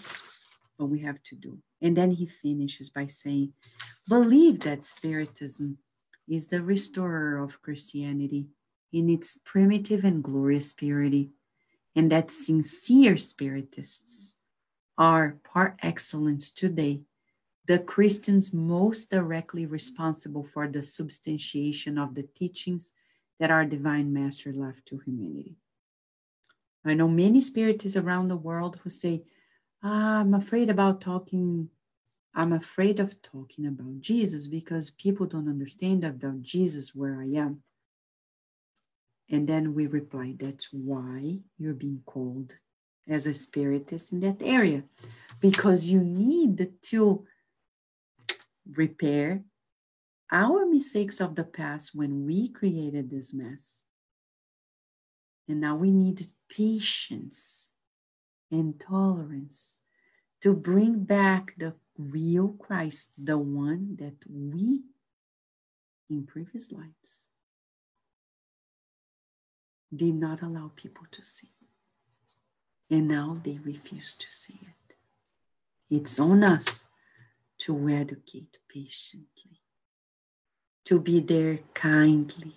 but 0.77 0.85
we 0.85 0.99
have 0.99 1.21
to 1.23 1.35
do. 1.35 1.57
And 1.83 1.95
then 1.95 2.11
he 2.11 2.25
finishes 2.25 2.89
by 2.89 3.05
saying, 3.05 3.53
Believe 4.09 4.61
that 4.61 4.85
Spiritism 4.85 5.77
is 6.27 6.47
the 6.47 6.63
restorer 6.63 7.37
of 7.37 7.61
Christianity 7.61 8.47
in 8.91 9.09
its 9.09 9.37
primitive 9.45 10.03
and 10.03 10.23
glorious 10.23 10.73
purity, 10.73 11.29
and 11.95 12.11
that 12.11 12.31
sincere 12.31 13.17
Spiritists 13.17 14.35
are 14.97 15.37
par 15.43 15.77
excellence 15.83 16.51
today 16.51 17.01
the 17.65 17.79
Christians 17.79 18.53
most 18.53 19.09
directly 19.09 19.65
responsible 19.65 20.43
for 20.43 20.67
the 20.67 20.83
substantiation 20.83 21.97
of 21.97 22.13
the 22.13 22.23
teachings 22.23 22.91
that 23.39 23.51
our 23.51 23.65
divine 23.65 24.11
master 24.11 24.51
left 24.51 24.85
to 24.87 24.97
humanity. 24.99 25.55
I 26.85 26.93
know 26.93 27.07
many 27.07 27.39
spiritists 27.39 27.95
around 27.95 28.27
the 28.27 28.35
world 28.35 28.79
who 28.83 28.89
say, 28.89 29.23
ah, 29.83 30.19
I'm 30.19 30.33
afraid 30.33 30.69
about 30.69 31.01
talking, 31.01 31.69
I'm 32.33 32.53
afraid 32.53 32.99
of 32.99 33.21
talking 33.21 33.67
about 33.67 33.99
Jesus 33.99 34.47
because 34.47 34.91
people 34.91 35.25
don't 35.25 35.49
understand 35.49 36.03
about 36.03 36.41
Jesus 36.41 36.95
where 36.95 37.19
I 37.21 37.37
am. 37.37 37.61
And 39.29 39.47
then 39.47 39.73
we 39.73 39.87
reply, 39.87 40.35
that's 40.37 40.69
why 40.71 41.39
you're 41.57 41.73
being 41.73 42.01
called 42.05 42.55
as 43.07 43.27
a 43.27 43.33
spiritist 43.33 44.13
in 44.13 44.21
that 44.21 44.41
area, 44.41 44.83
because 45.39 45.89
you 45.89 45.99
need 46.01 46.71
to 46.83 47.25
repair 48.71 49.43
our 50.31 50.65
mistakes 50.65 51.19
of 51.19 51.35
the 51.35 51.43
past 51.43 51.93
when 51.93 52.25
we 52.25 52.47
created 52.47 53.09
this 53.09 53.33
mess. 53.33 53.81
And 55.47 55.59
now 55.59 55.75
we 55.75 55.91
need 55.91 56.25
patience 56.49 57.72
and 58.53 58.79
tolerance 58.79 59.77
to 60.41 60.53
bring 60.53 61.03
back 61.03 61.53
the 61.57 61.73
real 61.97 62.49
Christ, 62.49 63.11
the 63.17 63.37
one 63.37 63.97
that 63.99 64.15
we 64.29 64.81
in 66.09 66.25
previous 66.25 66.71
lives 66.71 67.27
did 69.95 70.15
not 70.15 70.41
allow 70.41 70.71
people 70.75 71.05
to 71.11 71.23
see. 71.23 71.49
And 72.89 73.07
now 73.07 73.39
they 73.43 73.59
refuse 73.63 74.15
to 74.15 74.29
see 74.29 74.59
it. 74.61 74.95
It's 75.89 76.19
on 76.19 76.43
us 76.43 76.87
to 77.59 77.89
educate 77.89 78.57
patiently, 78.67 79.61
to 80.85 80.99
be 80.99 81.19
there 81.19 81.59
kindly, 81.73 82.55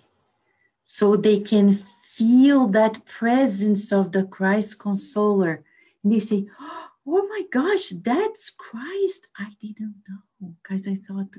so 0.83 1.15
they 1.15 1.39
can 1.39 1.73
feel 1.73 2.67
that 2.67 3.05
presence 3.05 3.91
of 3.91 4.11
the 4.11 4.23
Christ 4.23 4.79
Consoler. 4.79 5.63
And 6.07 6.15
they 6.15 6.19
say, 6.19 6.47
Oh 6.57 7.27
my 7.27 7.41
gosh, 7.51 7.89
that's 7.89 8.49
Christ. 8.49 9.27
I 9.37 9.47
didn't 9.61 9.95
know 10.07 10.53
because 10.61 10.87
I 10.87 10.95
thought 10.95 11.35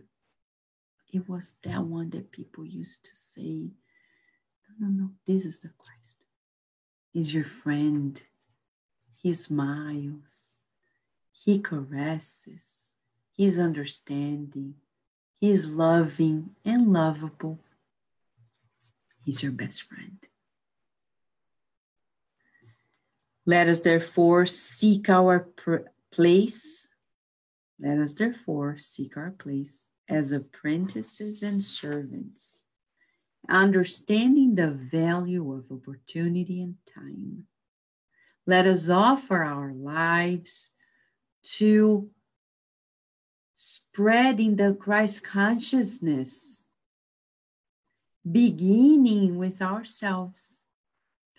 it 1.10 1.26
was 1.26 1.54
that 1.62 1.82
one 1.84 2.10
that 2.10 2.32
people 2.32 2.66
used 2.66 3.02
to 3.06 3.16
say. 3.16 3.70
No, 4.78 4.86
no, 4.86 4.88
no, 4.88 5.10
this 5.26 5.46
is 5.46 5.60
the 5.60 5.70
Christ. 5.78 6.26
He's 7.14 7.32
your 7.32 7.46
friend. 7.46 8.22
He 9.16 9.32
smiles. 9.32 10.56
He 11.32 11.60
caresses. 11.60 12.90
He's 13.32 13.58
understanding. 13.58 14.74
He's 15.40 15.64
loving 15.64 16.50
and 16.62 16.92
lovable. 16.92 17.58
He's 19.24 19.42
your 19.42 19.52
best 19.52 19.84
friend. 19.84 20.18
Let 23.48 23.66
us 23.66 23.80
therefore 23.80 24.44
seek 24.44 25.08
our 25.08 25.48
place. 26.12 26.86
Let 27.80 27.96
us 27.96 28.12
therefore 28.12 28.76
seek 28.76 29.16
our 29.16 29.30
place 29.30 29.88
as 30.06 30.32
apprentices 30.32 31.42
and 31.42 31.64
servants, 31.64 32.64
understanding 33.48 34.54
the 34.54 34.68
value 34.68 35.50
of 35.50 35.72
opportunity 35.72 36.60
and 36.60 36.74
time. 36.86 37.46
Let 38.46 38.66
us 38.66 38.90
offer 38.90 39.42
our 39.42 39.72
lives 39.72 40.72
to 41.56 42.10
spreading 43.54 44.56
the 44.56 44.74
Christ 44.74 45.24
consciousness, 45.24 46.68
beginning 48.30 49.38
with 49.38 49.62
ourselves, 49.62 50.57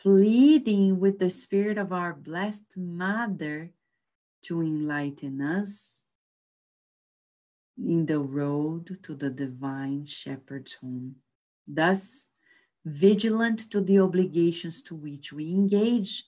pleading 0.02 1.00
with 1.00 1.20
the 1.20 1.30
Spirit 1.30 1.78
of 1.78 1.92
our 1.92 2.14
Blessed 2.14 2.78
Mother 2.78 3.72
to 4.44 4.62
enlighten 4.62 5.42
us 5.42 6.04
in 7.78 8.06
the 8.06 8.20
road 8.20 8.98
to 9.04 9.14
the 9.14 9.30
divine 9.30 10.06
shepherd's 10.06 10.76
home. 10.76 11.16
Thus, 11.68 12.30
vigilant 12.86 13.70
to 13.72 13.82
the 13.82 14.00
obligations 14.00 14.82
to 14.84 14.96
which 14.96 15.34
we 15.34 15.50
engage 15.50 16.24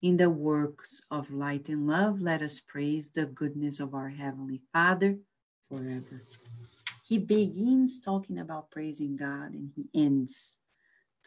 in 0.00 0.16
the 0.16 0.30
works 0.30 1.02
of 1.10 1.30
light 1.30 1.68
and 1.68 1.86
love, 1.86 2.22
let 2.22 2.40
us 2.40 2.58
praise 2.58 3.10
the 3.10 3.26
goodness 3.26 3.80
of 3.80 3.94
our 3.94 4.08
Heavenly 4.08 4.62
Father 4.72 5.18
forever. 5.68 6.24
He 7.04 7.18
begins 7.18 8.00
talking 8.00 8.38
about 8.38 8.70
praising 8.70 9.16
God 9.16 9.52
and 9.52 9.72
he 9.76 9.88
ends 9.94 10.56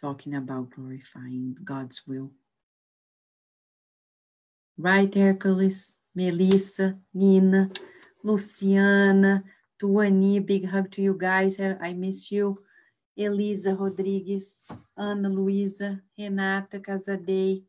talking 0.03 0.35
about 0.35 0.69
glorifying 0.69 1.55
God's 1.63 2.03
will. 2.05 2.29
Right, 4.77 5.13
Hercules, 5.15 5.95
Melissa, 6.13 6.99
Nina, 7.13 7.71
Luciana, 8.21 9.43
Tuani, 9.81 10.45
big 10.45 10.67
hug 10.67 10.91
to 10.91 11.01
you 11.01 11.15
guys. 11.17 11.57
I 11.59 11.93
miss 11.93 12.29
you. 12.31 12.59
Elisa 13.17 13.75
Rodrigues, 13.75 14.65
Ana 14.97 15.29
Luísa, 15.29 16.01
Renata 16.19 16.79
Casadei, 16.79 17.63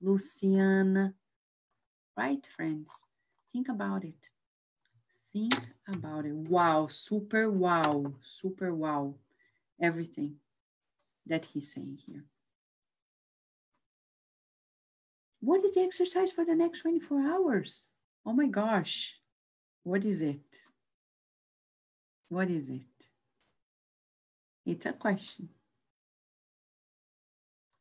Luciana. 0.00 1.12
Right, 2.16 2.46
friends? 2.56 3.04
Think 3.52 3.68
about 3.68 4.04
it 4.04 4.30
think 5.34 5.58
about 5.88 6.24
it. 6.24 6.34
Wow, 6.34 6.86
super 6.86 7.50
wow, 7.50 8.14
super 8.22 8.72
wow. 8.72 9.14
Everything 9.82 10.36
that 11.26 11.46
he's 11.46 11.72
saying 11.72 11.98
here. 12.06 12.24
What 15.40 15.62
is 15.62 15.74
the 15.74 15.82
exercise 15.82 16.32
for 16.32 16.44
the 16.44 16.54
next 16.54 16.82
24 16.82 17.20
hours? 17.20 17.90
Oh 18.24 18.32
my 18.32 18.46
gosh. 18.46 19.18
What 19.82 20.04
is 20.04 20.22
it? 20.22 20.56
What 22.28 22.48
is 22.48 22.68
it? 22.68 22.82
It's 24.64 24.86
a 24.86 24.92
question. 24.92 25.50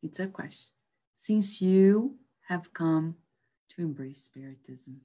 It's 0.01 0.19
a 0.19 0.27
question. 0.27 0.69
Since 1.13 1.61
you 1.61 2.17
have 2.49 2.73
come 2.73 3.15
to 3.69 3.81
embrace 3.81 4.23
Spiritism, 4.23 4.99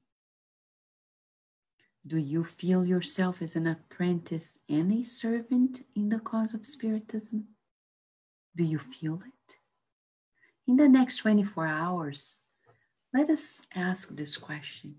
do 2.04 2.18
you 2.18 2.42
feel 2.42 2.84
yourself 2.84 3.40
as 3.40 3.54
an 3.54 3.66
apprentice 3.66 4.58
and 4.68 4.92
a 4.92 5.04
servant 5.04 5.82
in 5.94 6.08
the 6.08 6.18
cause 6.18 6.54
of 6.54 6.66
Spiritism? 6.66 7.46
Do 8.58 8.64
you 8.64 8.80
feel 8.80 9.20
it? 9.24 9.54
In 10.66 10.74
the 10.74 10.88
next 10.88 11.18
24 11.18 11.64
hours, 11.68 12.38
let 13.14 13.30
us 13.30 13.62
ask 13.72 14.16
this 14.16 14.36
question 14.36 14.96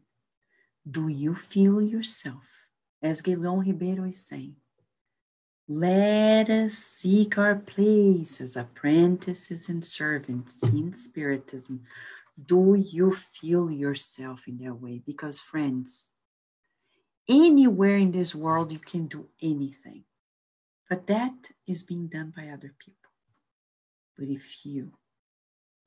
Do 0.89 1.09
you 1.09 1.35
feel 1.35 1.81
yourself, 1.81 2.45
as 3.03 3.21
Guillon 3.21 3.59
Ribeiro 3.59 4.05
is 4.05 4.25
saying, 4.25 4.55
let 5.67 6.49
us 6.49 6.75
seek 6.75 7.37
our 7.37 7.55
place 7.55 8.39
as 8.39 8.55
apprentices 8.55 9.67
and 9.67 9.83
servants 9.83 10.63
in 10.63 10.93
Spiritism. 10.93 11.81
Do 12.43 12.73
you 12.73 13.13
feel 13.13 13.69
yourself 13.69 14.47
in 14.47 14.57
that 14.59 14.75
way? 14.75 15.03
Because, 15.05 15.41
friends, 15.41 16.11
anywhere 17.27 17.97
in 17.97 18.11
this 18.11 18.33
world 18.33 18.71
you 18.71 18.79
can 18.79 19.07
do 19.07 19.27
anything 19.41 20.05
but 20.89 21.05
that 21.05 21.51
is 21.67 21.83
being 21.83 22.07
done 22.07 22.33
by 22.35 22.47
other 22.47 22.73
people 22.83 22.98
but 24.19 24.27
if 24.27 24.65
you 24.65 24.91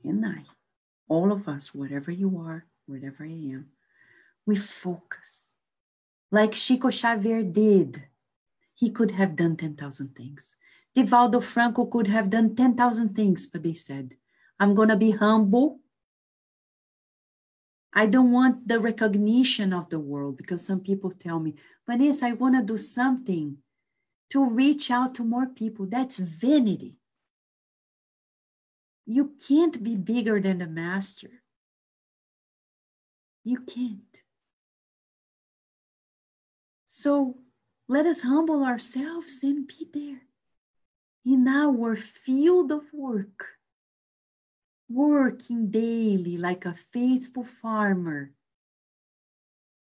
and 0.03 0.25
i 0.25 0.43
all 1.09 1.31
of 1.31 1.47
us 1.47 1.75
whatever 1.75 2.11
you 2.11 2.39
are 2.39 2.65
whatever 2.87 3.25
i 3.25 3.37
am 3.57 3.67
we 4.47 4.57
focus 4.57 5.55
like 6.31 6.53
chico 6.53 6.91
xavier 6.91 7.43
did 7.43 8.03
he 8.75 8.91
could 8.91 9.13
have 9.13 9.37
done 9.37 9.55
10,000 9.57 10.17
things 10.17 10.57
divaldo 10.97 11.43
franco 11.43 11.85
could 11.85 12.09
have 12.09 12.31
done 12.31 12.57
10,000 12.57 13.15
things 13.15 13.47
but 13.47 13.63
they 13.63 13.75
said 13.75 14.15
i'm 14.59 14.75
going 14.75 14.89
to 14.89 14.97
be 14.97 15.11
humble 15.11 15.79
I 17.95 18.07
don't 18.07 18.33
want 18.33 18.69
the 18.69 18.81
recognition 18.81 19.73
of 19.73 19.91
the 19.91 20.01
world 20.01 20.39
because 20.39 20.65
some 20.65 20.81
people 20.81 21.11
tell 21.11 21.39
me, 21.39 21.55
Vanessa, 21.87 22.27
I 22.27 22.33
want 22.33 22.55
to 22.55 22.63
do 22.63 22.79
something 22.79 23.59
to 24.31 24.49
reach 24.49 24.91
out 24.91 25.15
to 25.17 25.25
more 25.25 25.47
people. 25.47 25.85
That's 25.85 26.17
vanity. 26.17 26.97
You 29.07 29.35
can't 29.47 29.83
be 29.83 29.97
bigger 29.97 30.41
than 30.41 30.59
the 30.59 30.67
master. 30.67 31.43
You 33.45 33.59
can't. 33.61 34.23
So 36.87 37.39
let 37.89 38.07
us 38.07 38.23
humble 38.23 38.65
ourselves 38.65 39.43
and 39.43 39.67
be 39.67 39.89
there 39.93 40.23
in 41.25 41.49
our 41.49 41.97
field 41.97 42.71
of 42.73 42.85
work, 42.93 43.59
working 44.89 45.71
daily 45.71 46.37
like 46.37 46.65
a 46.65 46.75
faithful 46.75 47.45
farmer. 47.45 48.33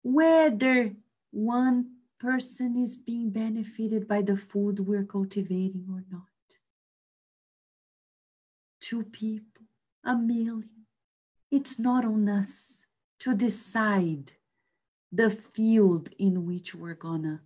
Whether 0.02 0.94
one 1.30 1.96
person 2.18 2.76
is 2.76 2.96
being 2.96 3.30
benefited 3.30 4.08
by 4.08 4.22
the 4.22 4.36
food 4.36 4.80
we're 4.80 5.04
cultivating 5.04 5.86
or 5.90 6.04
not. 6.10 6.27
Two 8.88 9.04
people, 9.04 9.66
a 10.02 10.16
million. 10.16 10.86
It's 11.50 11.78
not 11.78 12.06
on 12.06 12.26
us 12.26 12.86
to 13.18 13.34
decide 13.34 14.32
the 15.12 15.30
field 15.30 16.08
in 16.18 16.46
which 16.46 16.74
we're 16.74 16.94
gonna 16.94 17.42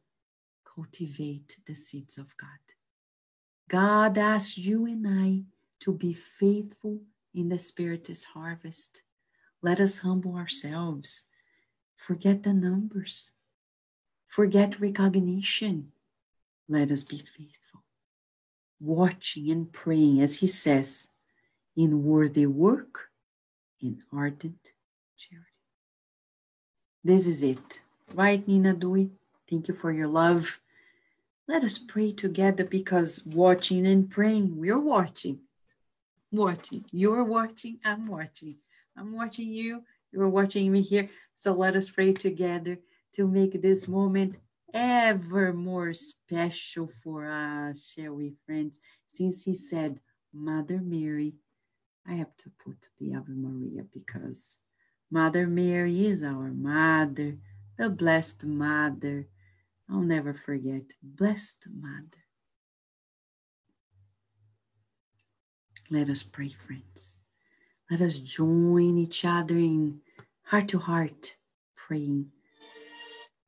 cultivate 0.64 1.59
the 1.66 1.74
seeds 1.74 2.16
of 2.16 2.36
God. 2.36 2.76
God 3.68 4.18
asks 4.18 4.57
you 4.57 4.86
and 4.86 5.05
I 5.05 5.43
to 5.80 5.93
be 5.93 6.12
faithful 6.12 7.01
in 7.34 7.49
the 7.49 7.59
Spirit's 7.59 8.22
harvest. 8.22 9.03
Let 9.62 9.80
us 9.80 9.99
humble 9.99 10.36
ourselves. 10.36 11.24
Forget 11.97 12.45
the 12.45 12.53
numbers. 12.53 13.32
Forget 14.28 14.78
recognition. 14.78 15.90
Let 16.68 16.93
us 16.93 17.03
be 17.03 17.18
faithful. 17.18 17.82
Watching 18.78 19.51
and 19.51 19.72
praying, 19.72 20.20
as 20.20 20.38
he 20.38 20.47
says, 20.47 21.09
in 21.77 22.05
worthy 22.05 22.47
work, 22.47 23.11
in 23.81 24.03
ardent 24.12 24.73
charity. 25.16 25.47
This 27.05 27.27
is 27.27 27.43
it. 27.43 27.81
Right, 28.14 28.47
Nina 28.47 28.75
Dewey? 28.75 29.11
Thank 29.49 29.68
you 29.68 29.75
for 29.75 29.93
your 29.93 30.09
love. 30.09 30.61
Let 31.49 31.64
us 31.64 31.79
pray 31.79 32.12
together 32.12 32.64
because 32.64 33.25
watching 33.27 33.87
and 33.87 34.09
praying, 34.11 34.57
we're 34.59 34.79
watching. 34.79 35.41
Watching. 36.31 36.85
You're 36.93 37.25
watching, 37.25 37.79
I'm 37.85 38.07
watching. 38.07 38.57
I'm 38.97 39.14
watching 39.14 39.49
you, 39.49 39.83
you're 40.12 40.29
watching 40.29 40.70
me 40.70 40.83
here. 40.83 41.09
So 41.37 41.53
let 41.53 41.75
us 41.77 41.91
pray 41.91 42.12
together 42.12 42.79
to 43.14 43.27
make 43.27 43.61
this 43.61 43.89
moment 43.89 44.37
ever 44.73 45.53
more 45.53 45.93
special 45.93 46.87
for 46.87 47.27
us, 47.27 47.93
shall 47.93 48.14
we, 48.14 48.35
friends? 48.47 48.81
Since 49.07 49.45
he 49.45 49.55
said, 49.55 50.01
Mother 50.33 50.81
Mary, 50.83 51.35
I 52.07 52.14
have 52.14 52.36
to 52.38 52.50
put 52.64 52.90
the 52.98 53.14
Ave 53.14 53.32
Maria 53.32 53.84
because 53.92 54.59
Mother 55.11 55.46
Mary 55.46 56.07
is 56.07 56.22
our 56.22 56.50
mother, 56.50 57.36
the 57.78 57.90
blessed 57.90 58.44
mother 58.44 59.28
I'll 59.92 60.00
never 60.00 60.32
forget. 60.32 60.94
Blessed 61.03 61.66
Mother. 61.70 62.24
Let 65.90 66.09
us 66.09 66.22
pray, 66.22 66.48
friends. 66.48 67.18
Let 67.90 68.00
us 68.00 68.18
join 68.18 68.96
each 68.96 69.24
other 69.26 69.57
in 69.57 70.00
heart 70.44 70.68
to 70.68 70.78
heart 70.78 71.36
praying. 71.76 72.32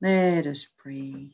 Let 0.02 0.46
us 0.46 0.68
pray. 0.76 1.30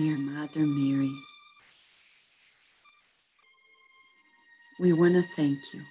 Dear 0.00 0.16
Mother 0.16 0.60
Mary, 0.60 1.12
we 4.80 4.94
want 4.94 5.12
to 5.12 5.22
thank 5.36 5.58
you 5.74 5.82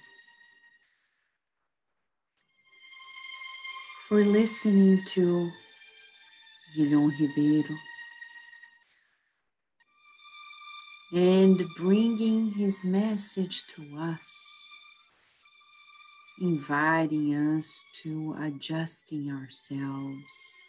for 4.08 4.24
listening 4.24 5.00
to 5.10 5.48
Guillon 6.74 7.12
Ribeiro 7.20 7.76
and 11.14 11.62
bringing 11.76 12.50
his 12.50 12.84
message 12.84 13.62
to 13.76 13.96
us, 13.96 14.72
inviting 16.40 17.32
us 17.32 17.84
to 18.02 18.36
adjusting 18.42 19.30
ourselves 19.30 20.64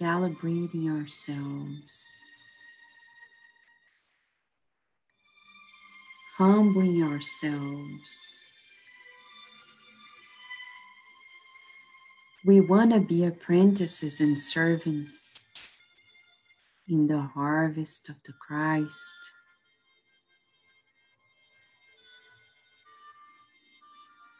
calibrating 0.00 0.88
ourselves, 0.88 2.08
humbling 6.38 7.02
ourselves. 7.02 8.42
We 12.44 12.60
want 12.60 12.92
to 12.92 13.00
be 13.00 13.24
apprentices 13.24 14.20
and 14.20 14.38
servants 14.38 15.46
in 16.88 17.06
the 17.06 17.20
harvest 17.20 18.08
of 18.08 18.16
the 18.24 18.32
Christ. 18.32 19.16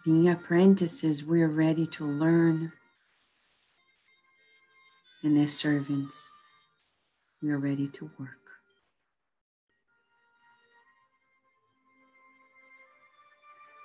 Being 0.05 0.29
apprentices, 0.29 1.25
we're 1.25 1.47
ready 1.47 1.87
to 1.87 2.05
learn 2.05 2.73
and 5.23 5.39
as 5.39 5.53
servants, 5.53 6.33
we 7.41 7.51
are 7.51 7.59
ready 7.59 7.89
to 7.89 8.11
work. 8.19 8.31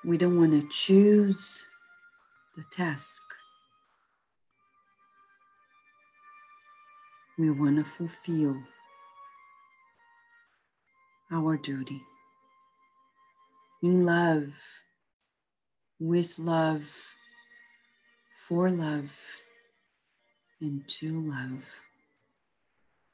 We 0.03 0.17
don't 0.17 0.39
want 0.39 0.51
to 0.51 0.67
choose 0.69 1.63
the 2.55 2.63
task. 2.71 3.21
We 7.37 7.51
want 7.51 7.77
to 7.77 7.83
fulfill 7.83 8.57
our 11.31 11.57
duty 11.57 12.01
in 13.83 14.05
love, 14.05 14.53
with 15.99 16.39
love, 16.39 16.83
for 18.47 18.71
love 18.71 19.11
and 20.59 20.87
to 20.87 21.21
love, 21.21 21.63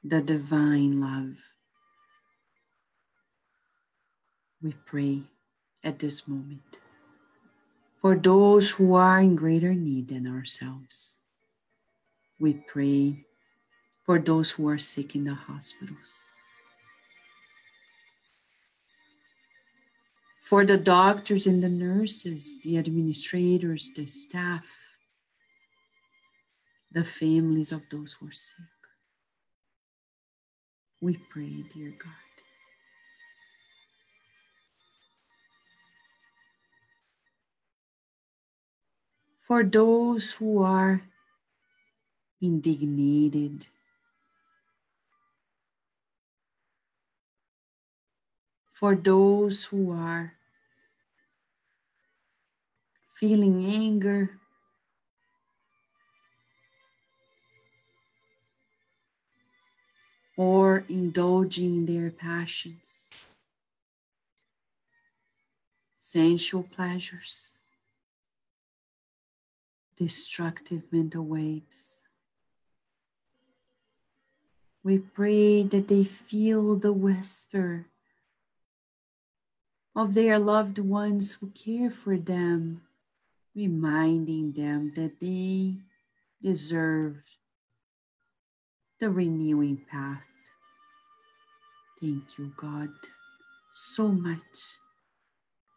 the 0.02 0.20
divine 0.20 1.00
love. 1.00 1.36
We 4.62 4.74
pray 4.86 5.22
at 5.82 5.98
this 5.98 6.26
moment 6.26 6.78
for 8.00 8.14
those 8.14 8.70
who 8.72 8.94
are 8.94 9.20
in 9.20 9.36
greater 9.36 9.74
need 9.74 10.08
than 10.08 10.26
ourselves. 10.26 11.16
We 12.38 12.54
pray 12.54 13.24
for 14.04 14.18
those 14.18 14.52
who 14.52 14.68
are 14.68 14.78
sick 14.78 15.14
in 15.14 15.24
the 15.24 15.34
hospitals. 15.34 16.28
For 20.42 20.64
the 20.64 20.76
doctors 20.76 21.46
and 21.46 21.62
the 21.62 21.70
nurses, 21.70 22.60
the 22.62 22.76
administrators, 22.76 23.90
the 23.96 24.06
staff, 24.06 24.66
the 26.94 27.04
families 27.04 27.72
of 27.72 27.82
those 27.90 28.14
who 28.14 28.28
are 28.28 28.32
sick. 28.32 28.64
We 31.00 31.18
pray, 31.28 31.64
dear 31.74 31.90
God. 31.90 32.12
For 39.42 39.64
those 39.64 40.32
who 40.34 40.62
are 40.62 41.02
indignated, 42.40 43.66
for 48.72 48.94
those 48.94 49.64
who 49.64 49.90
are 49.90 50.34
feeling 53.14 53.66
anger, 53.66 54.38
or 60.36 60.84
indulging 60.88 61.76
in 61.76 61.86
their 61.86 62.10
passions. 62.10 63.10
sensual 66.14 66.62
pleasures, 66.62 67.56
destructive 69.96 70.82
mental 70.92 71.24
waves. 71.24 72.02
We 74.84 74.98
pray 74.98 75.64
that 75.64 75.88
they 75.88 76.04
feel 76.04 76.76
the 76.76 76.92
whisper 76.92 77.86
of 79.96 80.14
their 80.14 80.38
loved 80.38 80.78
ones 80.78 81.32
who 81.32 81.48
care 81.48 81.90
for 81.90 82.16
them, 82.16 82.82
reminding 83.56 84.52
them 84.52 84.92
that 84.94 85.18
they 85.18 85.78
deserve 86.40 87.16
the 89.00 89.10
renewing 89.10 89.84
path. 89.90 90.26
Thank 92.00 92.38
you, 92.38 92.52
God, 92.56 92.90
so 93.72 94.08
much 94.08 94.78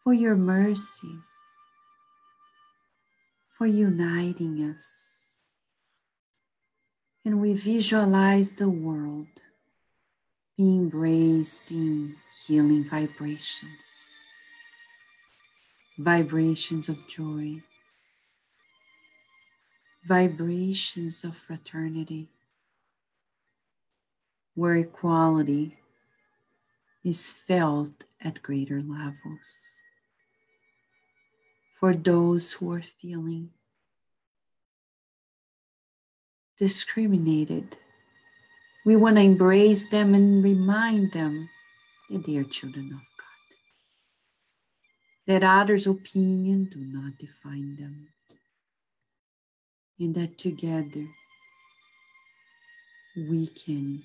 for 0.04 0.14
your 0.14 0.36
mercy, 0.36 1.16
for 3.58 3.66
uniting 3.66 4.74
us. 4.74 5.34
And 7.26 7.42
we 7.42 7.54
visualize 7.54 8.54
the 8.54 8.70
world 8.70 9.28
being 10.58 10.84
embraced 10.84 11.72
in 11.72 12.16
healing 12.46 12.84
vibrations, 12.84 14.16
vibrations 15.98 16.90
of 16.90 16.98
joy, 17.08 17.62
vibrations 20.08 21.24
of 21.24 21.36
fraternity, 21.36 22.28
where 24.58 24.76
equality 24.76 25.78
is 27.04 27.32
felt 27.32 28.06
at 28.20 28.42
greater 28.42 28.82
levels. 28.82 29.80
For 31.80 31.94
those 31.94 32.54
who 32.54 32.72
are 32.72 32.82
feeling 32.82 33.52
discriminated, 36.58 37.78
we 38.84 38.96
want 38.96 39.18
to 39.18 39.22
embrace 39.22 39.86
them 39.92 40.16
and 40.16 40.44
remind 40.44 41.12
them 41.12 41.48
that 42.10 42.26
they 42.26 42.38
are 42.38 42.44
children 42.44 42.88
of 42.88 43.00
God. 43.00 43.48
That 45.28 45.44
others' 45.44 45.86
opinion 45.86 46.72
do 46.74 46.80
not 46.80 47.20
define 47.20 47.76
them. 47.76 48.08
And 50.00 50.16
that 50.16 50.40
together 50.40 51.06
we 53.16 53.46
can 53.46 54.04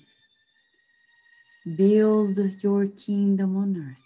build 1.75 2.37
your 2.61 2.87
kingdom 2.87 3.57
on 3.57 3.77
earth. 3.77 4.03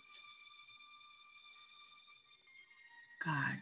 God. 3.25 3.57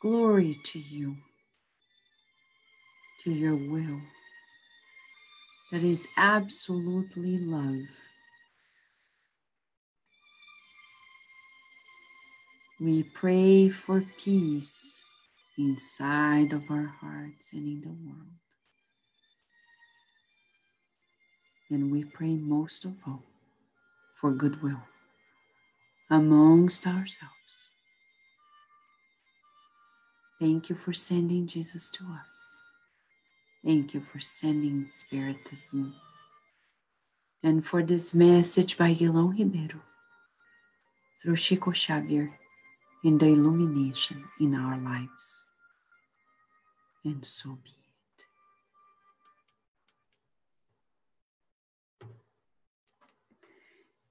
Glory 0.00 0.58
to 0.64 0.78
you, 0.78 1.16
to 3.20 3.32
your 3.32 3.56
will 3.56 4.00
that 5.72 5.82
is 5.82 6.06
absolutely 6.16 7.38
love. 7.38 7.88
We 12.80 13.02
pray 13.02 13.68
for 13.68 14.04
peace 14.18 15.02
inside 15.58 16.52
of 16.52 16.70
our 16.70 16.92
hearts 17.00 17.52
and 17.52 17.66
in 17.66 17.80
the 17.80 17.88
world. 17.88 18.45
And 21.70 21.90
we 21.90 22.04
pray 22.04 22.34
most 22.34 22.84
of 22.84 23.02
all 23.06 23.22
for 24.20 24.30
goodwill 24.32 24.82
amongst 26.10 26.86
ourselves. 26.86 27.72
Thank 30.40 30.68
you 30.68 30.76
for 30.76 30.92
sending 30.92 31.46
Jesus 31.46 31.90
to 31.90 32.04
us. 32.22 32.56
Thank 33.64 33.94
you 33.94 34.00
for 34.00 34.20
sending 34.20 34.86
Spiritism 34.86 35.94
and 37.42 37.66
for 37.66 37.82
this 37.82 38.14
message 38.14 38.78
by 38.78 38.92
Guillon 38.92 39.30
Ribeiro 39.30 39.80
through 41.20 41.36
Chico 41.36 41.72
Xavier 41.72 42.38
in 43.02 43.18
the 43.18 43.26
illumination 43.26 44.24
in 44.40 44.54
our 44.54 44.78
lives. 44.78 45.50
And 47.04 47.24
so 47.24 47.58
be 47.64 47.85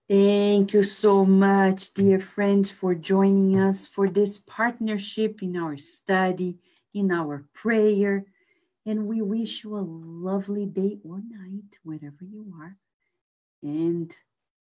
Thank 0.08 0.74
you 0.74 0.84
so 0.84 1.26
much, 1.26 1.92
dear 1.96 2.20
friends, 2.20 2.70
for 2.70 2.94
joining 2.94 3.60
us 3.60 3.88
for 3.88 4.08
this 4.08 4.38
partnership 4.38 5.42
in 5.42 5.58
our 5.58 5.78
study, 5.78 6.60
in 6.94 7.12
our 7.12 7.44
prayer. 7.56 8.26
And 8.86 9.08
we 9.08 9.24
wish 9.24 9.64
you 9.64 9.76
a 9.76 9.82
lovely 9.82 10.68
day 10.68 11.00
or 11.04 11.24
night, 11.28 11.80
wherever 11.82 12.22
you 12.22 12.54
are. 12.62 12.78
And 13.64 14.16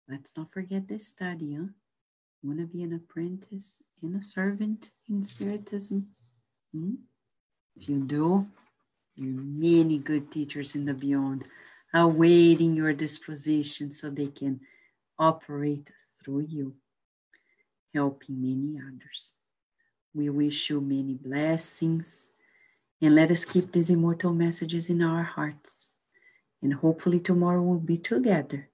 let's 0.08 0.38
not 0.38 0.54
forget 0.54 0.88
this 0.88 1.08
study, 1.08 1.56
huh? 1.56 1.70
Want 2.44 2.60
to 2.60 2.68
be 2.68 2.84
an 2.84 2.94
apprentice 2.94 3.82
and 4.04 4.22
a 4.22 4.24
servant 4.24 4.92
in 5.10 5.24
Spiritism? 5.24 6.06
Hmm? 6.72 6.94
If 7.76 7.89
you 7.89 8.00
do, 8.02 8.46
there 9.18 9.28
are 9.28 9.44
many 9.44 9.98
good 9.98 10.30
teachers 10.30 10.76
in 10.76 10.86
the 10.86 10.94
beyond 10.94 11.46
awaiting 11.96 12.76
your 12.76 12.94
disposition 12.94 13.92
so 13.92 14.12
they 14.12 14.28
can 14.28 14.62
operate 15.22 15.91
through 16.17 16.39
you, 16.49 16.74
helping 17.93 18.41
many 18.41 18.80
others. 18.80 19.38
We 20.15 20.30
wish 20.30 20.69
you 20.72 20.82
many 20.82 21.13
blessings 21.13 22.32
and 23.01 23.13
let 23.13 23.30
us 23.30 23.45
keep 23.45 23.72
these 23.72 23.91
immortal 23.91 24.34
messages 24.34 24.89
in 24.89 25.03
our 25.03 25.24
hearts. 25.24 25.93
And 26.63 26.74
hopefully, 26.74 27.19
tomorrow 27.19 27.61
we'll 27.61 27.80
be 27.80 27.97
together, 27.97 28.69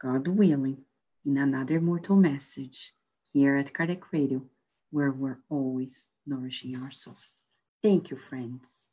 God 0.00 0.26
willing, 0.28 0.78
in 1.26 1.36
another 1.36 1.76
immortal 1.76 2.16
message 2.16 2.94
here 3.32 3.56
at 3.56 3.72
Kardec 3.74 4.02
Radio, 4.12 4.42
where 4.90 5.10
we're 5.10 5.40
always 5.50 6.10
nourishing 6.26 6.76
our 6.76 6.90
souls. 6.90 7.42
Thank 7.82 8.10
you, 8.10 8.16
friends. 8.16 8.86